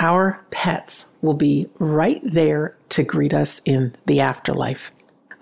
Our 0.00 0.42
pets 0.50 1.06
will 1.20 1.34
be 1.34 1.68
right 1.78 2.22
there 2.24 2.74
to 2.88 3.04
greet 3.04 3.34
us 3.34 3.60
in 3.66 3.94
the 4.06 4.20
afterlife. 4.20 4.90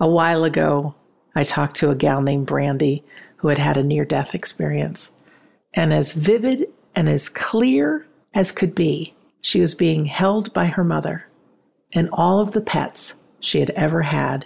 A 0.01 0.07
while 0.07 0.43
ago, 0.43 0.95
I 1.33 1.43
talked 1.43 1.77
to 1.77 1.91
a 1.91 1.95
gal 1.95 2.21
named 2.21 2.45
Brandy 2.47 3.05
who 3.37 3.47
had 3.47 3.57
had 3.57 3.77
a 3.77 3.83
near 3.83 4.03
death 4.03 4.35
experience. 4.35 5.13
And 5.73 5.93
as 5.93 6.11
vivid 6.11 6.67
and 6.93 7.07
as 7.07 7.29
clear 7.29 8.05
as 8.33 8.51
could 8.51 8.75
be, 8.75 9.15
she 9.39 9.61
was 9.61 9.75
being 9.75 10.05
held 10.05 10.53
by 10.53 10.65
her 10.65 10.83
mother, 10.83 11.25
and 11.93 12.09
all 12.11 12.41
of 12.41 12.51
the 12.51 12.59
pets 12.59 13.15
she 13.39 13.61
had 13.61 13.69
ever 13.71 14.01
had 14.01 14.45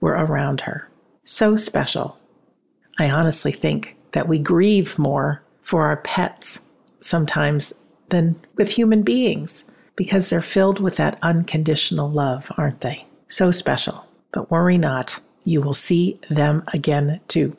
were 0.00 0.12
around 0.12 0.62
her. 0.62 0.88
So 1.24 1.56
special. 1.56 2.18
I 2.98 3.10
honestly 3.10 3.52
think 3.52 3.96
that 4.12 4.28
we 4.28 4.38
grieve 4.38 4.98
more 4.98 5.42
for 5.60 5.82
our 5.82 5.98
pets 5.98 6.60
sometimes 7.00 7.74
than 8.12 8.40
with 8.56 8.70
human 8.70 9.02
beings 9.02 9.64
because 9.96 10.30
they're 10.30 10.40
filled 10.40 10.78
with 10.78 10.96
that 10.96 11.18
unconditional 11.22 12.08
love, 12.08 12.52
aren't 12.56 12.80
they? 12.80 13.06
So 13.28 13.50
special. 13.50 14.06
But 14.32 14.50
worry 14.50 14.78
not, 14.78 15.18
you 15.44 15.60
will 15.60 15.74
see 15.74 16.20
them 16.30 16.62
again 16.72 17.20
too. 17.26 17.56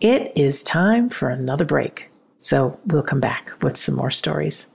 It 0.00 0.32
is 0.36 0.62
time 0.62 1.08
for 1.08 1.28
another 1.28 1.64
break, 1.64 2.10
so 2.38 2.78
we'll 2.86 3.02
come 3.02 3.20
back 3.20 3.52
with 3.62 3.76
some 3.76 3.96
more 3.96 4.10
stories. 4.10 4.66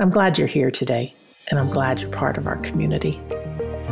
I'm 0.00 0.10
glad 0.10 0.38
you're 0.38 0.48
here 0.48 0.70
today, 0.70 1.14
and 1.48 1.58
I'm 1.58 1.70
glad 1.70 2.00
you're 2.00 2.10
part 2.10 2.36
of 2.36 2.46
our 2.46 2.56
community. 2.56 3.20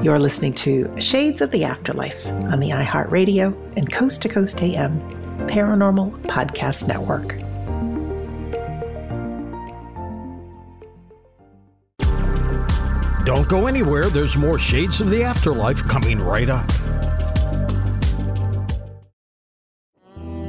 You're 0.02 0.18
listening 0.18 0.54
to 0.54 1.00
Shades 1.00 1.40
of 1.40 1.50
the 1.50 1.64
Afterlife 1.64 2.26
on 2.26 2.58
the 2.58 2.70
iHeartRadio 2.70 3.76
and 3.76 3.92
Coast 3.92 4.22
to 4.22 4.28
Coast 4.28 4.60
AM 4.62 5.00
Paranormal 5.48 6.22
Podcast 6.22 6.88
Network. 6.88 7.41
Don't 13.24 13.48
go 13.48 13.68
anywhere. 13.68 14.10
There's 14.10 14.36
more 14.36 14.58
Shades 14.58 15.00
of 15.00 15.08
the 15.08 15.22
Afterlife 15.22 15.80
coming 15.84 16.18
right 16.18 16.50
up. 16.50 16.68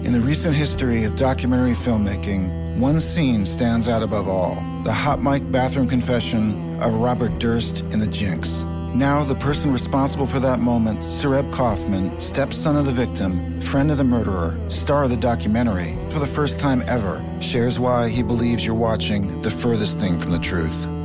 In 0.04 0.12
the 0.12 0.20
recent 0.20 0.56
history 0.56 1.04
of 1.04 1.16
documentary 1.16 1.74
filmmaking, 1.74 2.80
one 2.80 3.00
scene 3.00 3.46
stands 3.46 3.88
out 3.88 4.02
above 4.02 4.28
all 4.28 4.56
the 4.84 4.92
hot 4.92 5.22
mic 5.22 5.52
bathroom 5.52 5.88
confession 5.88 6.82
of 6.82 6.96
Robert 6.96 7.40
Durst 7.40 7.82
in 7.92 8.00
The 8.00 8.08
Jinx. 8.08 8.64
Now, 8.96 9.24
the 9.24 9.36
person 9.36 9.72
responsible 9.72 10.26
for 10.26 10.40
that 10.40 10.60
moment, 10.60 11.00
Sareb 11.00 11.54
Kaufman, 11.54 12.20
stepson 12.20 12.76
of 12.76 12.86
the 12.86 12.92
victim, 12.92 13.62
friend 13.62 13.92
of 13.92 13.98
the 13.98 14.04
murderer, 14.04 14.60
star 14.68 15.04
of 15.04 15.12
the 15.12 15.18
documentary, 15.18 15.98
for 16.10 16.20
the 16.20 16.28
first 16.28 16.60
time 16.60 16.84
ever, 16.88 17.24
shares 17.40 17.80
why 17.80 18.10
he 18.10 18.24
believes 18.24 18.66
you're 18.66 18.76
watching 18.76 19.42
the 19.42 19.52
furthest 19.52 20.00
thing 20.00 20.20
from 20.20 20.32
the 20.32 20.40
truth 20.40 20.88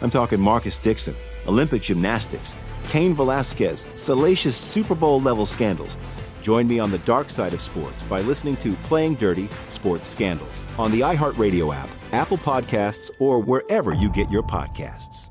I'm 0.00 0.10
talking 0.10 0.40
Marcus 0.40 0.78
Dixon, 0.78 1.14
Olympic 1.46 1.82
gymnastics, 1.82 2.54
Cain 2.88 3.14
Velasquez, 3.14 3.86
salacious 3.96 4.56
Super 4.56 4.94
Bowl 4.94 5.20
level 5.20 5.46
scandals. 5.46 5.98
Join 6.42 6.68
me 6.68 6.78
on 6.78 6.90
the 6.90 6.98
dark 6.98 7.28
side 7.30 7.54
of 7.54 7.60
sports 7.60 8.02
by 8.04 8.20
listening 8.20 8.56
to 8.58 8.74
Playing 8.84 9.16
Dirty 9.16 9.48
Sports 9.68 10.06
Scandals 10.06 10.62
on 10.78 10.92
the 10.92 11.00
iHeartRadio 11.00 11.74
app, 11.74 11.88
Apple 12.12 12.38
Podcasts, 12.38 13.10
or 13.18 13.40
wherever 13.40 13.94
you 13.94 14.10
get 14.10 14.30
your 14.30 14.44
podcasts. 14.44 15.28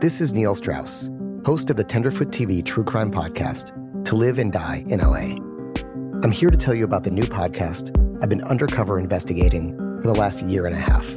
This 0.00 0.20
is 0.20 0.32
Neil 0.32 0.54
Strauss, 0.54 1.10
host 1.44 1.70
of 1.70 1.76
the 1.76 1.84
Tenderfoot 1.84 2.28
TV 2.28 2.64
True 2.64 2.84
Crime 2.84 3.12
Podcast, 3.12 3.72
To 4.04 4.16
Live 4.16 4.38
and 4.38 4.52
Die 4.52 4.84
in 4.88 5.00
LA. 5.00 5.36
I'm 6.24 6.32
here 6.32 6.50
to 6.50 6.56
tell 6.56 6.74
you 6.74 6.84
about 6.84 7.04
the 7.04 7.10
new 7.10 7.24
podcast 7.24 7.94
I've 8.22 8.28
been 8.28 8.42
undercover 8.42 8.98
investigating 8.98 9.76
for 10.00 10.08
the 10.08 10.14
last 10.14 10.42
year 10.42 10.66
and 10.66 10.74
a 10.74 10.80
half. 10.80 11.16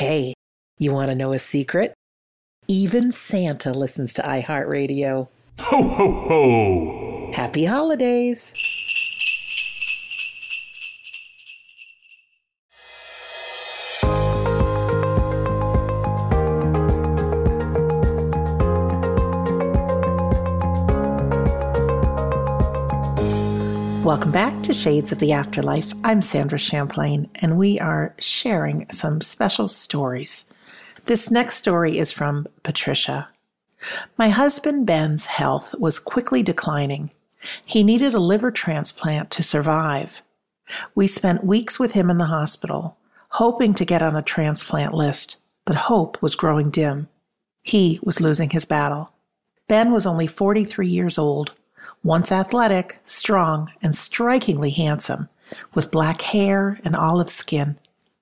Hey, 0.00 0.32
you 0.78 0.94
want 0.94 1.10
to 1.10 1.14
know 1.14 1.34
a 1.34 1.38
secret? 1.38 1.92
Even 2.66 3.12
Santa 3.12 3.70
listens 3.74 4.14
to 4.14 4.22
iHeartRadio. 4.22 5.28
Ho, 5.58 5.82
ho, 5.82 6.10
ho! 6.10 7.30
Happy 7.34 7.66
holidays! 7.66 8.54
Welcome 24.04 24.32
back 24.32 24.62
to 24.62 24.72
Shades 24.72 25.12
of 25.12 25.18
the 25.18 25.32
Afterlife. 25.32 25.92
I'm 26.02 26.22
Sandra 26.22 26.58
Champlain, 26.58 27.28
and 27.34 27.58
we 27.58 27.78
are 27.78 28.14
sharing 28.18 28.88
some 28.90 29.20
special 29.20 29.68
stories. 29.68 30.50
This 31.04 31.30
next 31.30 31.56
story 31.56 31.98
is 31.98 32.10
from 32.10 32.46
Patricia. 32.62 33.28
My 34.16 34.30
husband 34.30 34.86
Ben's 34.86 35.26
health 35.26 35.74
was 35.78 35.98
quickly 35.98 36.42
declining. 36.42 37.10
He 37.66 37.82
needed 37.84 38.14
a 38.14 38.20
liver 38.20 38.50
transplant 38.50 39.30
to 39.32 39.42
survive. 39.42 40.22
We 40.94 41.06
spent 41.06 41.44
weeks 41.44 41.78
with 41.78 41.92
him 41.92 42.08
in 42.08 42.16
the 42.16 42.24
hospital, 42.24 42.96
hoping 43.32 43.74
to 43.74 43.84
get 43.84 44.00
on 44.00 44.16
a 44.16 44.22
transplant 44.22 44.94
list, 44.94 45.36
but 45.66 45.76
hope 45.76 46.22
was 46.22 46.34
growing 46.34 46.70
dim. 46.70 47.08
He 47.62 48.00
was 48.02 48.18
losing 48.18 48.48
his 48.48 48.64
battle. 48.64 49.12
Ben 49.68 49.92
was 49.92 50.06
only 50.06 50.26
43 50.26 50.88
years 50.88 51.18
old 51.18 51.52
once 52.02 52.32
athletic, 52.32 53.00
strong, 53.04 53.70
and 53.82 53.94
strikingly 53.94 54.70
handsome, 54.70 55.28
with 55.74 55.90
black 55.90 56.22
hair 56.22 56.80
and 56.84 56.96
olive 56.96 57.30
skin. 57.30 57.78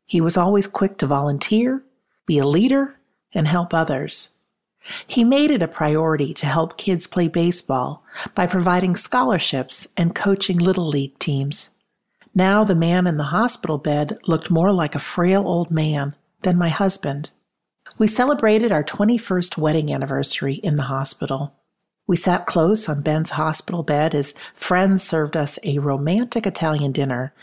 He 0.06 0.20
was 0.20 0.36
always 0.36 0.66
quick 0.66 0.98
to 0.98 1.06
volunteer, 1.06 1.84
be 2.26 2.38
a 2.38 2.46
leader, 2.46 2.98
and 3.32 3.46
help 3.46 3.74
others. 3.74 4.30
He 5.06 5.22
made 5.22 5.50
it 5.50 5.62
a 5.62 5.68
priority 5.68 6.32
to 6.34 6.46
help 6.46 6.78
kids 6.78 7.06
play 7.06 7.28
baseball 7.28 8.04
by 8.34 8.46
providing 8.46 8.96
scholarships 8.96 9.86
and 9.96 10.14
coaching 10.14 10.58
little 10.58 10.88
league 10.88 11.18
teams. 11.18 11.70
Now 12.34 12.64
the 12.64 12.74
man 12.74 13.06
in 13.06 13.16
the 13.16 13.24
hospital 13.24 13.78
bed 13.78 14.18
looked 14.26 14.50
more 14.50 14.72
like 14.72 14.94
a 14.94 15.00
frail 15.00 15.46
old 15.46 15.70
man 15.70 16.14
than 16.42 16.56
my 16.56 16.68
husband. 16.68 17.30
We 17.98 18.06
celebrated 18.06 18.72
our 18.72 18.84
21st 18.84 19.58
wedding 19.58 19.92
anniversary 19.92 20.54
in 20.54 20.76
the 20.76 20.84
hospital. 20.84 21.54
We 22.08 22.16
sat 22.16 22.46
close 22.46 22.88
on 22.88 23.02
Ben's 23.02 23.30
hospital 23.30 23.82
bed 23.82 24.14
as 24.14 24.34
friends 24.54 25.02
served 25.02 25.36
us 25.36 25.58
a 25.62 25.78
romantic 25.78 26.46
Italian 26.46 26.90
dinner. 26.90 27.34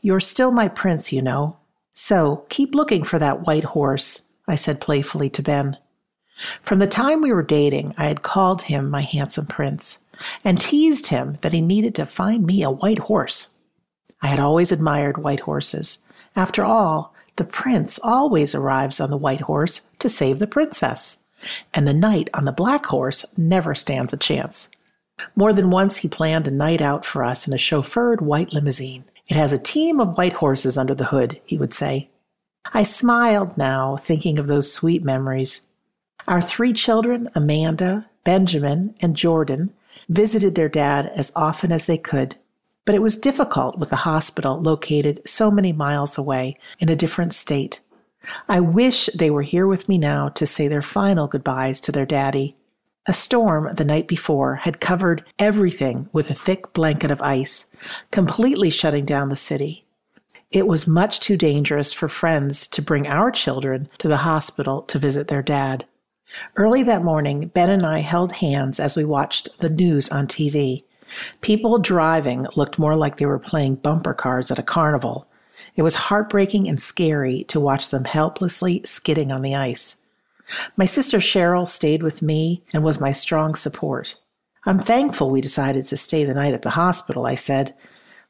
You're 0.00 0.18
still 0.18 0.50
my 0.50 0.66
prince, 0.66 1.12
you 1.12 1.20
know. 1.20 1.58
So 1.92 2.46
keep 2.48 2.74
looking 2.74 3.04
for 3.04 3.18
that 3.18 3.46
white 3.46 3.64
horse, 3.64 4.22
I 4.48 4.54
said 4.54 4.80
playfully 4.80 5.28
to 5.28 5.42
Ben. 5.42 5.76
From 6.62 6.78
the 6.78 6.86
time 6.86 7.20
we 7.20 7.34
were 7.34 7.42
dating, 7.42 7.94
I 7.98 8.04
had 8.04 8.22
called 8.22 8.62
him 8.62 8.88
my 8.88 9.02
handsome 9.02 9.46
prince 9.46 9.98
and 10.42 10.58
teased 10.58 11.08
him 11.08 11.36
that 11.42 11.52
he 11.52 11.60
needed 11.60 11.94
to 11.96 12.06
find 12.06 12.46
me 12.46 12.62
a 12.62 12.70
white 12.70 13.00
horse. 13.00 13.50
I 14.22 14.28
had 14.28 14.40
always 14.40 14.72
admired 14.72 15.18
white 15.18 15.40
horses. 15.40 15.98
After 16.34 16.64
all, 16.64 17.14
the 17.36 17.44
prince 17.44 18.00
always 18.02 18.54
arrives 18.54 19.00
on 19.00 19.10
the 19.10 19.18
white 19.18 19.42
horse 19.42 19.82
to 19.98 20.08
save 20.08 20.38
the 20.38 20.46
princess 20.46 21.18
and 21.72 21.86
the 21.86 21.94
knight 21.94 22.30
on 22.34 22.44
the 22.44 22.52
black 22.52 22.86
horse 22.86 23.24
never 23.36 23.74
stands 23.74 24.12
a 24.12 24.16
chance. 24.16 24.68
More 25.36 25.52
than 25.52 25.70
once, 25.70 25.98
he 25.98 26.08
planned 26.08 26.48
a 26.48 26.50
night 26.50 26.80
out 26.80 27.04
for 27.04 27.24
us 27.24 27.46
in 27.46 27.52
a 27.52 27.56
chauffeured 27.56 28.20
white 28.20 28.52
limousine. 28.52 29.04
It 29.28 29.36
has 29.36 29.52
a 29.52 29.58
team 29.58 30.00
of 30.00 30.16
white 30.16 30.34
horses 30.34 30.76
under 30.76 30.94
the 30.94 31.06
hood, 31.06 31.40
he 31.46 31.56
would 31.56 31.72
say. 31.72 32.10
I 32.72 32.82
smiled 32.82 33.56
now, 33.56 33.96
thinking 33.96 34.38
of 34.38 34.46
those 34.46 34.72
sweet 34.72 35.04
memories. 35.04 35.66
Our 36.26 36.40
three 36.40 36.72
children, 36.72 37.30
Amanda, 37.34 38.06
Benjamin, 38.24 38.94
and 39.00 39.14
Jordan, 39.14 39.72
visited 40.08 40.54
their 40.54 40.68
dad 40.68 41.10
as 41.14 41.32
often 41.36 41.72
as 41.72 41.86
they 41.86 41.98
could, 41.98 42.36
but 42.84 42.94
it 42.94 43.02
was 43.02 43.16
difficult 43.16 43.78
with 43.78 43.90
the 43.90 43.96
hospital 43.96 44.60
located 44.60 45.22
so 45.26 45.50
many 45.50 45.72
miles 45.72 46.18
away 46.18 46.58
in 46.78 46.88
a 46.88 46.96
different 46.96 47.34
state. 47.34 47.80
I 48.48 48.60
wish 48.60 49.08
they 49.14 49.30
were 49.30 49.42
here 49.42 49.66
with 49.66 49.88
me 49.88 49.98
now 49.98 50.28
to 50.30 50.46
say 50.46 50.68
their 50.68 50.82
final 50.82 51.26
goodbyes 51.26 51.80
to 51.80 51.92
their 51.92 52.06
daddy. 52.06 52.56
A 53.06 53.12
storm 53.12 53.74
the 53.74 53.84
night 53.84 54.08
before 54.08 54.56
had 54.56 54.80
covered 54.80 55.24
everything 55.38 56.08
with 56.12 56.30
a 56.30 56.34
thick 56.34 56.72
blanket 56.72 57.10
of 57.10 57.20
ice, 57.20 57.66
completely 58.10 58.70
shutting 58.70 59.04
down 59.04 59.28
the 59.28 59.36
city. 59.36 59.84
It 60.50 60.66
was 60.66 60.86
much 60.86 61.20
too 61.20 61.36
dangerous 61.36 61.92
for 61.92 62.08
friends 62.08 62.66
to 62.68 62.80
bring 62.80 63.06
our 63.06 63.30
children 63.30 63.88
to 63.98 64.08
the 64.08 64.18
hospital 64.18 64.82
to 64.82 64.98
visit 64.98 65.28
their 65.28 65.42
dad. 65.42 65.84
Early 66.56 66.82
that 66.84 67.04
morning, 67.04 67.48
Ben 67.48 67.68
and 67.68 67.84
I 67.84 67.98
held 67.98 68.32
hands 68.32 68.80
as 68.80 68.96
we 68.96 69.04
watched 69.04 69.58
the 69.58 69.68
news 69.68 70.08
on 70.08 70.26
TV. 70.26 70.84
People 71.42 71.78
driving 71.78 72.46
looked 72.56 72.78
more 72.78 72.96
like 72.96 73.16
they 73.16 73.26
were 73.26 73.38
playing 73.38 73.76
bumper 73.76 74.14
cars 74.14 74.50
at 74.50 74.58
a 74.58 74.62
carnival, 74.62 75.28
it 75.76 75.82
was 75.82 75.94
heartbreaking 75.94 76.68
and 76.68 76.80
scary 76.80 77.44
to 77.44 77.60
watch 77.60 77.88
them 77.88 78.04
helplessly 78.04 78.82
skidding 78.84 79.32
on 79.32 79.42
the 79.42 79.54
ice. 79.54 79.96
My 80.76 80.84
sister 80.84 81.18
Cheryl 81.18 81.66
stayed 81.66 82.02
with 82.02 82.22
me 82.22 82.62
and 82.72 82.84
was 82.84 83.00
my 83.00 83.12
strong 83.12 83.54
support. 83.54 84.16
I'm 84.66 84.78
thankful 84.78 85.30
we 85.30 85.40
decided 85.40 85.84
to 85.86 85.96
stay 85.96 86.24
the 86.24 86.34
night 86.34 86.54
at 86.54 86.62
the 86.62 86.70
hospital, 86.70 87.26
I 87.26 87.34
said. 87.34 87.74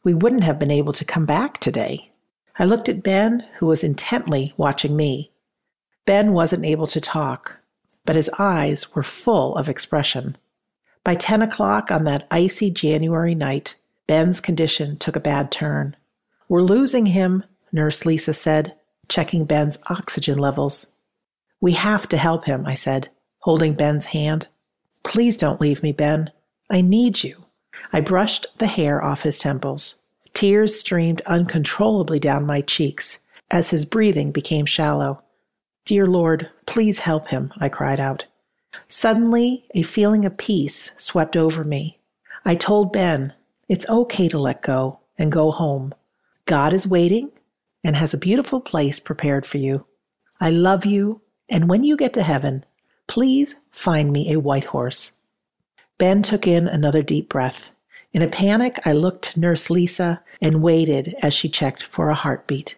We 0.03 0.15
wouldn't 0.15 0.45
have 0.45 0.59
been 0.59 0.71
able 0.71 0.93
to 0.95 1.05
come 1.05 1.27
back 1.27 1.59
today. 1.59 2.11
I 2.59 2.65
looked 2.65 2.89
at 2.89 3.03
Ben, 3.03 3.45
who 3.59 3.67
was 3.67 3.85
intently 3.85 4.53
watching 4.57 4.97
me. 4.97 5.33
Ben 6.07 6.33
wasn't 6.33 6.65
able 6.65 6.87
to 6.89 7.01
talk, 7.01 7.59
but 8.05 8.17
his 8.17 8.31
eyes 8.39 8.95
were 8.95 9.03
full 9.03 9.57
of 9.57 9.69
expression. 9.69 10.37
By 11.03 11.15
10 11.15 11.43
o'clock 11.43 11.91
on 11.91 12.05
that 12.05 12.27
icy 12.31 12.71
January 12.71 13.35
night, 13.35 13.77
Ben's 14.07 14.41
condition 14.41 14.97
took 14.99 15.17
a 15.17 15.21
bad 15.21 15.51
turn. 15.51 15.97
We're 16.49 16.63
losing 16.63 17.07
him, 17.07 17.45
Nurse 17.73 18.05
Lisa 18.05 18.35
said, 18.35 18.75
checking 19.09 19.45
Ben's 19.45 19.79
oxygen 19.89 20.39
levels. 20.39 20.87
We 21.61 21.73
have 21.73 22.09
to 22.11 22.17
help 22.17 22.45
him, 22.45 22.67
I 22.67 22.75
said, 22.75 23.09
holding 23.41 23.75
Ben's 23.75 24.07
hand. 24.07 24.49
Please 25.03 25.37
don't 25.37 25.61
leave 25.61 25.83
me, 25.83 25.93
Ben. 25.93 26.31
I 26.71 26.81
need 26.81 27.25
you. 27.25 27.45
I 27.93 28.01
brushed 28.01 28.47
the 28.59 28.67
hair 28.67 29.03
off 29.03 29.23
his 29.23 29.39
temples. 29.39 29.97
Tears 30.33 30.79
streamed 30.79 31.23
uncontrollably 31.23 32.19
down 32.19 32.47
my 32.47 32.61
cheeks 32.61 33.21
as 33.51 33.71
his 33.71 33.85
breathing 33.85 34.33
became 34.33 34.67
shallow. 34.67 35.23
Dear 35.85 36.07
Lord, 36.07 36.51
please 36.67 37.01
help 37.01 37.29
him, 37.29 37.53
I 37.59 37.69
cried 37.69 38.01
out. 38.01 38.27
Suddenly, 38.89 39.65
a 39.75 39.83
feeling 39.83 40.25
of 40.25 40.37
peace 40.37 40.93
swept 40.97 41.37
over 41.37 41.65
me. 41.65 42.01
I 42.45 42.55
told 42.55 42.93
Ben, 42.93 43.33
it's 43.69 43.89
okay 43.89 44.29
to 44.29 44.39
let 44.39 44.63
go 44.63 45.01
and 45.17 45.31
go 45.31 45.51
home. 45.51 45.95
God 46.47 46.73
is 46.75 46.87
waiting 46.87 47.31
and 47.83 47.97
has 47.97 48.13
a 48.13 48.19
beautiful 48.19 48.61
place 48.61 49.01
prepared 49.01 49.47
for 49.47 49.59
you. 49.59 49.87
I 50.41 50.51
love 50.51 50.85
you, 50.85 51.23
and 51.49 51.71
when 51.71 51.85
you 51.85 51.97
get 51.97 52.13
to 52.15 52.23
heaven, 52.23 52.65
please 53.07 53.55
find 53.71 54.13
me 54.13 54.33
a 54.33 54.41
white 54.41 54.65
horse. 54.65 55.13
Ben 55.97 56.23
took 56.23 56.47
in 56.47 56.69
another 56.69 57.03
deep 57.03 57.29
breath. 57.29 57.71
In 58.13 58.21
a 58.21 58.29
panic, 58.29 58.79
I 58.85 58.93
looked 58.93 59.33
to 59.33 59.41
Nurse 59.41 59.71
Lisa 59.71 60.23
and 60.41 60.63
waited 60.63 61.15
as 61.23 61.33
she 61.33 61.49
checked 61.49 61.83
for 61.83 62.11
a 62.11 62.15
heartbeat. 62.15 62.77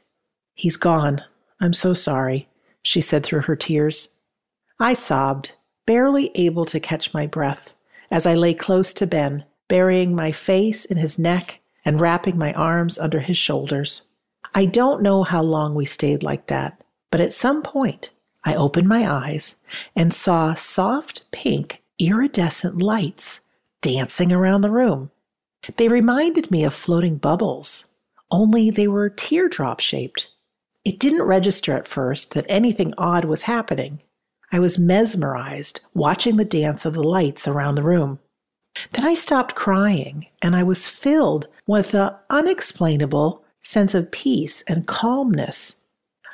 He's 0.55 0.77
gone. 0.77 1.23
I'm 1.61 1.73
so 1.73 1.93
sorry, 1.93 2.49
she 2.83 3.01
said 3.01 3.25
through 3.25 3.43
her 3.43 3.57
tears. 3.57 4.11
I 4.79 4.93
sobbed, 4.93 5.53
barely 5.87 6.31
able 6.35 6.67
to 6.67 6.81
catch 6.81 7.13
my 7.13 7.27
breath, 7.27 7.75
as 8.11 8.27
I 8.27 8.35
lay 8.35 8.55
close 8.55 8.93
to 8.95 9.07
Ben, 9.07 9.45
burying 9.69 10.15
my 10.15 10.31
face 10.31 10.85
in 10.85 10.99
his 10.99 11.19
neck 11.19 11.61
and 11.87 12.01
wrapping 12.01 12.37
my 12.37 12.53
arms 12.53 12.99
under 12.99 13.21
his 13.21 13.39
shoulders. 13.39 14.03
I 14.55 14.67
don't 14.67 15.03
know 15.03 15.23
how 15.23 15.43
long 15.43 15.75
we 15.75 15.87
stayed 15.87 16.23
like 16.23 16.49
that, 16.49 16.83
but 17.11 17.21
at 17.21 17.33
some 17.33 17.63
point 17.63 18.11
I 18.45 18.55
opened 18.55 18.89
my 18.89 19.11
eyes 19.11 19.57
and 19.95 20.13
saw 20.13 20.55
soft 20.55 21.31
pink 21.31 21.83
iridescent 21.99 22.79
lights 22.79 23.41
dancing 23.81 24.33
around 24.33 24.61
the 24.61 24.71
room. 24.71 25.11
They 25.77 25.89
reminded 25.89 26.51
me 26.51 26.65
of 26.65 26.75
floating 26.75 27.17
bubbles, 27.17 27.87
only 28.31 28.71
they 28.71 28.89
were 28.89 29.09
teardrop 29.09 29.81
shaped. 29.81 30.29
It 30.85 30.99
didn't 30.99 31.23
register 31.23 31.77
at 31.77 31.87
first 31.87 32.35
that 32.35 32.47
anything 32.49 32.95
odd 32.99 33.25
was 33.25 33.43
happening. 33.43 34.01
I 34.53 34.59
was 34.59 34.79
mesmerized 34.79 35.81
watching 35.95 36.37
the 36.37 36.45
dance 36.45 36.85
of 36.85 36.95
the 36.95 37.03
lights 37.03 37.49
around 37.49 37.75
the 37.77 37.83
room. 37.83 38.19
Then 38.93 39.05
I 39.05 39.15
stopped 39.15 39.55
crying 39.55 40.27
and 40.43 40.55
I 40.55 40.63
was 40.63 40.89
filled 40.89 41.49
with 41.67 41.95
an 41.95 42.15
unexplainable 42.31 43.45
sense 43.61 43.95
of 43.95 44.11
peace 44.11 44.63
and 44.63 44.87
calmness. 44.87 45.77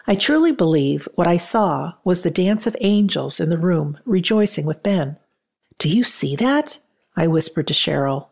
I 0.06 0.14
truly 0.14 0.52
believe 0.52 1.08
what 1.14 1.26
I 1.26 1.36
saw 1.36 1.94
was 2.04 2.22
the 2.22 2.30
dance 2.30 2.66
of 2.66 2.76
angels 2.80 3.38
in 3.38 3.50
the 3.50 3.58
room 3.58 3.98
rejoicing 4.04 4.66
with 4.66 4.82
Ben. 4.82 5.16
Do 5.78 5.88
you 5.88 6.04
see 6.04 6.36
that? 6.36 6.78
I 7.16 7.26
whispered 7.26 7.68
to 7.68 7.74
Cheryl 7.74 8.28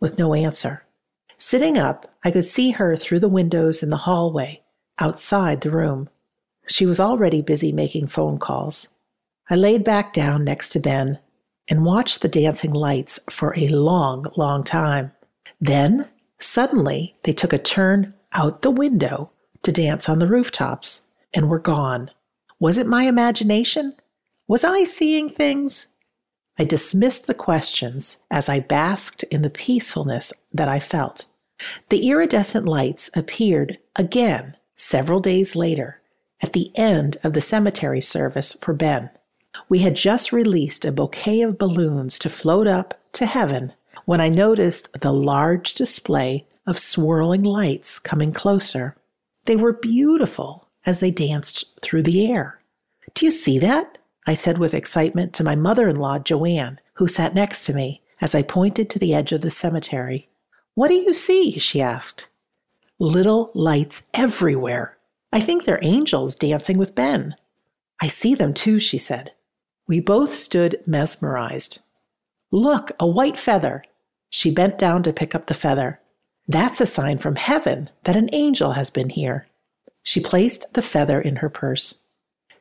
with 0.00 0.18
no 0.18 0.34
answer. 0.34 0.84
Sitting 1.38 1.78
up, 1.78 2.12
I 2.24 2.30
could 2.30 2.44
see 2.44 2.72
her 2.72 2.96
through 2.96 3.20
the 3.20 3.28
windows 3.28 3.82
in 3.82 3.90
the 3.90 3.98
hallway 3.98 4.62
outside 4.98 5.60
the 5.60 5.70
room. 5.70 6.08
She 6.66 6.86
was 6.86 7.00
already 7.00 7.42
busy 7.42 7.72
making 7.72 8.06
phone 8.08 8.38
calls. 8.38 8.88
I 9.50 9.56
laid 9.56 9.84
back 9.84 10.12
down 10.12 10.44
next 10.44 10.70
to 10.70 10.80
Ben 10.80 11.18
and 11.68 11.84
watched 11.84 12.20
the 12.20 12.28
dancing 12.28 12.72
lights 12.72 13.18
for 13.30 13.56
a 13.56 13.68
long, 13.68 14.26
long 14.36 14.64
time. 14.64 15.12
Then, 15.60 16.10
suddenly, 16.38 17.14
they 17.22 17.32
took 17.32 17.52
a 17.52 17.58
turn 17.58 18.14
out 18.32 18.62
the 18.62 18.70
window 18.70 19.30
to 19.62 19.72
dance 19.72 20.08
on 20.08 20.18
the 20.18 20.26
rooftops 20.26 21.06
and 21.32 21.48
were 21.48 21.58
gone. 21.58 22.10
Was 22.60 22.78
it 22.78 22.86
my 22.86 23.04
imagination? 23.04 23.94
Was 24.46 24.64
I 24.64 24.84
seeing 24.84 25.30
things? 25.30 25.86
I 26.58 26.64
dismissed 26.64 27.26
the 27.26 27.34
questions 27.34 28.18
as 28.30 28.48
I 28.48 28.60
basked 28.60 29.24
in 29.24 29.42
the 29.42 29.50
peacefulness 29.50 30.32
that 30.52 30.68
I 30.68 30.80
felt. 30.80 31.24
The 31.88 32.08
iridescent 32.08 32.66
lights 32.66 33.10
appeared 33.16 33.78
again 33.96 34.56
several 34.76 35.20
days 35.20 35.56
later 35.56 36.00
at 36.42 36.52
the 36.52 36.70
end 36.76 37.16
of 37.24 37.32
the 37.32 37.40
cemetery 37.40 38.00
service 38.00 38.56
for 38.60 38.74
Ben. 38.74 39.10
We 39.68 39.80
had 39.80 39.96
just 39.96 40.32
released 40.32 40.84
a 40.84 40.92
bouquet 40.92 41.42
of 41.42 41.58
balloons 41.58 42.18
to 42.20 42.28
float 42.28 42.66
up 42.66 43.00
to 43.12 43.26
heaven 43.26 43.72
when 44.04 44.20
I 44.20 44.28
noticed 44.28 45.00
the 45.00 45.12
large 45.12 45.74
display 45.74 46.46
of 46.66 46.78
swirling 46.78 47.42
lights 47.42 47.98
coming 47.98 48.32
closer. 48.32 48.96
They 49.44 49.56
were 49.56 49.72
beautiful 49.72 50.68
as 50.86 51.00
they 51.00 51.10
danced 51.10 51.80
through 51.80 52.02
the 52.02 52.30
air. 52.30 52.60
Do 53.14 53.24
you 53.24 53.30
see 53.30 53.58
that? 53.58 53.98
I 54.26 54.34
said 54.34 54.58
with 54.58 54.74
excitement 54.74 55.32
to 55.34 55.44
my 55.44 55.54
mother 55.54 55.88
in 55.88 55.96
law, 55.96 56.18
Joanne, 56.18 56.80
who 56.94 57.06
sat 57.06 57.34
next 57.34 57.64
to 57.64 57.74
me 57.74 58.02
as 58.20 58.34
I 58.34 58.42
pointed 58.42 58.88
to 58.90 58.98
the 58.98 59.14
edge 59.14 59.32
of 59.32 59.42
the 59.42 59.50
cemetery. 59.50 60.28
What 60.74 60.88
do 60.88 60.94
you 60.94 61.12
see? 61.12 61.58
she 61.58 61.80
asked. 61.80 62.26
Little 62.98 63.50
lights 63.54 64.04
everywhere. 64.14 64.96
I 65.32 65.40
think 65.40 65.64
they're 65.64 65.78
angels 65.82 66.34
dancing 66.36 66.78
with 66.78 66.94
Ben. 66.94 67.34
I 68.00 68.08
see 68.08 68.34
them 68.34 68.54
too, 68.54 68.78
she 68.78 68.98
said. 68.98 69.32
We 69.86 70.00
both 70.00 70.32
stood 70.34 70.80
mesmerized. 70.86 71.80
Look, 72.50 72.92
a 72.98 73.06
white 73.06 73.36
feather. 73.36 73.84
She 74.30 74.50
bent 74.50 74.78
down 74.78 75.02
to 75.02 75.12
pick 75.12 75.34
up 75.34 75.46
the 75.46 75.54
feather. 75.54 76.00
That's 76.48 76.80
a 76.80 76.86
sign 76.86 77.18
from 77.18 77.36
heaven 77.36 77.90
that 78.04 78.16
an 78.16 78.30
angel 78.32 78.72
has 78.72 78.90
been 78.90 79.10
here. 79.10 79.46
She 80.02 80.20
placed 80.20 80.74
the 80.74 80.82
feather 80.82 81.20
in 81.20 81.36
her 81.36 81.48
purse. 81.48 82.00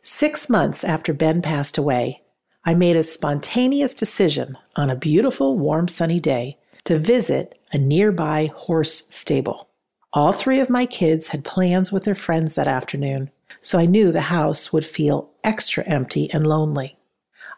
Six 0.02 0.50
months 0.50 0.84
after 0.84 1.14
Ben 1.14 1.42
passed 1.42 1.78
away, 1.78 2.22
I 2.66 2.74
made 2.74 2.96
a 2.96 3.04
spontaneous 3.04 3.94
decision 3.94 4.58
on 4.76 4.90
a 4.90 4.96
beautiful, 4.96 5.58
warm, 5.58 5.88
sunny 5.88 6.20
day 6.20 6.58
to 6.86 6.98
visit 6.98 7.60
a 7.72 7.78
nearby 7.78 8.52
horse 8.54 9.04
stable. 9.10 9.70
All 10.12 10.32
three 10.32 10.60
of 10.60 10.70
my 10.70 10.86
kids 10.86 11.30
had 11.30 11.44
plans 11.44 11.92
with 11.92 12.04
their 12.04 12.16
friends 12.16 12.56
that 12.56 12.68
afternoon, 12.68 13.32
so 13.62 13.80
I 13.80 13.86
knew 13.86 14.12
the 14.12 14.22
house 14.22 14.72
would 14.72 14.86
feel 14.86 15.30
extra 15.44 15.84
empty 15.86 16.32
and 16.32 16.46
lonely. 16.46 16.98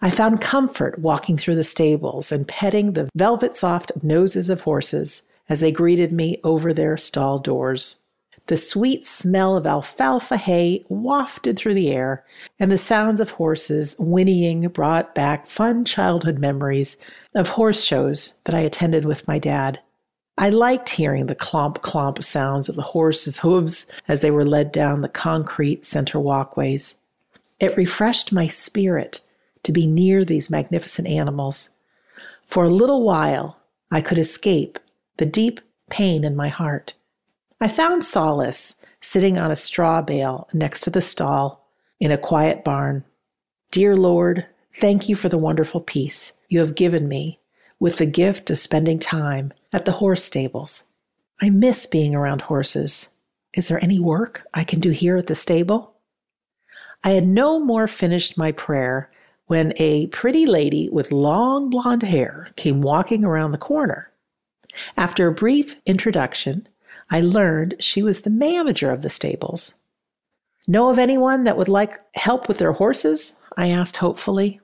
I 0.06 0.12
found 0.12 0.39
comfort 0.39 0.99
walking 0.99 1.36
through 1.36 1.56
the 1.56 1.64
stables 1.64 2.32
and 2.32 2.47
petting 2.47 2.93
the 2.93 3.10
velvet 3.16 3.56
soft 3.56 3.91
noses 4.03 4.51
of 4.51 4.62
horses 4.62 5.24
as 5.49 5.62
they 5.62 5.72
greeted 5.72 6.12
me 6.12 6.39
over 6.43 6.76
their 6.76 6.95
stall 6.95 7.39
doors. 7.39 8.01
The 8.45 8.56
sweet 8.56 9.03
smell 9.03 9.58
of 9.58 9.66
alfalfa 9.66 10.38
hay 10.38 10.86
wafted 10.89 11.58
through 11.58 11.74
the 11.74 11.91
air, 11.91 12.24
and 12.60 12.72
the 12.72 12.78
sounds 12.78 13.20
of 13.20 13.32
horses 13.32 13.95
whinnying 13.97 14.68
brought 14.68 15.16
back 15.16 15.47
fun 15.47 15.84
childhood 15.86 16.38
memories 16.38 16.97
of 17.34 17.47
horse 17.47 17.84
shows 17.84 18.34
that 18.43 18.53
I 18.53 18.60
attended 18.60 19.06
with 19.06 19.28
my 19.28 19.39
dad. 19.39 19.80
I 20.38 20.51
liked 20.51 20.89
hearing 20.89 21.26
the 21.26 21.36
clomp 21.36 21.80
clomp 21.80 22.24
sounds 22.24 22.70
of 22.70 22.76
the 22.76 22.84
horses' 22.84 23.39
hooves 23.39 23.88
as 24.08 24.20
they 24.20 24.30
were 24.30 24.45
led 24.45 24.72
down 24.72 25.01
the 25.01 25.10
concrete 25.10 25.84
center 25.84 26.20
walkways. 26.20 26.93
It 27.60 27.76
refreshed 27.76 28.32
my 28.32 28.45
spirit 28.45 29.22
to 29.66 29.72
be 29.72 29.86
near 29.88 30.24
these 30.24 30.49
magnificent 30.49 31.07
animals. 31.07 31.72
For 32.45 32.63
a 32.63 32.70
little 32.70 33.03
while, 33.03 33.59
I 33.91 34.01
could 34.01 34.18
escape 34.18 34.80
the 35.18 35.26
deep 35.26 35.59
pain 35.89 36.24
in 36.24 36.36
my 36.36 36.47
heart. 36.47 36.93
I 37.59 37.68
found 37.68 38.05
solace 38.05 38.76
sitting 39.01 39.38
on 39.38 39.51
a 39.51 39.55
straw 39.55 40.01
bale 40.01 40.47
next 40.53 40.82
to 40.82 40.89
the 40.89 41.01
stall 41.01 41.70
in 41.99 42.11
a 42.11 42.18
quiet 42.18 42.63
barn. 42.63 43.03
Dear 43.72 43.97
Lord, 43.97 44.45
thank 44.74 45.09
you 45.09 45.16
for 45.16 45.30
the 45.30 45.38
wonderful 45.38 45.82
peace 45.82 46.34
you 46.49 46.59
have 46.59 46.76
given 46.76 47.07
me 47.07 47.39
with 47.80 47.97
the 47.97 48.05
gift 48.05 48.49
of 48.49 48.59
spending 48.59 48.99
time 48.99 49.51
at 49.74 49.86
the 49.86 49.93
horse 49.93 50.24
stables. 50.24 50.84
I 51.41 51.49
miss 51.49 51.86
being 51.86 52.16
around 52.16 52.41
horses. 52.41 53.09
Is 53.53 53.68
there 53.68 53.84
any 53.84 53.99
work 53.99 54.45
I 54.53 54.63
can 54.63 54.80
do 54.80 54.91
here 54.91 55.18
at 55.18 55.28
the 55.28 55.36
stable? 55.36 55.95
I 57.03 57.11
had 57.11 57.26
no 57.26 57.59
more 57.59 57.88
finished 57.88 58.38
my 58.38 58.51
prayer 58.51 59.09
when 59.47 59.73
a 59.77 60.07
pretty 60.07 60.45
lady 60.45 60.89
with 60.89 61.11
long 61.11 61.69
blonde 61.69 62.03
hair 62.03 62.47
came 62.55 62.81
walking 62.81 63.23
around 63.23 63.51
the 63.51 63.57
corner. 63.57 64.11
After 64.97 65.27
a 65.27 65.33
brief 65.33 65.75
introduction, 65.85 66.67
I 67.09 67.21
learned 67.21 67.75
she 67.79 68.01
was 68.01 68.21
the 68.21 68.29
manager 68.29 68.91
of 68.91 69.01
the 69.01 69.09
stables. 69.09 69.75
Know 70.67 70.89
of 70.89 70.97
anyone 70.97 71.43
that 71.43 71.57
would 71.57 71.69
like 71.69 71.99
help 72.15 72.47
with 72.47 72.57
their 72.57 72.73
horses? 72.73 73.35
I 73.55 73.69
asked 73.69 73.97
hopefully. 73.97 74.59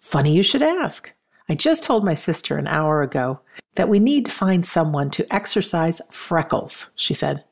Funny 0.00 0.34
you 0.34 0.42
should 0.42 0.62
ask. 0.62 1.12
I 1.48 1.54
just 1.54 1.82
told 1.82 2.04
my 2.04 2.14
sister 2.14 2.56
an 2.56 2.66
hour 2.66 3.02
ago 3.02 3.40
that 3.76 3.88
we 3.88 4.00
need 4.00 4.26
to 4.26 4.30
find 4.30 4.66
someone 4.66 5.10
to 5.10 5.32
exercise 5.32 6.00
Freckles, 6.10 6.90
she 6.96 7.14
said. 7.14 7.44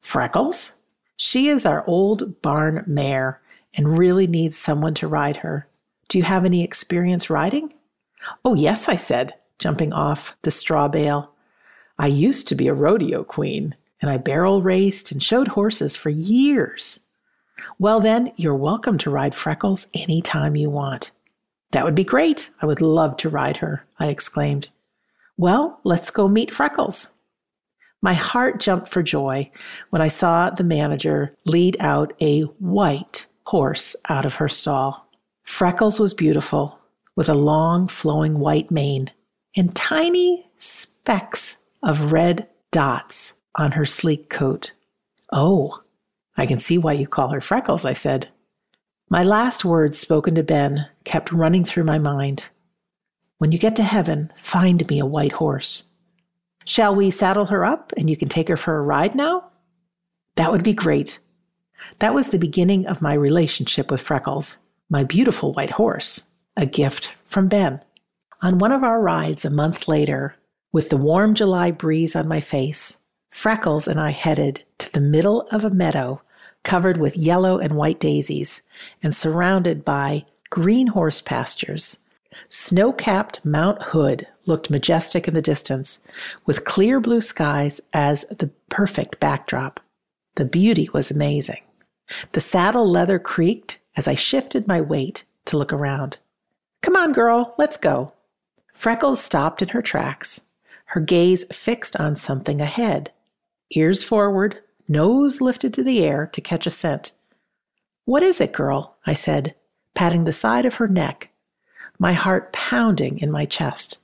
Freckles? 0.00 0.72
She 1.16 1.48
is 1.48 1.64
our 1.64 1.86
old 1.86 2.42
barn 2.42 2.82
mare 2.86 3.40
and 3.74 3.96
really 3.96 4.26
needs 4.26 4.58
someone 4.58 4.94
to 4.94 5.06
ride 5.06 5.38
her. 5.38 5.68
Do 6.12 6.18
you 6.18 6.24
have 6.24 6.44
any 6.44 6.62
experience 6.62 7.30
riding? 7.30 7.72
Oh, 8.44 8.52
yes, 8.52 8.86
I 8.86 8.96
said, 8.96 9.32
jumping 9.58 9.94
off 9.94 10.36
the 10.42 10.50
straw 10.50 10.86
bale. 10.86 11.32
I 11.98 12.08
used 12.08 12.46
to 12.48 12.54
be 12.54 12.68
a 12.68 12.74
rodeo 12.74 13.24
queen, 13.24 13.76
and 14.02 14.10
I 14.10 14.18
barrel 14.18 14.60
raced 14.60 15.10
and 15.10 15.22
showed 15.22 15.48
horses 15.48 15.96
for 15.96 16.10
years. 16.10 17.00
Well, 17.78 17.98
then, 17.98 18.30
you're 18.36 18.54
welcome 18.54 18.98
to 18.98 19.10
ride 19.10 19.34
Freckles 19.34 19.86
any 19.94 20.20
time 20.20 20.54
you 20.54 20.68
want. 20.68 21.12
That 21.70 21.86
would 21.86 21.94
be 21.94 22.04
great. 22.04 22.50
I 22.60 22.66
would 22.66 22.82
love 22.82 23.16
to 23.16 23.30
ride 23.30 23.56
her, 23.56 23.86
I 23.98 24.08
exclaimed. 24.08 24.68
Well, 25.38 25.80
let's 25.82 26.10
go 26.10 26.28
meet 26.28 26.50
Freckles. 26.50 27.08
My 28.02 28.12
heart 28.12 28.60
jumped 28.60 28.88
for 28.88 29.02
joy 29.02 29.50
when 29.88 30.02
I 30.02 30.08
saw 30.08 30.50
the 30.50 30.62
manager 30.62 31.34
lead 31.46 31.78
out 31.80 32.12
a 32.20 32.42
white 32.58 33.24
horse 33.44 33.96
out 34.10 34.26
of 34.26 34.34
her 34.34 34.50
stall. 34.50 35.08
Freckles 35.42 36.00
was 36.00 36.14
beautiful, 36.14 36.78
with 37.16 37.28
a 37.28 37.34
long 37.34 37.88
flowing 37.88 38.38
white 38.38 38.70
mane 38.70 39.10
and 39.56 39.74
tiny 39.74 40.50
specks 40.58 41.58
of 41.82 42.12
red 42.12 42.48
dots 42.70 43.34
on 43.54 43.72
her 43.72 43.84
sleek 43.84 44.30
coat. 44.30 44.72
Oh, 45.32 45.82
I 46.36 46.46
can 46.46 46.58
see 46.58 46.78
why 46.78 46.92
you 46.94 47.06
call 47.06 47.30
her 47.30 47.40
Freckles, 47.40 47.84
I 47.84 47.92
said. 47.92 48.28
My 49.10 49.22
last 49.22 49.64
words 49.64 49.98
spoken 49.98 50.34
to 50.36 50.42
Ben 50.42 50.88
kept 51.04 51.32
running 51.32 51.64
through 51.64 51.84
my 51.84 51.98
mind. 51.98 52.48
When 53.38 53.52
you 53.52 53.58
get 53.58 53.76
to 53.76 53.82
heaven, 53.82 54.32
find 54.36 54.88
me 54.88 54.98
a 54.98 55.06
white 55.06 55.32
horse. 55.32 55.82
Shall 56.64 56.94
we 56.94 57.10
saddle 57.10 57.46
her 57.46 57.64
up 57.64 57.92
and 57.96 58.08
you 58.08 58.16
can 58.16 58.28
take 58.28 58.48
her 58.48 58.56
for 58.56 58.76
a 58.76 58.82
ride 58.82 59.14
now? 59.14 59.50
That 60.36 60.50
would 60.50 60.62
be 60.62 60.72
great. 60.72 61.18
That 61.98 62.14
was 62.14 62.28
the 62.28 62.38
beginning 62.38 62.86
of 62.86 63.02
my 63.02 63.14
relationship 63.14 63.90
with 63.90 64.00
Freckles, 64.00 64.58
my 64.90 65.04
beautiful 65.04 65.52
white 65.52 65.70
horse, 65.70 66.22
a 66.56 66.66
gift 66.66 67.12
from 67.24 67.48
Ben. 67.48 67.80
On 68.42 68.58
one 68.58 68.72
of 68.72 68.82
our 68.82 69.00
rides 69.00 69.44
a 69.44 69.50
month 69.50 69.88
later, 69.88 70.36
with 70.72 70.88
the 70.88 70.96
warm 70.96 71.34
July 71.34 71.70
breeze 71.70 72.16
on 72.16 72.26
my 72.28 72.40
face, 72.40 72.98
Freckles 73.28 73.88
and 73.88 73.98
I 74.00 74.10
headed 74.10 74.62
to 74.78 74.92
the 74.92 75.00
middle 75.00 75.42
of 75.52 75.64
a 75.64 75.70
meadow 75.70 76.22
covered 76.64 76.96
with 76.96 77.16
yellow 77.16 77.58
and 77.58 77.74
white 77.76 77.98
daisies 77.98 78.62
and 79.02 79.14
surrounded 79.14 79.84
by 79.84 80.24
green 80.50 80.88
horse 80.88 81.20
pastures. 81.20 81.98
Snow 82.48 82.92
capped 82.92 83.44
Mount 83.44 83.82
Hood 83.82 84.26
looked 84.46 84.70
majestic 84.70 85.28
in 85.28 85.34
the 85.34 85.42
distance, 85.42 86.00
with 86.46 86.64
clear 86.64 87.00
blue 87.00 87.20
skies 87.20 87.80
as 87.92 88.24
the 88.24 88.50
perfect 88.68 89.20
backdrop. 89.20 89.80
The 90.36 90.44
beauty 90.44 90.88
was 90.92 91.10
amazing. 91.10 91.62
The 92.32 92.40
saddle 92.40 92.90
leather 92.90 93.18
creaked 93.18 93.78
as 93.96 94.08
I 94.08 94.14
shifted 94.14 94.66
my 94.66 94.80
weight 94.80 95.24
to 95.46 95.56
look 95.56 95.72
around. 95.72 96.18
Come 96.80 96.96
on, 96.96 97.12
girl, 97.12 97.54
let's 97.58 97.76
go. 97.76 98.12
Freckles 98.72 99.20
stopped 99.20 99.62
in 99.62 99.68
her 99.68 99.82
tracks, 99.82 100.42
her 100.86 101.00
gaze 101.00 101.44
fixed 101.52 101.96
on 101.96 102.16
something 102.16 102.60
ahead. 102.60 103.12
Ears 103.70 104.02
forward, 104.04 104.60
nose 104.88 105.40
lifted 105.40 105.72
to 105.74 105.84
the 105.84 106.04
air 106.04 106.26
to 106.32 106.40
catch 106.40 106.66
a 106.66 106.70
scent. 106.70 107.12
What 108.04 108.22
is 108.22 108.40
it, 108.40 108.52
girl? 108.52 108.96
I 109.06 109.14
said, 109.14 109.54
patting 109.94 110.24
the 110.24 110.32
side 110.32 110.66
of 110.66 110.74
her 110.74 110.88
neck, 110.88 111.30
my 111.98 112.12
heart 112.12 112.52
pounding 112.52 113.18
in 113.18 113.30
my 113.30 113.44
chest. 113.44 113.98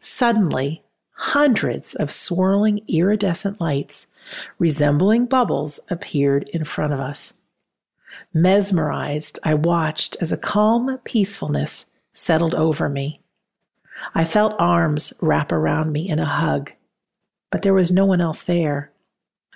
Suddenly, 0.00 0.82
hundreds 1.12 1.94
of 1.94 2.10
swirling 2.10 2.80
iridescent 2.88 3.60
lights, 3.60 4.06
resembling 4.58 5.26
bubbles, 5.26 5.78
appeared 5.90 6.48
in 6.48 6.64
front 6.64 6.92
of 6.92 7.00
us. 7.00 7.34
Mesmerized, 8.32 9.38
I 9.44 9.54
watched 9.54 10.16
as 10.20 10.32
a 10.32 10.36
calm 10.36 10.98
peacefulness 11.04 11.86
settled 12.12 12.54
over 12.54 12.88
me. 12.88 13.16
I 14.14 14.24
felt 14.24 14.56
arms 14.58 15.12
wrap 15.20 15.52
around 15.52 15.92
me 15.92 16.08
in 16.08 16.18
a 16.18 16.24
hug, 16.24 16.72
but 17.50 17.62
there 17.62 17.74
was 17.74 17.90
no 17.90 18.04
one 18.04 18.20
else 18.20 18.42
there. 18.42 18.92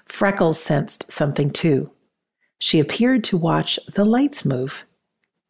Freckles 0.05 0.61
sensed 0.61 1.11
something 1.11 1.51
too. 1.51 1.91
She 2.59 2.79
appeared 2.79 3.25
to 3.25 3.37
watch 3.37 3.79
the 3.95 4.05
lights 4.05 4.45
move. 4.45 4.85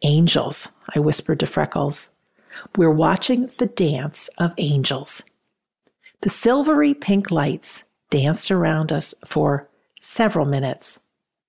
Angels, 0.03 0.69
I 0.95 1.01
whispered 1.01 1.41
to 1.41 1.47
Freckles. 1.47 2.15
We're 2.77 2.91
watching 2.91 3.51
the 3.59 3.67
dance 3.67 4.29
of 4.39 4.53
angels. 4.59 5.25
The 6.21 6.31
silvery 6.31 6.95
pink 6.95 7.31
lights 7.31 7.85
danced 8.11 8.51
around 8.51 8.93
us 8.93 9.15
for 9.27 9.69
several 10.01 10.47
minutes, 10.47 11.01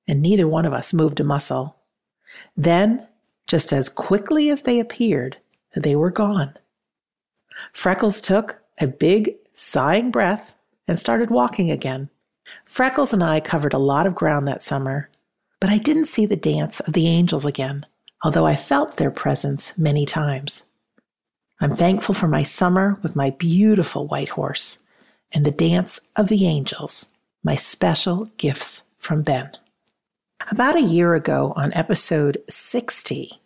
and 0.08 0.22
neither 0.22 0.48
one 0.48 0.66
of 0.66 0.74
us 0.74 0.94
moved 0.94 1.20
a 1.20 1.24
muscle. 1.24 1.76
Then, 2.56 3.08
just 3.48 3.72
as 3.72 3.90
quickly 3.90 4.50
as 4.50 4.64
they 4.64 4.80
appeared, 4.80 5.38
they 5.76 5.96
were 5.96 6.12
gone. 6.12 6.58
Freckles 7.74 8.22
took 8.22 8.62
a 8.80 8.88
big, 8.88 9.36
sighing 9.54 10.12
breath 10.12 10.56
and 10.88 11.00
started 11.00 11.30
walking 11.30 11.72
again. 11.72 12.10
Freckles 12.66 13.14
and 13.14 13.24
I 13.24 13.40
covered 13.40 13.74
a 13.74 13.80
lot 13.80 14.06
of 14.06 14.16
ground 14.16 14.48
that 14.48 14.62
summer, 14.62 15.10
but 15.60 15.70
I 15.70 15.78
didn't 15.78 16.06
see 16.06 16.26
the 16.26 16.36
dance 16.36 16.80
of 16.82 16.94
the 16.94 17.08
angels 17.08 17.46
again, 17.46 17.86
although 18.24 18.46
I 18.46 18.56
felt 18.56 18.98
their 18.98 19.12
presence 19.12 19.78
many 19.78 20.06
times. 20.06 20.64
I'm 21.60 21.74
thankful 21.74 22.14
for 22.14 22.28
my 22.28 22.44
summer 22.44 23.00
with 23.02 23.16
my 23.16 23.30
beautiful 23.32 24.08
white 24.08 24.30
horse 24.30 24.80
and 25.34 25.46
the 25.46 25.52
dance 25.52 26.00
of 26.16 26.28
the 26.28 26.46
angels, 26.46 27.10
my 27.44 27.56
special 27.56 28.30
gifts 28.38 28.84
from 29.00 29.22
Ben. 29.22 29.52
About 30.52 30.76
a 30.76 30.82
year 30.82 31.16
ago, 31.16 31.54
on 31.56 31.74
episode 31.74 32.42
60, 32.50 33.40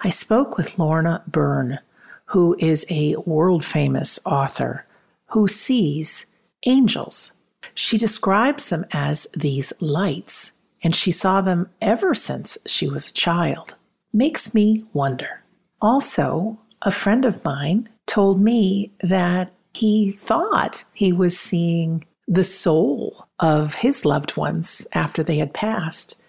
I 0.00 0.08
spoke 0.08 0.56
with 0.56 0.78
Lorna 0.78 1.22
Byrne, 1.26 1.78
who 2.26 2.56
is 2.58 2.86
a 2.88 3.16
world 3.26 3.64
famous 3.64 4.18
author 4.24 4.86
who 5.28 5.48
sees 5.48 6.26
angels 6.66 7.32
she 7.74 7.98
describes 7.98 8.68
them 8.68 8.84
as 8.92 9.26
these 9.34 9.72
lights, 9.80 10.52
and 10.82 10.94
she 10.94 11.10
saw 11.10 11.40
them 11.40 11.70
ever 11.80 12.14
since 12.14 12.58
she 12.66 12.88
was 12.88 13.10
a 13.10 13.14
child. 13.14 13.74
Makes 14.12 14.54
me 14.54 14.84
wonder. 14.92 15.42
Also, 15.80 16.58
a 16.82 16.90
friend 16.90 17.24
of 17.24 17.44
mine 17.44 17.88
told 18.06 18.40
me 18.40 18.92
that 19.00 19.52
he 19.72 20.12
thought 20.12 20.84
he 20.92 21.12
was 21.12 21.38
seeing 21.38 22.06
the 22.28 22.44
soul 22.44 23.26
of 23.40 23.76
his 23.76 24.04
loved 24.04 24.36
ones 24.36 24.86
after 24.92 25.22
they 25.22 25.38
had 25.38 25.52
passed. 25.52 26.22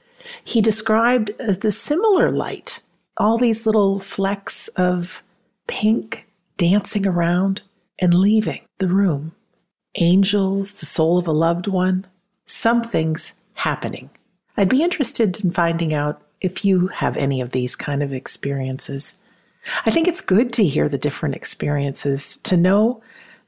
He 0.43 0.61
described 0.61 1.31
the 1.37 1.71
similar 1.71 2.31
light, 2.31 2.79
all 3.17 3.37
these 3.37 3.65
little 3.65 3.99
flecks 3.99 4.67
of 4.69 5.23
pink 5.67 6.27
dancing 6.57 7.05
around 7.05 7.61
and 7.99 8.13
leaving 8.13 8.65
the 8.79 8.87
room 8.87 9.33
angels, 9.97 10.73
the 10.73 10.85
soul 10.85 11.17
of 11.17 11.27
a 11.27 11.31
loved 11.31 11.67
one, 11.67 12.05
something's 12.45 13.33
happening. 13.53 14.09
I'd 14.57 14.69
be 14.69 14.83
interested 14.83 15.43
in 15.43 15.51
finding 15.51 15.93
out 15.93 16.21
if 16.41 16.65
you 16.65 16.87
have 16.87 17.17
any 17.17 17.41
of 17.41 17.51
these 17.51 17.75
kind 17.75 18.03
of 18.03 18.13
experiences. 18.13 19.15
I 19.85 19.91
think 19.91 20.07
it's 20.07 20.21
good 20.21 20.53
to 20.53 20.65
hear 20.65 20.87
the 20.87 20.97
different 20.97 21.35
experiences, 21.35 22.37
to 22.43 22.57
know 22.57 23.01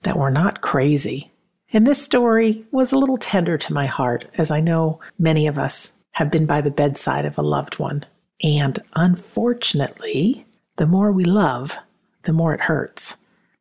that 0.03 0.17
we're 0.17 0.31
not 0.31 0.61
crazy. 0.61 1.31
And 1.73 1.85
this 1.85 2.01
story 2.01 2.63
was 2.71 2.91
a 2.91 2.97
little 2.97 3.17
tender 3.17 3.57
to 3.57 3.73
my 3.73 3.85
heart, 3.85 4.25
as 4.37 4.49
I 4.49 4.61
know 4.61 4.99
many 5.19 5.47
of 5.47 5.57
us 5.57 5.96
have 6.17 6.31
been 6.31 6.47
by 6.47 6.59
the 6.61 6.71
bedside 6.71 7.25
of 7.25 7.37
a 7.37 7.43
loved 7.43 7.77
one. 7.77 8.03
And 8.41 8.79
unfortunately, 8.95 10.47
the 10.77 10.87
more 10.87 11.11
we 11.11 11.23
love, 11.23 11.77
the 12.23 12.33
more 12.33 12.55
it 12.55 12.61
hurts. 12.61 13.17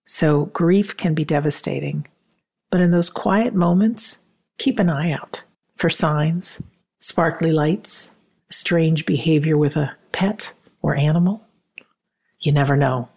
So 0.07 0.47
grief 0.47 0.97
can 0.97 1.13
be 1.13 1.23
devastating. 1.23 2.09
But 2.71 2.81
in 2.81 2.93
those 2.93 3.11
quiet 3.11 3.55
moments, 3.55 4.21
keep 4.57 4.79
an 4.79 4.89
eye 4.89 5.13
out 5.13 5.45
for 5.77 5.91
signs, 5.91 6.63
sparkly 6.99 7.53
lights, 7.53 8.13
strange 8.51 9.05
behavior 9.05 9.59
with 9.59 9.77
a 9.77 9.95
pet 10.13 10.55
or 10.81 10.97
animal. 10.97 11.45
You 12.41 12.53
never 12.53 12.75
know. 12.75 13.11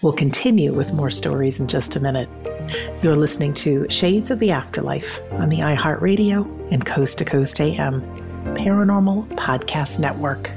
We'll 0.00 0.14
continue 0.14 0.72
with 0.72 0.94
more 0.94 1.10
stories 1.10 1.60
in 1.60 1.68
just 1.68 1.96
a 1.96 2.00
minute. 2.00 2.30
You're 3.02 3.14
listening 3.14 3.52
to 3.54 3.86
Shades 3.90 4.30
of 4.30 4.38
the 4.38 4.52
Afterlife 4.52 5.20
on 5.32 5.50
the 5.50 5.58
iHeartRadio 5.58 6.72
and 6.72 6.86
Coast 6.86 7.18
to 7.18 7.26
Coast 7.26 7.60
AM 7.60 8.27
Paranormal 8.56 9.28
Podcast 9.30 9.98
Network. 9.98 10.50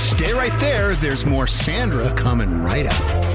Stay 0.00 0.32
right 0.34 0.56
there. 0.60 0.94
There's 0.94 1.24
more 1.24 1.46
Sandra 1.46 2.12
coming 2.14 2.62
right 2.62 2.86
up. 2.86 3.32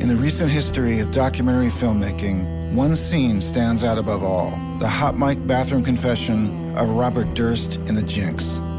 In 0.00 0.08
the 0.08 0.16
recent 0.16 0.50
history 0.50 1.00
of 1.00 1.10
documentary 1.10 1.70
filmmaking, 1.70 2.72
one 2.74 2.94
scene 2.94 3.40
stands 3.40 3.84
out 3.84 3.98
above 3.98 4.22
all 4.22 4.50
the 4.78 4.88
hot 4.88 5.16
mic 5.16 5.46
bathroom 5.46 5.82
confession 5.82 6.76
of 6.76 6.90
Robert 6.90 7.32
Durst 7.34 7.76
in 7.86 7.94
The 7.94 8.02
Jinx. 8.02 8.60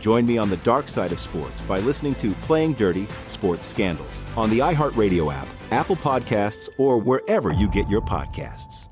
Join 0.00 0.26
me 0.26 0.38
on 0.38 0.48
the 0.48 0.56
dark 0.58 0.88
side 0.88 1.12
of 1.12 1.20
sports 1.20 1.60
by 1.62 1.78
listening 1.80 2.14
to 2.16 2.32
Playing 2.32 2.72
Dirty 2.72 3.06
Sports 3.28 3.66
Scandals 3.66 4.22
on 4.36 4.50
the 4.50 4.60
iHeartRadio 4.60 5.32
app, 5.32 5.46
Apple 5.70 5.96
Podcasts, 5.96 6.68
or 6.78 6.98
wherever 6.98 7.52
you 7.52 7.68
get 7.68 7.88
your 7.88 8.00
podcasts. 8.00 8.86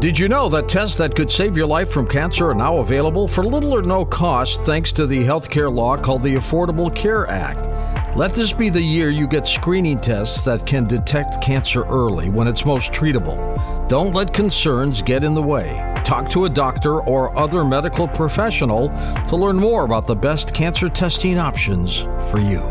Did 0.00 0.18
you 0.18 0.28
know 0.28 0.48
that 0.50 0.68
tests 0.68 0.98
that 0.98 1.16
could 1.16 1.32
save 1.32 1.56
your 1.56 1.66
life 1.66 1.90
from 1.90 2.06
cancer 2.06 2.50
are 2.50 2.54
now 2.54 2.76
available 2.78 3.26
for 3.26 3.42
little 3.42 3.72
or 3.72 3.82
no 3.82 4.04
cost 4.04 4.62
thanks 4.64 4.92
to 4.92 5.06
the 5.06 5.24
healthcare 5.24 5.74
law 5.74 5.96
called 5.96 6.22
the 6.22 6.34
Affordable 6.34 6.94
Care 6.94 7.26
Act? 7.28 7.85
Let 8.16 8.32
this 8.32 8.50
be 8.50 8.70
the 8.70 8.80
year 8.80 9.10
you 9.10 9.26
get 9.26 9.46
screening 9.46 10.00
tests 10.00 10.42
that 10.46 10.64
can 10.64 10.86
detect 10.86 11.42
cancer 11.42 11.84
early 11.84 12.30
when 12.30 12.48
it's 12.48 12.64
most 12.64 12.90
treatable. 12.90 13.36
Don't 13.90 14.14
let 14.14 14.32
concerns 14.32 15.02
get 15.02 15.22
in 15.22 15.34
the 15.34 15.42
way. 15.42 15.92
Talk 16.02 16.30
to 16.30 16.46
a 16.46 16.48
doctor 16.48 17.02
or 17.02 17.36
other 17.36 17.62
medical 17.62 18.08
professional 18.08 18.88
to 19.28 19.36
learn 19.36 19.56
more 19.56 19.84
about 19.84 20.06
the 20.06 20.14
best 20.14 20.54
cancer 20.54 20.88
testing 20.88 21.36
options 21.36 21.98
for 22.30 22.38
you. 22.38 22.62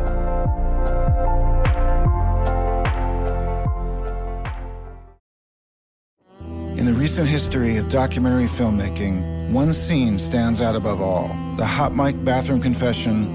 In 6.76 6.88
the 6.88 6.96
recent 6.98 7.30
history 7.30 7.78
of 7.78 7.88
documentary 7.88 8.48
filmmaking, 8.48 9.52
one 9.52 9.74
scene 9.74 10.18
stands 10.18 10.60
out 10.64 10.76
above 10.76 11.02
all 11.02 11.28
the 11.56 11.66
hot 11.66 11.96
mic 11.96 12.26
bathroom 12.26 12.60
confession 12.60 13.35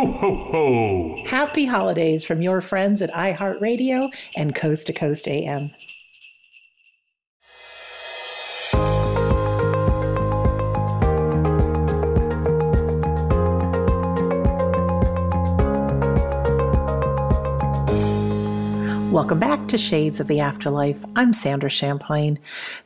Ho, 0.00 0.32
ho. 0.34 1.24
Happy 1.26 1.66
holidays 1.66 2.24
from 2.24 2.40
your 2.40 2.62
friends 2.62 3.02
at 3.02 3.10
iHeartRadio 3.10 4.10
and 4.34 4.54
Coast 4.54 4.86
to 4.86 4.94
Coast 4.94 5.28
AM. 5.28 5.70
Welcome 19.12 19.38
back 19.38 19.68
to 19.68 19.76
Shades 19.76 20.18
of 20.18 20.28
the 20.28 20.40
Afterlife. 20.40 21.04
I'm 21.14 21.34
Sandra 21.34 21.68
Champlain. 21.68 22.38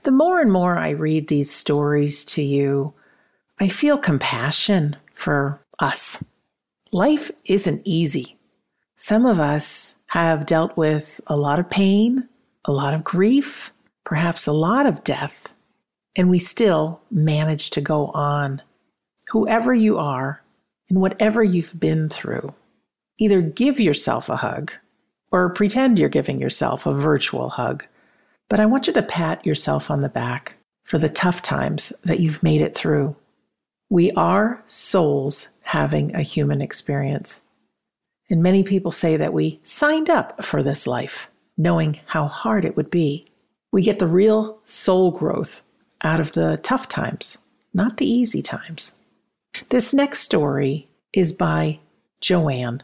The 0.02 0.10
more 0.10 0.40
and 0.40 0.50
more 0.50 0.76
I 0.76 0.90
read 0.90 1.28
these 1.28 1.52
stories 1.52 2.24
to 2.24 2.42
you, 2.42 2.92
I 3.60 3.68
feel 3.68 3.98
compassion 3.98 4.96
for 5.12 5.60
us. 5.78 6.20
Life 6.94 7.32
isn't 7.46 7.82
easy. 7.84 8.38
Some 8.94 9.26
of 9.26 9.40
us 9.40 9.96
have 10.10 10.46
dealt 10.46 10.76
with 10.76 11.20
a 11.26 11.36
lot 11.36 11.58
of 11.58 11.68
pain, 11.68 12.28
a 12.66 12.70
lot 12.70 12.94
of 12.94 13.02
grief, 13.02 13.72
perhaps 14.04 14.46
a 14.46 14.52
lot 14.52 14.86
of 14.86 15.02
death, 15.02 15.52
and 16.14 16.30
we 16.30 16.38
still 16.38 17.00
manage 17.10 17.70
to 17.70 17.80
go 17.80 18.12
on. 18.14 18.62
Whoever 19.30 19.74
you 19.74 19.98
are 19.98 20.40
and 20.88 21.00
whatever 21.00 21.42
you've 21.42 21.80
been 21.80 22.08
through, 22.10 22.54
either 23.18 23.42
give 23.42 23.80
yourself 23.80 24.28
a 24.28 24.36
hug 24.36 24.70
or 25.32 25.50
pretend 25.50 25.98
you're 25.98 26.08
giving 26.08 26.40
yourself 26.40 26.86
a 26.86 26.94
virtual 26.94 27.48
hug. 27.48 27.84
But 28.48 28.60
I 28.60 28.66
want 28.66 28.86
you 28.86 28.92
to 28.92 29.02
pat 29.02 29.44
yourself 29.44 29.90
on 29.90 30.02
the 30.02 30.08
back 30.08 30.58
for 30.84 30.98
the 30.98 31.08
tough 31.08 31.42
times 31.42 31.92
that 32.04 32.20
you've 32.20 32.44
made 32.44 32.60
it 32.60 32.76
through. 32.76 33.16
We 33.90 34.12
are 34.12 34.62
souls 34.68 35.48
having 35.64 36.14
a 36.14 36.22
human 36.22 36.62
experience. 36.62 37.42
And 38.30 38.42
many 38.42 38.62
people 38.62 38.90
say 38.90 39.16
that 39.16 39.32
we 39.32 39.60
signed 39.64 40.08
up 40.08 40.44
for 40.44 40.62
this 40.62 40.86
life, 40.86 41.30
knowing 41.56 42.00
how 42.06 42.26
hard 42.26 42.64
it 42.64 42.76
would 42.76 42.90
be. 42.90 43.26
We 43.72 43.82
get 43.82 43.98
the 43.98 44.06
real 44.06 44.60
soul 44.64 45.10
growth 45.10 45.62
out 46.02 46.20
of 46.20 46.32
the 46.32 46.58
tough 46.62 46.88
times, 46.88 47.38
not 47.72 47.96
the 47.96 48.06
easy 48.06 48.42
times. 48.42 48.94
This 49.70 49.92
next 49.92 50.20
story 50.20 50.88
is 51.12 51.32
by 51.32 51.80
Joanne. 52.20 52.82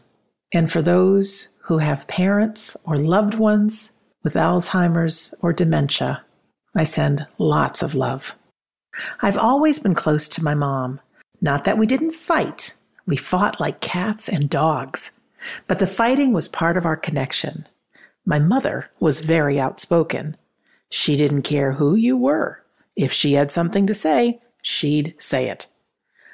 And 0.53 0.69
for 0.71 0.81
those 0.81 1.49
who 1.63 1.77
have 1.77 2.07
parents 2.07 2.75
or 2.83 2.97
loved 2.97 3.35
ones 3.35 3.93
with 4.23 4.33
Alzheimer's 4.33 5.33
or 5.41 5.53
dementia, 5.53 6.23
I 6.75 6.83
send 6.83 7.25
lots 7.37 7.81
of 7.81 7.95
love. 7.95 8.35
I've 9.21 9.37
always 9.37 9.79
been 9.79 9.93
close 9.93 10.27
to 10.29 10.43
my 10.43 10.55
mom. 10.55 10.99
Not 11.41 11.65
that 11.65 11.77
we 11.77 11.87
didn't 11.87 12.11
fight, 12.11 12.75
we 13.05 13.15
fought 13.15 13.59
like 13.59 13.81
cats 13.81 14.29
and 14.29 14.49
dogs. 14.49 15.11
But 15.67 15.79
the 15.79 15.87
fighting 15.87 16.33
was 16.33 16.47
part 16.47 16.77
of 16.77 16.85
our 16.85 16.95
connection. 16.95 17.67
My 18.25 18.37
mother 18.37 18.91
was 18.99 19.21
very 19.21 19.59
outspoken. 19.59 20.37
She 20.89 21.15
didn't 21.15 21.41
care 21.41 21.73
who 21.73 21.95
you 21.95 22.15
were. 22.15 22.63
If 22.95 23.11
she 23.11 23.33
had 23.33 23.51
something 23.51 23.87
to 23.87 23.93
say, 23.93 24.39
she'd 24.61 25.15
say 25.17 25.49
it. 25.49 25.65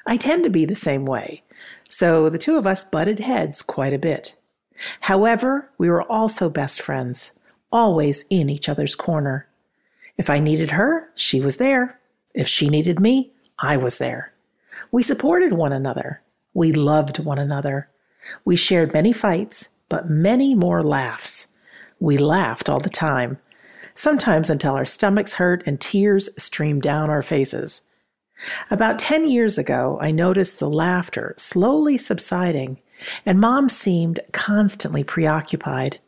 I 0.06 0.18
tend 0.18 0.44
to 0.44 0.50
be 0.50 0.66
the 0.66 0.76
same 0.76 1.06
way. 1.06 1.42
So 1.88 2.28
the 2.28 2.38
two 2.38 2.58
of 2.58 2.66
us 2.66 2.84
butted 2.84 3.20
heads 3.20 3.62
quite 3.62 3.94
a 3.94 3.98
bit. 3.98 4.34
However, 5.00 5.70
we 5.78 5.88
were 5.88 6.02
also 6.02 6.50
best 6.50 6.82
friends, 6.82 7.32
always 7.72 8.24
in 8.28 8.50
each 8.50 8.68
other's 8.68 8.94
corner. 8.94 9.46
If 10.18 10.28
I 10.28 10.38
needed 10.38 10.72
her, 10.72 11.10
she 11.14 11.40
was 11.40 11.56
there. 11.56 11.98
If 12.34 12.46
she 12.46 12.68
needed 12.68 13.00
me, 13.00 13.32
I 13.58 13.76
was 13.76 13.98
there. 13.98 14.32
We 14.90 15.02
supported 15.02 15.52
one 15.52 15.72
another. 15.72 16.22
We 16.54 16.72
loved 16.72 17.18
one 17.18 17.38
another. 17.38 17.88
We 18.44 18.56
shared 18.56 18.92
many 18.92 19.12
fights, 19.12 19.68
but 19.88 20.08
many 20.08 20.54
more 20.54 20.82
laughs. 20.82 21.48
We 22.00 22.18
laughed 22.18 22.68
all 22.68 22.80
the 22.80 22.88
time, 22.88 23.38
sometimes 23.94 24.50
until 24.50 24.74
our 24.74 24.84
stomachs 24.84 25.34
hurt 25.34 25.62
and 25.66 25.80
tears 25.80 26.30
streamed 26.42 26.82
down 26.82 27.10
our 27.10 27.22
faces. 27.22 27.82
About 28.70 28.98
10 28.98 29.28
years 29.28 29.58
ago, 29.58 29.98
I 30.00 30.10
noticed 30.10 30.58
the 30.58 30.70
laughter 30.70 31.34
slowly 31.36 31.98
subsiding 31.98 32.78
and 33.24 33.40
mom 33.40 33.68
seemed 33.68 34.20
constantly 34.32 35.04
preoccupied. 35.04 35.98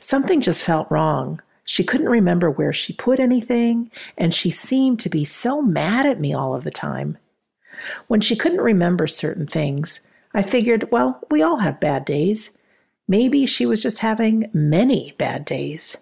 Something 0.00 0.40
just 0.40 0.64
felt 0.64 0.90
wrong. 0.90 1.40
She 1.64 1.84
couldn't 1.84 2.08
remember 2.08 2.50
where 2.50 2.72
she 2.72 2.92
put 2.92 3.18
anything, 3.18 3.90
and 4.16 4.32
she 4.32 4.50
seemed 4.50 5.00
to 5.00 5.08
be 5.08 5.24
so 5.24 5.60
mad 5.60 6.06
at 6.06 6.20
me 6.20 6.32
all 6.32 6.54
of 6.54 6.64
the 6.64 6.70
time. 6.70 7.18
When 8.06 8.20
she 8.20 8.36
couldn't 8.36 8.60
remember 8.60 9.06
certain 9.06 9.46
things, 9.46 10.00
I 10.34 10.42
figured, 10.42 10.90
well, 10.90 11.20
we 11.30 11.42
all 11.42 11.58
have 11.58 11.80
bad 11.80 12.04
days. 12.04 12.56
Maybe 13.08 13.46
she 13.46 13.66
was 13.66 13.82
just 13.82 14.00
having 14.00 14.50
many 14.52 15.14
bad 15.18 15.44
days. 15.44 15.98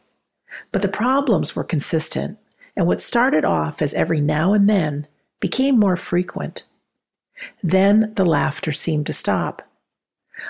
But 0.72 0.82
the 0.82 0.88
problems 0.88 1.54
were 1.54 1.64
consistent, 1.64 2.38
and 2.76 2.86
what 2.86 3.00
started 3.00 3.44
off 3.44 3.80
as 3.80 3.94
every 3.94 4.20
now 4.20 4.52
and 4.52 4.68
then 4.68 5.06
became 5.40 5.78
more 5.78 5.96
frequent. 5.96 6.64
Then 7.62 8.12
the 8.16 8.24
laughter 8.24 8.72
seemed 8.72 9.06
to 9.06 9.12
stop. 9.12 9.62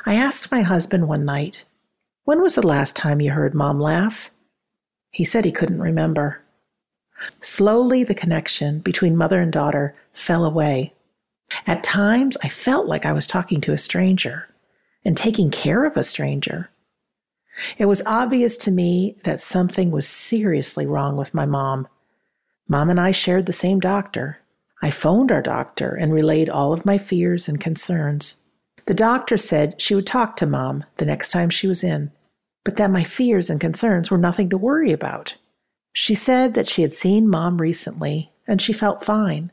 I 0.06 0.14
asked 0.14 0.50
my 0.50 0.62
husband 0.62 1.08
one 1.08 1.24
night, 1.24 1.64
When 2.24 2.40
was 2.40 2.54
the 2.54 2.66
last 2.66 2.96
time 2.96 3.20
you 3.20 3.32
heard 3.32 3.54
mom 3.54 3.78
laugh? 3.80 4.30
He 5.10 5.24
said 5.24 5.44
he 5.44 5.52
couldn't 5.52 5.80
remember. 5.80 6.42
Slowly, 7.40 8.02
the 8.02 8.14
connection 8.14 8.80
between 8.80 9.16
mother 9.16 9.40
and 9.40 9.52
daughter 9.52 9.94
fell 10.12 10.44
away. 10.44 10.93
At 11.66 11.84
times, 11.84 12.36
I 12.42 12.48
felt 12.48 12.86
like 12.86 13.06
I 13.06 13.12
was 13.12 13.26
talking 13.26 13.60
to 13.62 13.72
a 13.72 13.78
stranger 13.78 14.48
and 15.04 15.16
taking 15.16 15.50
care 15.50 15.84
of 15.84 15.96
a 15.96 16.02
stranger. 16.02 16.70
It 17.78 17.86
was 17.86 18.02
obvious 18.06 18.56
to 18.58 18.70
me 18.70 19.16
that 19.24 19.40
something 19.40 19.90
was 19.90 20.08
seriously 20.08 20.86
wrong 20.86 21.16
with 21.16 21.34
my 21.34 21.46
mom. 21.46 21.86
Mom 22.68 22.90
and 22.90 23.00
I 23.00 23.12
shared 23.12 23.46
the 23.46 23.52
same 23.52 23.78
doctor. 23.78 24.38
I 24.82 24.90
phoned 24.90 25.30
our 25.30 25.42
doctor 25.42 25.94
and 25.94 26.12
relayed 26.12 26.50
all 26.50 26.72
of 26.72 26.84
my 26.84 26.98
fears 26.98 27.48
and 27.48 27.60
concerns. 27.60 28.36
The 28.86 28.94
doctor 28.94 29.36
said 29.36 29.80
she 29.80 29.94
would 29.94 30.06
talk 30.06 30.36
to 30.36 30.46
mom 30.46 30.84
the 30.96 31.06
next 31.06 31.30
time 31.30 31.50
she 31.50 31.66
was 31.66 31.84
in, 31.84 32.10
but 32.64 32.76
that 32.76 32.90
my 32.90 33.04
fears 33.04 33.48
and 33.48 33.60
concerns 33.60 34.10
were 34.10 34.18
nothing 34.18 34.50
to 34.50 34.58
worry 34.58 34.92
about. 34.92 35.36
She 35.92 36.14
said 36.14 36.54
that 36.54 36.68
she 36.68 36.82
had 36.82 36.94
seen 36.94 37.28
mom 37.28 37.60
recently 37.60 38.30
and 38.46 38.60
she 38.60 38.72
felt 38.72 39.04
fine. 39.04 39.52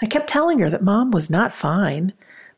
I 0.00 0.06
kept 0.06 0.28
telling 0.28 0.58
her 0.60 0.70
that 0.70 0.82
mom 0.82 1.10
was 1.10 1.28
not 1.28 1.52
fine. 1.52 2.12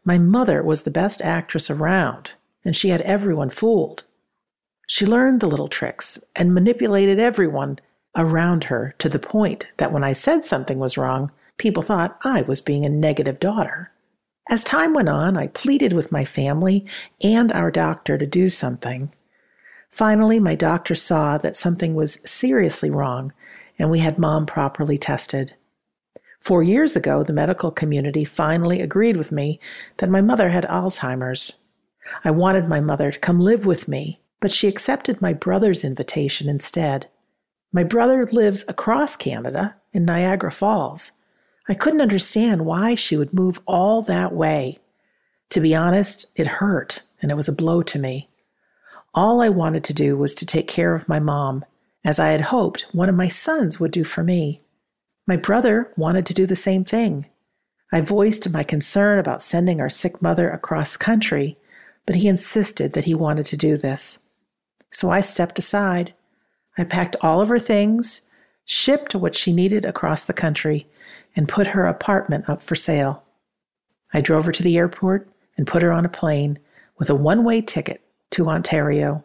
My 0.05 0.19
mother 0.19 0.63
was 0.63 0.83
the 0.83 0.91
best 0.91 1.23
actress 1.23 1.71
around. 1.71 2.33
and 2.65 2.77
she 2.77 2.91
had 2.91 3.01
everyone 3.03 3.51
fooled. 3.51 4.05
She 4.87 5.07
learned 5.07 5.41
the 5.41 5.49
little 5.49 5.69
tricks 5.69 6.19
and 6.37 6.53
manipulated 6.53 7.19
everyone 7.19 7.79
around 8.17 8.65
her 8.65 8.95
to 8.99 9.09
the 9.09 9.19
point 9.19 9.67
that 9.79 9.93
when 9.93 10.05
I 10.05 10.13
said 10.13 10.45
something 10.45 10.79
was 10.79 10.99
wrong, 10.99 11.31
people 11.59 11.83
thought 11.83 12.19
I 12.25 12.43
was 12.43 12.61
being 12.61 12.85
a 12.85 12.91
negative 12.91 13.41
daughter. 13.41 13.93
As 14.51 14.65
time 14.65 14.95
went 14.95 15.09
on, 15.09 15.37
I 15.37 15.47
pleaded 15.47 15.93
with 15.93 16.11
my 16.11 16.25
family 16.25 16.87
and 17.23 17.53
our 17.53 17.71
doctor 17.71 18.19
to 18.19 18.27
do 18.27 18.51
something. 18.51 19.13
Finally, 19.91 20.41
my 20.41 20.55
doctor 20.55 20.95
saw 20.95 21.39
that 21.39 21.57
something 21.57 21.95
was 21.95 22.19
seriously 22.29 22.91
wrong, 22.91 23.33
and 23.79 23.91
we 23.91 24.01
had 24.01 24.19
mom 24.19 24.45
properly 24.45 24.99
tested. 24.99 25.55
Four 26.41 26.63
years 26.63 26.97
ago, 26.97 27.23
the 27.23 27.35
medical 27.35 27.71
community 27.71 28.25
finally 28.25 28.81
agreed 28.81 29.17
with 29.17 29.31
me 29.31 29.61
that 29.99 30.09
my 30.09 30.23
mother 30.23 30.49
had 30.49 30.65
Alzheimer's. 30.65 31.53
I 32.25 32.31
wanted 32.31 32.67
my 32.67 32.81
mother 32.81 33.13
to 33.13 33.19
come 33.19 33.41
live 33.41 33.67
with 33.67 33.87
me, 33.87 34.21
but 34.41 34.51
she 34.51 34.67
accepted 34.67 35.21
my 35.21 35.35
brother's 35.35 35.85
invitation 35.85 36.49
instead. 36.49 37.09
My 37.73 37.85
brother 37.85 38.25
lives 38.33 38.65
across 38.69 39.17
Canada 39.17 39.77
in 39.93 40.05
Niagara 40.07 40.51
Falls. 40.51 41.13
I 41.69 41.75
couldn't 41.75 42.01
understand 42.01 42.65
why 42.65 42.95
she 42.95 43.17
would 43.17 43.35
move 43.35 43.61
all 43.67 44.03
that 44.03 44.33
way. 44.33 44.79
To 45.51 45.61
be 45.61 45.75
honest, 45.75 46.27
it 46.35 46.47
hurt 46.47 47.03
and 47.21 47.31
it 47.31 47.37
was 47.37 47.49
a 47.49 47.53
blow 47.53 47.83
to 47.83 47.99
me. 47.99 48.29
All 49.13 49.43
I 49.43 49.51
wanted 49.51 49.85
to 49.85 49.95
do 49.95 50.17
was 50.17 50.35
to 50.37 50.47
take 50.47 50.69
care 50.69 50.95
of 50.95 51.09
my 51.09 51.21
mom, 51.21 51.65
as 52.05 52.19
I 52.19 52.31
had 52.31 52.41
hoped 52.41 52.87
one 52.93 53.09
of 53.09 53.15
my 53.15 53.29
sons 53.29 53.79
would 53.79 53.91
do 53.91 54.05
for 54.05 54.25
me. 54.25 54.63
My 55.31 55.37
brother 55.37 55.93
wanted 55.97 56.27
to 56.27 56.35
do 56.35 56.45
the 56.45 56.57
same 56.57 56.83
thing. 56.83 57.25
I 57.93 58.01
voiced 58.01 58.51
my 58.51 58.65
concern 58.65 59.21
about 59.21 59.43
sending 59.43 59.81
our 59.81 59.89
sick 59.89 60.21
mother 60.21 60.51
across 60.51 60.97
country, 60.97 61.57
but 62.05 62.17
he 62.17 62.27
insisted 62.27 62.95
that 62.95 63.05
he 63.05 63.15
wanted 63.15 63.47
to 63.47 63.57
do 63.57 63.77
this. 63.77 64.19
So 64.91 65.09
I 65.09 65.21
stepped 65.21 65.57
aside. 65.61 66.15
I 66.77 66.83
packed 66.83 67.15
all 67.21 67.41
of 67.41 67.49
her 67.49 67.61
things, 67.61 68.23
shipped 68.65 69.15
what 69.15 69.37
she 69.37 69.53
needed 69.53 69.85
across 69.85 70.25
the 70.25 70.33
country, 70.33 70.89
and 71.37 71.49
put 71.49 71.69
her 71.69 71.87
apartment 71.87 72.49
up 72.49 72.61
for 72.61 72.75
sale. 72.75 73.23
I 74.13 74.21
drove 74.21 74.47
her 74.47 74.53
to 74.53 74.65
the 74.65 74.79
airport 74.79 75.29
and 75.57 75.65
put 75.65 75.83
her 75.83 75.93
on 75.93 76.05
a 76.05 76.09
plane 76.09 76.59
with 76.99 77.09
a 77.09 77.15
one 77.15 77.45
way 77.45 77.61
ticket 77.61 78.03
to 78.31 78.49
Ontario. 78.49 79.23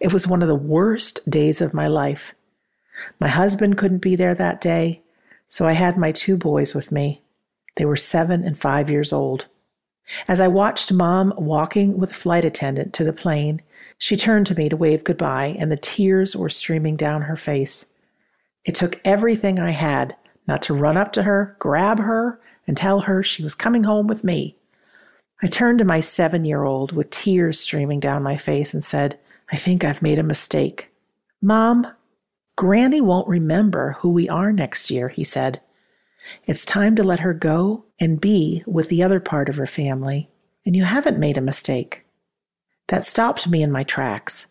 It 0.00 0.12
was 0.12 0.26
one 0.26 0.42
of 0.42 0.48
the 0.48 0.56
worst 0.56 1.30
days 1.30 1.60
of 1.60 1.72
my 1.72 1.86
life. 1.86 2.34
My 3.20 3.28
husband 3.28 3.78
couldn't 3.78 3.98
be 3.98 4.16
there 4.16 4.34
that 4.34 4.60
day, 4.60 5.04
so 5.50 5.66
I 5.66 5.72
had 5.72 5.98
my 5.98 6.12
two 6.12 6.36
boys 6.36 6.74
with 6.74 6.92
me. 6.92 7.22
They 7.76 7.84
were 7.84 7.96
seven 7.96 8.44
and 8.44 8.56
five 8.56 8.88
years 8.88 9.12
old. 9.12 9.46
As 10.28 10.40
I 10.40 10.48
watched 10.48 10.92
mom 10.92 11.34
walking 11.36 11.98
with 11.98 12.12
a 12.12 12.14
flight 12.14 12.44
attendant 12.44 12.94
to 12.94 13.04
the 13.04 13.12
plane, 13.12 13.60
she 13.98 14.16
turned 14.16 14.46
to 14.46 14.54
me 14.54 14.68
to 14.68 14.76
wave 14.76 15.02
goodbye, 15.02 15.56
and 15.58 15.70
the 15.70 15.76
tears 15.76 16.36
were 16.36 16.48
streaming 16.48 16.96
down 16.96 17.22
her 17.22 17.36
face. 17.36 17.86
It 18.64 18.76
took 18.76 19.00
everything 19.04 19.58
I 19.58 19.70
had 19.70 20.16
not 20.46 20.62
to 20.62 20.74
run 20.74 20.96
up 20.96 21.12
to 21.14 21.24
her, 21.24 21.56
grab 21.58 21.98
her, 21.98 22.40
and 22.66 22.76
tell 22.76 23.00
her 23.00 23.22
she 23.22 23.42
was 23.42 23.54
coming 23.54 23.84
home 23.84 24.06
with 24.06 24.22
me. 24.22 24.56
I 25.42 25.48
turned 25.48 25.80
to 25.80 25.84
my 25.84 25.98
seven 25.98 26.44
year 26.44 26.62
old 26.62 26.92
with 26.92 27.10
tears 27.10 27.58
streaming 27.58 27.98
down 27.98 28.22
my 28.22 28.36
face 28.36 28.72
and 28.72 28.84
said, 28.84 29.18
I 29.50 29.56
think 29.56 29.84
I've 29.84 30.02
made 30.02 30.18
a 30.18 30.22
mistake. 30.22 30.90
Mom, 31.42 31.86
Granny 32.60 33.00
won't 33.00 33.26
remember 33.26 33.96
who 34.00 34.10
we 34.10 34.28
are 34.28 34.52
next 34.52 34.90
year, 34.90 35.08
he 35.08 35.24
said. 35.24 35.62
It's 36.44 36.66
time 36.66 36.94
to 36.96 37.02
let 37.02 37.20
her 37.20 37.32
go 37.32 37.86
and 37.98 38.20
be 38.20 38.62
with 38.66 38.90
the 38.90 39.02
other 39.02 39.18
part 39.18 39.48
of 39.48 39.56
her 39.56 39.64
family, 39.64 40.28
and 40.66 40.76
you 40.76 40.84
haven't 40.84 41.18
made 41.18 41.38
a 41.38 41.40
mistake. 41.40 42.04
That 42.88 43.06
stopped 43.06 43.48
me 43.48 43.62
in 43.62 43.72
my 43.72 43.82
tracks. 43.82 44.48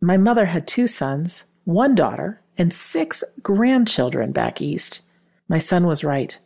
My 0.00 0.16
mother 0.16 0.46
had 0.46 0.66
two 0.66 0.88
sons, 0.88 1.44
one 1.62 1.94
daughter, 1.94 2.42
and 2.58 2.72
six 2.72 3.22
grandchildren 3.44 4.32
back 4.32 4.60
east. 4.60 5.02
My 5.48 5.58
son 5.58 5.86
was 5.86 6.02
right. 6.02 6.36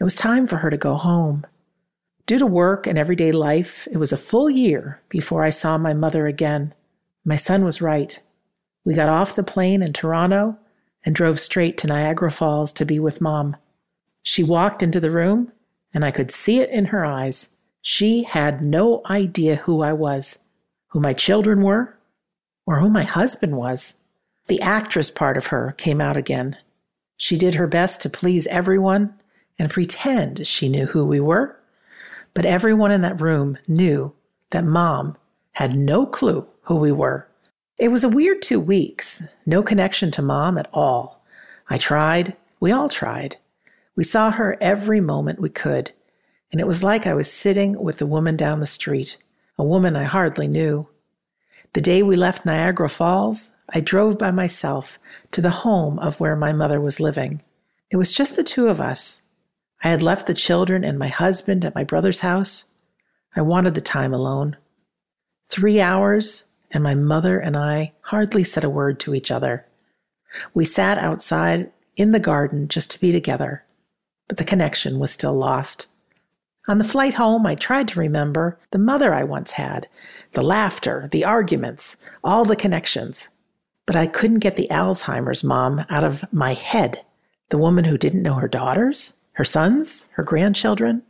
It 0.00 0.04
was 0.04 0.16
time 0.16 0.46
for 0.46 0.56
her 0.56 0.70
to 0.70 0.78
go 0.78 0.94
home. 0.94 1.44
Due 2.24 2.38
to 2.38 2.46
work 2.46 2.86
and 2.86 2.96
everyday 2.96 3.32
life, 3.32 3.86
it 3.90 3.98
was 3.98 4.12
a 4.12 4.16
full 4.16 4.48
year 4.48 5.02
before 5.10 5.44
I 5.44 5.50
saw 5.50 5.76
my 5.76 5.92
mother 5.92 6.26
again. 6.26 6.72
My 7.22 7.36
son 7.36 7.66
was 7.66 7.82
right. 7.82 8.18
We 8.84 8.94
got 8.94 9.08
off 9.08 9.34
the 9.34 9.42
plane 9.42 9.82
in 9.82 9.92
Toronto 9.92 10.58
and 11.04 11.14
drove 11.14 11.40
straight 11.40 11.78
to 11.78 11.86
Niagara 11.86 12.30
Falls 12.30 12.72
to 12.72 12.84
be 12.84 12.98
with 12.98 13.20
mom. 13.20 13.56
She 14.22 14.42
walked 14.42 14.82
into 14.82 15.00
the 15.00 15.10
room, 15.10 15.52
and 15.92 16.04
I 16.04 16.10
could 16.10 16.30
see 16.30 16.60
it 16.60 16.70
in 16.70 16.86
her 16.86 17.04
eyes. 17.04 17.50
She 17.82 18.22
had 18.24 18.62
no 18.62 19.02
idea 19.06 19.56
who 19.56 19.82
I 19.82 19.92
was, 19.92 20.38
who 20.88 21.00
my 21.00 21.12
children 21.12 21.62
were, 21.62 21.96
or 22.66 22.78
who 22.78 22.88
my 22.88 23.04
husband 23.04 23.56
was. 23.56 24.00
The 24.46 24.60
actress 24.60 25.10
part 25.10 25.36
of 25.36 25.46
her 25.46 25.72
came 25.76 26.00
out 26.00 26.16
again. 26.16 26.56
She 27.16 27.36
did 27.36 27.54
her 27.54 27.66
best 27.66 28.00
to 28.02 28.10
please 28.10 28.46
everyone 28.48 29.14
and 29.58 29.70
pretend 29.70 30.46
she 30.46 30.68
knew 30.68 30.86
who 30.86 31.06
we 31.06 31.20
were, 31.20 31.58
but 32.32 32.44
everyone 32.44 32.90
in 32.90 33.02
that 33.02 33.20
room 33.20 33.56
knew 33.68 34.12
that 34.50 34.64
mom 34.64 35.16
had 35.52 35.76
no 35.76 36.04
clue 36.06 36.46
who 36.62 36.76
we 36.76 36.92
were. 36.92 37.28
It 37.76 37.90
was 37.90 38.04
a 38.04 38.08
weird 38.08 38.40
two 38.40 38.60
weeks, 38.60 39.22
no 39.44 39.60
connection 39.60 40.12
to 40.12 40.22
mom 40.22 40.58
at 40.58 40.68
all. 40.72 41.24
I 41.68 41.76
tried, 41.76 42.36
we 42.60 42.70
all 42.70 42.88
tried. 42.88 43.36
We 43.96 44.04
saw 44.04 44.30
her 44.30 44.56
every 44.60 45.00
moment 45.00 45.40
we 45.40 45.48
could, 45.48 45.90
and 46.52 46.60
it 46.60 46.68
was 46.68 46.84
like 46.84 47.04
I 47.04 47.14
was 47.14 47.30
sitting 47.30 47.82
with 47.82 47.98
the 47.98 48.06
woman 48.06 48.36
down 48.36 48.60
the 48.60 48.66
street, 48.66 49.16
a 49.58 49.64
woman 49.64 49.96
I 49.96 50.04
hardly 50.04 50.46
knew. 50.46 50.88
The 51.72 51.80
day 51.80 52.00
we 52.00 52.14
left 52.14 52.46
Niagara 52.46 52.88
Falls, 52.88 53.50
I 53.68 53.80
drove 53.80 54.20
by 54.20 54.30
myself 54.30 55.00
to 55.32 55.40
the 55.40 55.50
home 55.50 55.98
of 55.98 56.20
where 56.20 56.36
my 56.36 56.52
mother 56.52 56.80
was 56.80 57.00
living. 57.00 57.42
It 57.90 57.96
was 57.96 58.14
just 58.14 58.36
the 58.36 58.44
two 58.44 58.68
of 58.68 58.80
us. 58.80 59.22
I 59.82 59.88
had 59.88 60.02
left 60.02 60.28
the 60.28 60.34
children 60.34 60.84
and 60.84 60.96
my 60.96 61.08
husband 61.08 61.64
at 61.64 61.74
my 61.74 61.82
brother's 61.82 62.20
house. 62.20 62.66
I 63.34 63.42
wanted 63.42 63.74
the 63.74 63.80
time 63.80 64.14
alone. 64.14 64.58
Three 65.48 65.80
hours, 65.80 66.44
and 66.74 66.82
my 66.82 66.94
mother 66.94 67.38
and 67.38 67.56
I 67.56 67.92
hardly 68.02 68.42
said 68.44 68.64
a 68.64 68.70
word 68.70 69.00
to 69.00 69.14
each 69.14 69.30
other. 69.30 69.66
We 70.52 70.64
sat 70.64 70.98
outside 70.98 71.70
in 71.96 72.10
the 72.10 72.18
garden 72.18 72.68
just 72.68 72.90
to 72.90 73.00
be 73.00 73.12
together, 73.12 73.64
but 74.28 74.36
the 74.36 74.44
connection 74.44 74.98
was 74.98 75.12
still 75.12 75.34
lost. 75.34 75.86
On 76.66 76.78
the 76.78 76.84
flight 76.84 77.14
home, 77.14 77.46
I 77.46 77.54
tried 77.54 77.88
to 77.88 78.00
remember 78.00 78.58
the 78.70 78.78
mother 78.78 79.14
I 79.14 79.22
once 79.22 79.52
had, 79.52 79.86
the 80.32 80.42
laughter, 80.42 81.08
the 81.12 81.24
arguments, 81.24 81.96
all 82.24 82.44
the 82.44 82.56
connections. 82.56 83.28
But 83.86 83.96
I 83.96 84.06
couldn't 84.06 84.38
get 84.38 84.56
the 84.56 84.68
Alzheimer's 84.70 85.44
mom 85.44 85.84
out 85.90 86.04
of 86.04 86.24
my 86.32 86.54
head. 86.54 87.04
The 87.50 87.58
woman 87.58 87.84
who 87.84 87.98
didn't 87.98 88.22
know 88.22 88.34
her 88.34 88.48
daughters, 88.48 89.12
her 89.32 89.44
sons, 89.44 90.08
her 90.12 90.24
grandchildren. 90.24 91.02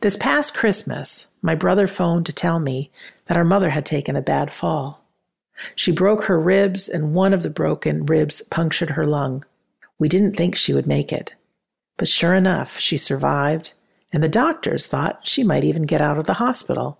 This 0.00 0.16
past 0.16 0.54
Christmas, 0.54 1.28
my 1.40 1.54
brother 1.54 1.86
phoned 1.86 2.26
to 2.26 2.32
tell 2.32 2.60
me 2.60 2.90
that 3.26 3.36
our 3.36 3.44
mother 3.44 3.70
had 3.70 3.86
taken 3.86 4.16
a 4.16 4.22
bad 4.22 4.52
fall. 4.52 5.04
She 5.74 5.92
broke 5.92 6.24
her 6.24 6.40
ribs, 6.40 6.88
and 6.88 7.14
one 7.14 7.32
of 7.32 7.42
the 7.42 7.50
broken 7.50 8.06
ribs 8.06 8.42
punctured 8.42 8.90
her 8.90 9.06
lung. 9.06 9.44
We 9.98 10.08
didn't 10.08 10.36
think 10.36 10.56
she 10.56 10.74
would 10.74 10.86
make 10.86 11.12
it. 11.12 11.34
But 11.96 12.08
sure 12.08 12.34
enough, 12.34 12.78
she 12.78 12.96
survived, 12.96 13.74
and 14.12 14.22
the 14.22 14.28
doctors 14.28 14.86
thought 14.86 15.26
she 15.26 15.44
might 15.44 15.64
even 15.64 15.84
get 15.84 16.00
out 16.00 16.18
of 16.18 16.26
the 16.26 16.34
hospital. 16.34 16.98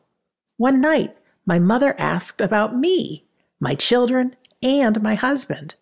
One 0.57 0.81
night, 0.81 1.17
my 1.45 1.59
mother 1.59 1.95
asked 1.99 2.41
about 2.41 2.77
me, 2.77 3.25
my 3.61 3.75
children, 3.75 4.37
and 4.63 5.03
my 5.03 5.15
husband. 5.15 5.75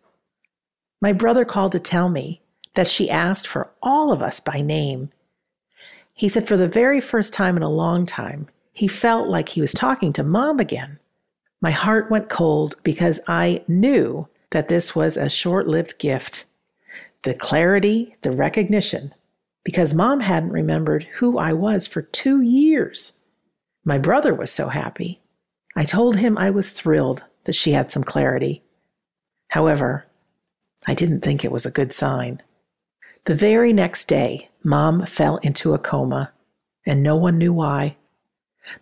My 1.01 1.13
brother 1.13 1.45
called 1.45 1.73
to 1.73 1.81
tell 1.81 2.09
me 2.09 2.43
that 2.75 2.89
she 2.89 3.11
asked 3.11 3.47
for 3.47 3.71
all 3.83 4.13
of 4.13 4.23
us 4.23 4.41
by 4.41 4.63
name. 4.63 5.11
He 6.15 6.29
said 6.29 6.49
for 6.49 6.57
the 6.57 6.69
very 6.69 7.01
first 7.01 7.33
time 7.33 7.57
in 7.57 7.63
a 7.63 7.71
long 7.71 8.07
time, 8.07 8.49
he 8.73 8.89
felt 8.89 9.29
like 9.29 9.51
he 9.51 9.61
was 9.61 9.73
talking 9.73 10.13
to 10.15 10.23
mom 10.23 10.59
again. 10.59 10.99
My 11.61 11.71
heart 11.71 12.11
went 12.11 12.29
cold 12.29 12.77
because 12.83 13.21
I 13.29 13.65
knew 13.69 14.29
that 14.51 14.69
this 14.69 14.95
was 14.97 15.17
a 15.17 15.29
short 15.29 15.69
lived 15.69 15.99
gift. 15.99 16.45
The 17.23 17.35
clarity, 17.35 18.17
the 18.23 18.33
recognition, 18.33 19.15
because 19.65 19.95
mom 19.95 20.21
hadn't 20.21 20.51
remembered 20.51 21.05
who 21.15 21.39
I 21.39 21.53
was 21.53 21.87
for 21.87 22.03
two 22.03 22.41
years. 22.41 23.19
My 23.85 23.99
brother 23.99 24.35
was 24.35 24.51
so 24.51 24.69
happy. 24.69 25.21
I 25.77 25.85
told 25.85 26.17
him 26.17 26.37
I 26.37 26.51
was 26.51 26.71
thrilled 26.71 27.25
that 27.45 27.55
she 27.55 27.73
had 27.73 27.91
some 27.91 28.05
clarity. 28.05 28.63
However, 29.49 30.07
I 30.87 30.95
didn't 30.95 31.21
think 31.21 31.45
it 31.45 31.53
was 31.53 31.67
a 31.67 31.71
good 31.71 31.93
sign. 31.93 32.43
The 33.25 33.35
very 33.35 33.73
next 33.73 34.09
day, 34.09 34.51
Mom 34.65 35.07
fell 35.07 35.37
into 35.39 35.75
a 35.75 35.79
coma, 35.79 36.33
and 36.85 37.03
no 37.03 37.15
one 37.15 37.39
knew 37.39 37.53
why. 37.53 37.97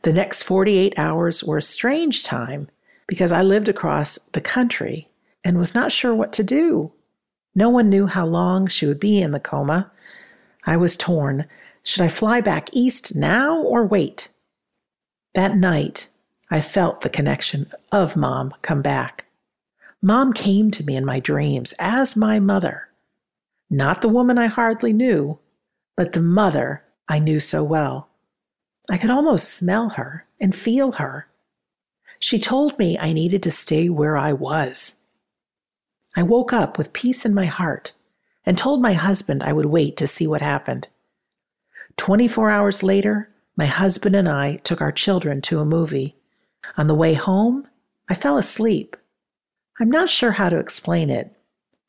The 0.03 0.13
next 0.13 0.43
48 0.43 0.95
hours 0.97 1.43
were 1.43 1.59
a 1.59 1.63
strange 1.63 2.23
time 2.23 2.69
because 3.07 3.33
I 3.33 3.43
lived 3.43 3.69
across 3.69 4.19
the 4.33 4.41
country 4.41 5.09
and 5.45 5.59
was 5.59 5.75
not 5.75 5.93
sure 5.93 6.15
what 6.15 6.33
to 6.35 6.45
do. 6.45 6.93
No 7.55 7.69
one 7.69 7.89
knew 7.89 8.07
how 8.07 8.27
long 8.27 8.67
she 8.67 8.87
would 8.87 9.01
be 9.01 9.21
in 9.21 9.33
the 9.33 9.41
coma. 9.41 9.91
I 10.65 10.77
was 10.77 10.97
torn. 10.97 11.47
Should 11.83 12.03
I 12.03 12.09
fly 12.09 12.41
back 12.41 12.69
east 12.73 13.17
now 13.17 13.61
or 13.61 13.85
wait? 13.87 14.29
That 15.35 15.57
night, 15.57 16.09
I 16.51 16.61
felt 16.61 17.01
the 17.01 17.09
connection 17.09 17.71
of 17.91 18.17
mom 18.17 18.55
come 18.63 18.83
back. 18.83 19.27
Mom 20.03 20.33
came 20.33 20.71
to 20.73 20.85
me 20.85 20.97
in 20.97 21.05
my 21.05 21.21
dreams 21.21 21.75
as 21.79 22.17
my 22.17 22.39
mother. 22.39 22.89
Not 23.69 24.03
the 24.03 24.09
woman 24.09 24.39
I 24.39 24.47
hardly 24.47 24.93
knew, 24.93 25.39
but 25.97 26.13
the 26.13 26.23
mother 26.23 26.83
I 27.09 27.19
knew 27.19 27.41
so 27.41 27.63
well. 27.63 28.10
I 28.91 28.99
could 28.99 29.11
almost 29.11 29.55
smell 29.55 29.91
her 29.91 30.27
and 30.41 30.55
feel 30.55 30.93
her. 30.93 31.29
She 32.19 32.41
told 32.41 32.77
me 32.79 32.99
I 32.99 33.13
needed 33.13 33.43
to 33.45 33.51
stay 33.51 33.89
where 33.89 34.17
I 34.17 34.33
was. 34.33 34.97
I 36.17 36.25
woke 36.25 36.53
up 36.53 36.77
with 36.77 36.93
peace 36.93 37.25
in 37.25 37.33
my 37.33 37.47
heart 37.47 37.93
and 38.45 38.59
told 38.59 38.83
my 38.83 38.95
husband 38.95 39.45
I 39.45 39.53
would 39.53 39.67
wait 39.67 39.97
to 39.99 40.09
see 40.09 40.27
what 40.27 40.41
happened. 40.43 40.89
24 41.99 42.51
hours 42.51 42.83
later, 42.83 43.31
my 43.57 43.67
husband 43.67 44.17
and 44.17 44.29
I 44.29 44.57
took 44.57 44.81
our 44.81 44.91
children 44.91 45.41
to 45.43 45.61
a 45.61 45.65
movie. 45.65 46.17
On 46.77 46.89
the 46.89 46.95
way 46.95 47.15
home, 47.15 47.69
I 48.09 48.15
fell 48.15 48.39
asleep. 48.39 48.97
I'm 49.79 49.91
not 49.91 50.11
sure 50.11 50.33
how 50.33 50.49
to 50.49 50.59
explain 50.59 51.11
it, 51.11 51.37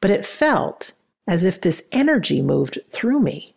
but 0.01 0.11
it 0.11 0.23
felt 0.23 0.91
as 1.27 1.43
if 1.43 1.59
this 1.59 1.87
energy 1.91 2.41
moved 2.41 2.79
through 2.91 3.21
me. 3.21 3.55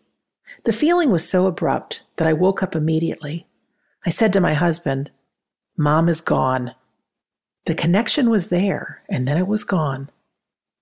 The 0.65 0.73
feeling 0.73 1.11
was 1.11 1.29
so 1.29 1.47
abrupt 1.47 2.05
that 2.17 2.27
I 2.27 2.33
woke 2.33 2.63
up 2.63 2.75
immediately. 2.75 3.47
I 4.07 4.11
said 4.11 4.33
to 4.33 4.41
my 4.41 4.55
husband, 4.55 5.11
Mom 5.77 6.09
is 6.09 6.23
gone. 6.23 6.75
The 7.67 7.75
connection 7.75 8.31
was 8.31 8.47
there, 8.47 9.03
and 9.11 9.29
then 9.29 9.37
it 9.37 9.47
was 9.47 9.63
gone. 9.65 10.11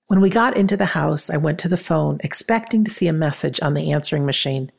When 0.07 0.20
we 0.20 0.30
got 0.30 0.57
into 0.57 0.76
the 0.76 0.85
house, 0.87 1.30
I 1.30 1.37
went 1.37 1.59
to 1.61 1.68
the 1.68 1.76
phone, 1.76 2.18
expecting 2.22 2.85
to 2.85 2.91
see 2.91 3.09
a 3.09 3.12
message 3.12 3.61
on 3.61 3.74
the 3.74 3.91
answering 3.91 4.24
machine. 4.24 4.70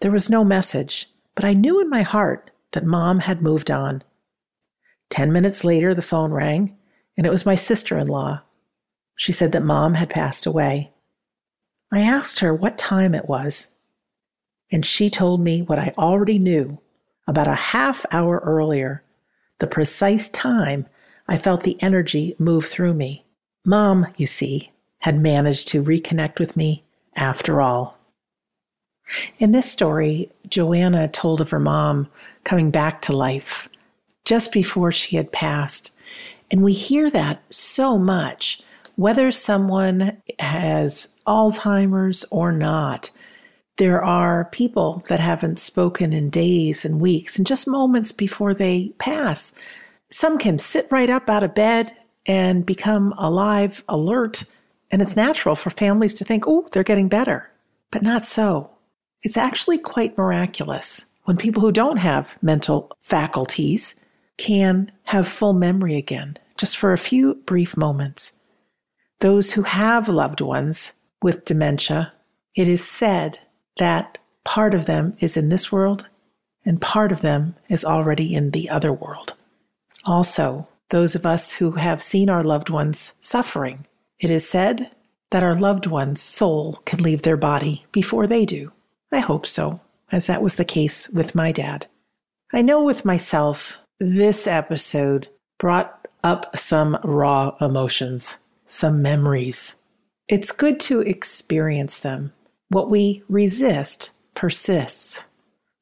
There 0.00 0.10
was 0.12 0.30
no 0.30 0.44
message, 0.44 1.08
but 1.34 1.44
I 1.44 1.54
knew 1.54 1.80
in 1.80 1.90
my 1.90 2.02
heart 2.02 2.50
that 2.72 2.84
mom 2.84 3.20
had 3.20 3.42
moved 3.42 3.70
on. 3.70 4.04
Ten 5.10 5.32
minutes 5.32 5.64
later, 5.64 5.94
the 5.94 6.02
phone 6.02 6.30
rang, 6.30 6.76
and 7.16 7.26
it 7.26 7.30
was 7.30 7.46
my 7.46 7.54
sister 7.54 7.98
in 7.98 8.06
law. 8.06 8.42
She 9.16 9.32
said 9.32 9.50
that 9.52 9.64
mom 9.64 9.94
had 9.94 10.10
passed 10.10 10.46
away. 10.46 10.92
I 11.92 12.00
asked 12.00 12.38
her 12.38 12.54
what 12.54 12.78
time 12.78 13.14
it 13.14 13.28
was, 13.28 13.71
and 14.72 14.84
she 14.84 15.10
told 15.10 15.40
me 15.40 15.62
what 15.62 15.78
I 15.78 15.92
already 15.98 16.38
knew 16.38 16.80
about 17.28 17.46
a 17.46 17.54
half 17.54 18.04
hour 18.10 18.40
earlier, 18.42 19.04
the 19.58 19.66
precise 19.66 20.28
time 20.30 20.86
I 21.28 21.36
felt 21.36 21.62
the 21.62 21.80
energy 21.80 22.34
move 22.38 22.66
through 22.66 22.94
me. 22.94 23.24
Mom, 23.64 24.06
you 24.16 24.26
see, 24.26 24.72
had 25.00 25.20
managed 25.20 25.68
to 25.68 25.84
reconnect 25.84 26.40
with 26.40 26.56
me 26.56 26.84
after 27.14 27.60
all. 27.60 27.98
In 29.38 29.52
this 29.52 29.70
story, 29.70 30.30
Joanna 30.48 31.08
told 31.08 31.40
of 31.40 31.50
her 31.50 31.60
mom 31.60 32.08
coming 32.44 32.70
back 32.70 33.02
to 33.02 33.12
life 33.12 33.68
just 34.24 34.52
before 34.52 34.90
she 34.90 35.16
had 35.16 35.32
passed. 35.32 35.96
And 36.50 36.62
we 36.62 36.72
hear 36.72 37.10
that 37.10 37.42
so 37.52 37.98
much, 37.98 38.62
whether 38.96 39.30
someone 39.30 40.22
has 40.38 41.08
Alzheimer's 41.26 42.24
or 42.30 42.52
not. 42.52 43.10
There 43.82 44.04
are 44.04 44.44
people 44.44 45.02
that 45.08 45.18
haven't 45.18 45.58
spoken 45.58 46.12
in 46.12 46.30
days 46.30 46.84
and 46.84 47.00
weeks 47.00 47.36
and 47.36 47.44
just 47.44 47.66
moments 47.66 48.12
before 48.12 48.54
they 48.54 48.90
pass. 48.98 49.52
Some 50.08 50.38
can 50.38 50.58
sit 50.58 50.86
right 50.92 51.10
up 51.10 51.28
out 51.28 51.42
of 51.42 51.56
bed 51.56 51.92
and 52.24 52.64
become 52.64 53.12
alive, 53.18 53.82
alert. 53.88 54.44
And 54.92 55.02
it's 55.02 55.16
natural 55.16 55.56
for 55.56 55.70
families 55.70 56.14
to 56.14 56.24
think, 56.24 56.44
oh, 56.46 56.68
they're 56.70 56.84
getting 56.84 57.08
better. 57.08 57.50
But 57.90 58.04
not 58.04 58.24
so. 58.24 58.70
It's 59.22 59.36
actually 59.36 59.78
quite 59.78 60.16
miraculous 60.16 61.06
when 61.24 61.36
people 61.36 61.60
who 61.60 61.72
don't 61.72 61.96
have 61.96 62.38
mental 62.40 62.96
faculties 63.00 63.96
can 64.38 64.92
have 65.06 65.26
full 65.26 65.54
memory 65.54 65.96
again, 65.96 66.38
just 66.56 66.76
for 66.76 66.92
a 66.92 66.98
few 66.98 67.34
brief 67.34 67.76
moments. 67.76 68.38
Those 69.18 69.54
who 69.54 69.62
have 69.62 70.08
loved 70.08 70.40
ones 70.40 70.92
with 71.20 71.44
dementia, 71.44 72.12
it 72.54 72.68
is 72.68 72.88
said 72.88 73.40
that 73.78 74.18
part 74.44 74.74
of 74.74 74.86
them 74.86 75.16
is 75.20 75.36
in 75.36 75.48
this 75.48 75.70
world 75.70 76.08
and 76.64 76.80
part 76.80 77.12
of 77.12 77.20
them 77.20 77.56
is 77.68 77.84
already 77.84 78.34
in 78.34 78.50
the 78.50 78.68
other 78.68 78.92
world. 78.92 79.34
Also, 80.04 80.68
those 80.90 81.14
of 81.14 81.24
us 81.26 81.54
who 81.54 81.72
have 81.72 82.02
seen 82.02 82.28
our 82.28 82.44
loved 82.44 82.68
ones 82.68 83.14
suffering. 83.20 83.86
It 84.20 84.30
is 84.30 84.48
said 84.48 84.90
that 85.30 85.42
our 85.42 85.54
loved 85.54 85.86
one's 85.86 86.20
soul 86.20 86.82
can 86.84 87.02
leave 87.02 87.22
their 87.22 87.38
body 87.38 87.86
before 87.92 88.26
they 88.26 88.44
do. 88.44 88.72
I 89.10 89.20
hope 89.20 89.46
so, 89.46 89.80
as 90.12 90.26
that 90.26 90.42
was 90.42 90.56
the 90.56 90.64
case 90.64 91.08
with 91.08 91.34
my 91.34 91.50
dad. 91.50 91.86
I 92.52 92.60
know 92.60 92.82
with 92.82 93.04
myself, 93.04 93.80
this 93.98 94.46
episode 94.46 95.28
brought 95.58 96.06
up 96.22 96.56
some 96.56 96.98
raw 97.02 97.56
emotions, 97.60 98.38
some 98.66 99.00
memories. 99.00 99.76
It's 100.28 100.52
good 100.52 100.78
to 100.80 101.00
experience 101.00 101.98
them. 101.98 102.32
What 102.72 102.88
we 102.88 103.22
resist 103.28 104.12
persists. 104.34 105.24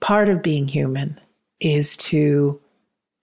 Part 0.00 0.28
of 0.28 0.42
being 0.42 0.66
human 0.66 1.20
is 1.60 1.96
to 1.98 2.60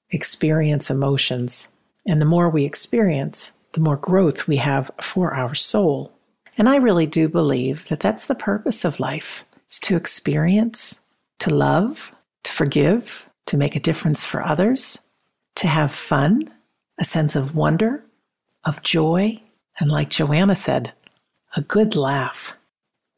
experience 0.10 0.90
emotions 0.90 1.68
and 2.06 2.22
the 2.22 2.26
more 2.26 2.50
we 2.50 2.64
experience, 2.64 3.58
the 3.74 3.82
more 3.82 3.98
growth 3.98 4.48
we 4.48 4.56
have 4.56 4.90
for 5.02 5.34
our 5.34 5.54
soul. 5.54 6.14
And 6.58 6.70
I 6.70 6.78
really 6.78 7.06
do 7.06 7.28
believe 7.28 7.90
that 7.90 8.00
that's 8.00 8.28
the 8.28 8.36
purpose 8.36 8.86
of 8.86 9.02
life 9.02 9.44
is 9.70 9.80
to 9.80 9.98
experience, 9.98 11.02
to 11.40 11.54
love, 11.54 12.14
to 12.46 12.54
forgive, 12.54 13.28
to 13.48 13.58
make 13.58 13.76
a 13.76 13.82
difference 13.82 14.24
for 14.24 14.42
others, 14.42 15.00
to 15.56 15.68
have 15.68 15.92
fun, 15.92 16.54
a 17.02 17.04
sense 17.04 17.36
of 17.36 17.54
wonder, 17.54 18.06
of 18.64 18.82
joy, 18.82 19.42
and 19.78 19.92
like 19.92 20.10
Joanna 20.10 20.56
said, 20.56 20.94
a 21.58 21.62
good 21.62 21.98
laugh. 21.98 22.54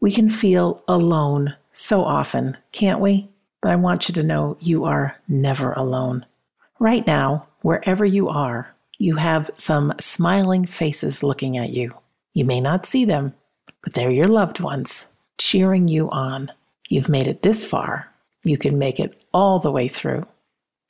We 0.01 0.11
can 0.11 0.29
feel 0.29 0.83
alone 0.87 1.55
so 1.73 2.03
often, 2.03 2.57
can't 2.71 3.01
we? 3.01 3.29
But 3.61 3.71
I 3.71 3.75
want 3.75 4.07
you 4.07 4.15
to 4.15 4.23
know 4.23 4.57
you 4.59 4.85
are 4.85 5.17
never 5.27 5.73
alone. 5.73 6.25
Right 6.79 7.05
now, 7.05 7.47
wherever 7.61 8.05
you 8.05 8.29
are, 8.29 8.73
you 8.97 9.17
have 9.17 9.49
some 9.57 9.93
smiling 9.99 10.65
faces 10.65 11.23
looking 11.23 11.57
at 11.57 11.71
you. 11.71 11.91
You 12.33 12.45
may 12.45 12.61
not 12.61 12.85
see 12.85 13.03
them, 13.03 13.33
but 13.83 13.93
they're 13.93 14.11
your 14.11 14.27
loved 14.27 14.59
ones 14.59 15.11
cheering 15.37 15.87
you 15.87 16.09
on. 16.11 16.51
You've 16.87 17.09
made 17.09 17.27
it 17.27 17.41
this 17.41 17.63
far. 17.63 18.11
You 18.43 18.57
can 18.57 18.77
make 18.77 18.99
it 18.99 19.21
all 19.33 19.59
the 19.59 19.71
way 19.71 19.87
through. 19.87 20.25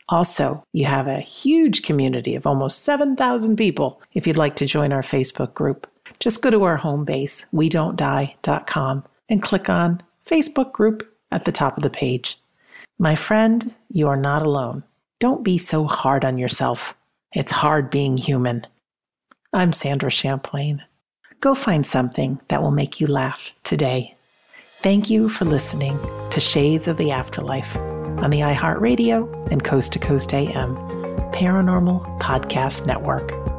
Also, 0.10 0.64
you 0.74 0.86
have 0.86 1.08
a 1.08 1.20
huge 1.20 1.84
community 1.84 2.36
of 2.36 2.48
almost 2.48 2.84
7,000 2.84 3.56
people 3.58 4.02
if 4.14 4.26
you'd 4.26 4.38
like 4.38 4.56
to 4.58 4.66
join 4.66 4.92
our 4.92 5.02
Facebook 5.02 5.54
group. 5.54 5.88
Just 6.20 6.42
go 6.42 6.50
to 6.50 6.64
our 6.64 6.78
home 6.78 7.06
base, 7.06 7.46
we 7.52 7.70
don't 7.70 7.96
and 9.30 9.42
click 9.42 9.70
on 9.70 10.02
Facebook 10.26 10.72
group 10.72 11.12
at 11.32 11.46
the 11.46 11.52
top 11.52 11.78
of 11.78 11.84
the 11.84 11.90
page. 11.90 12.40
My 12.98 13.16
friend, 13.16 13.74
you 13.90 14.08
are 14.08 14.18
not 14.18 14.46
alone. 14.46 14.84
Don't 15.20 15.44
be 15.44 15.58
so 15.58 15.86
hard 15.86 16.26
on 16.26 16.38
yourself. 16.38 16.96
It's 17.32 17.52
hard 17.52 17.90
being 17.90 18.18
human. 18.18 18.66
I'm 19.54 19.74
Sandra 19.74 20.10
Champlain. 20.10 20.84
Go 21.42 21.56
find 21.56 21.86
something 21.86 22.42
that 22.50 22.62
will 22.62 22.72
make 22.72 23.00
you 23.00 23.08
laugh 23.08 23.54
today. 23.64 24.16
Thank 24.82 25.10
you 25.10 25.30
for 25.30 25.46
listening 25.46 26.00
to 26.32 26.40
Shades 26.40 26.88
of 26.88 26.98
the 26.98 27.12
Afterlife 27.12 27.76
on 27.76 28.30
the 28.30 28.40
iHeartRadio 28.40 29.52
and 29.52 29.64
Coast 29.64 29.94
to 29.94 30.00
Coast 30.00 30.34
AM 30.34 30.76
Paranormal 31.32 32.20
Podcast 32.20 32.86
Network. 32.86 33.59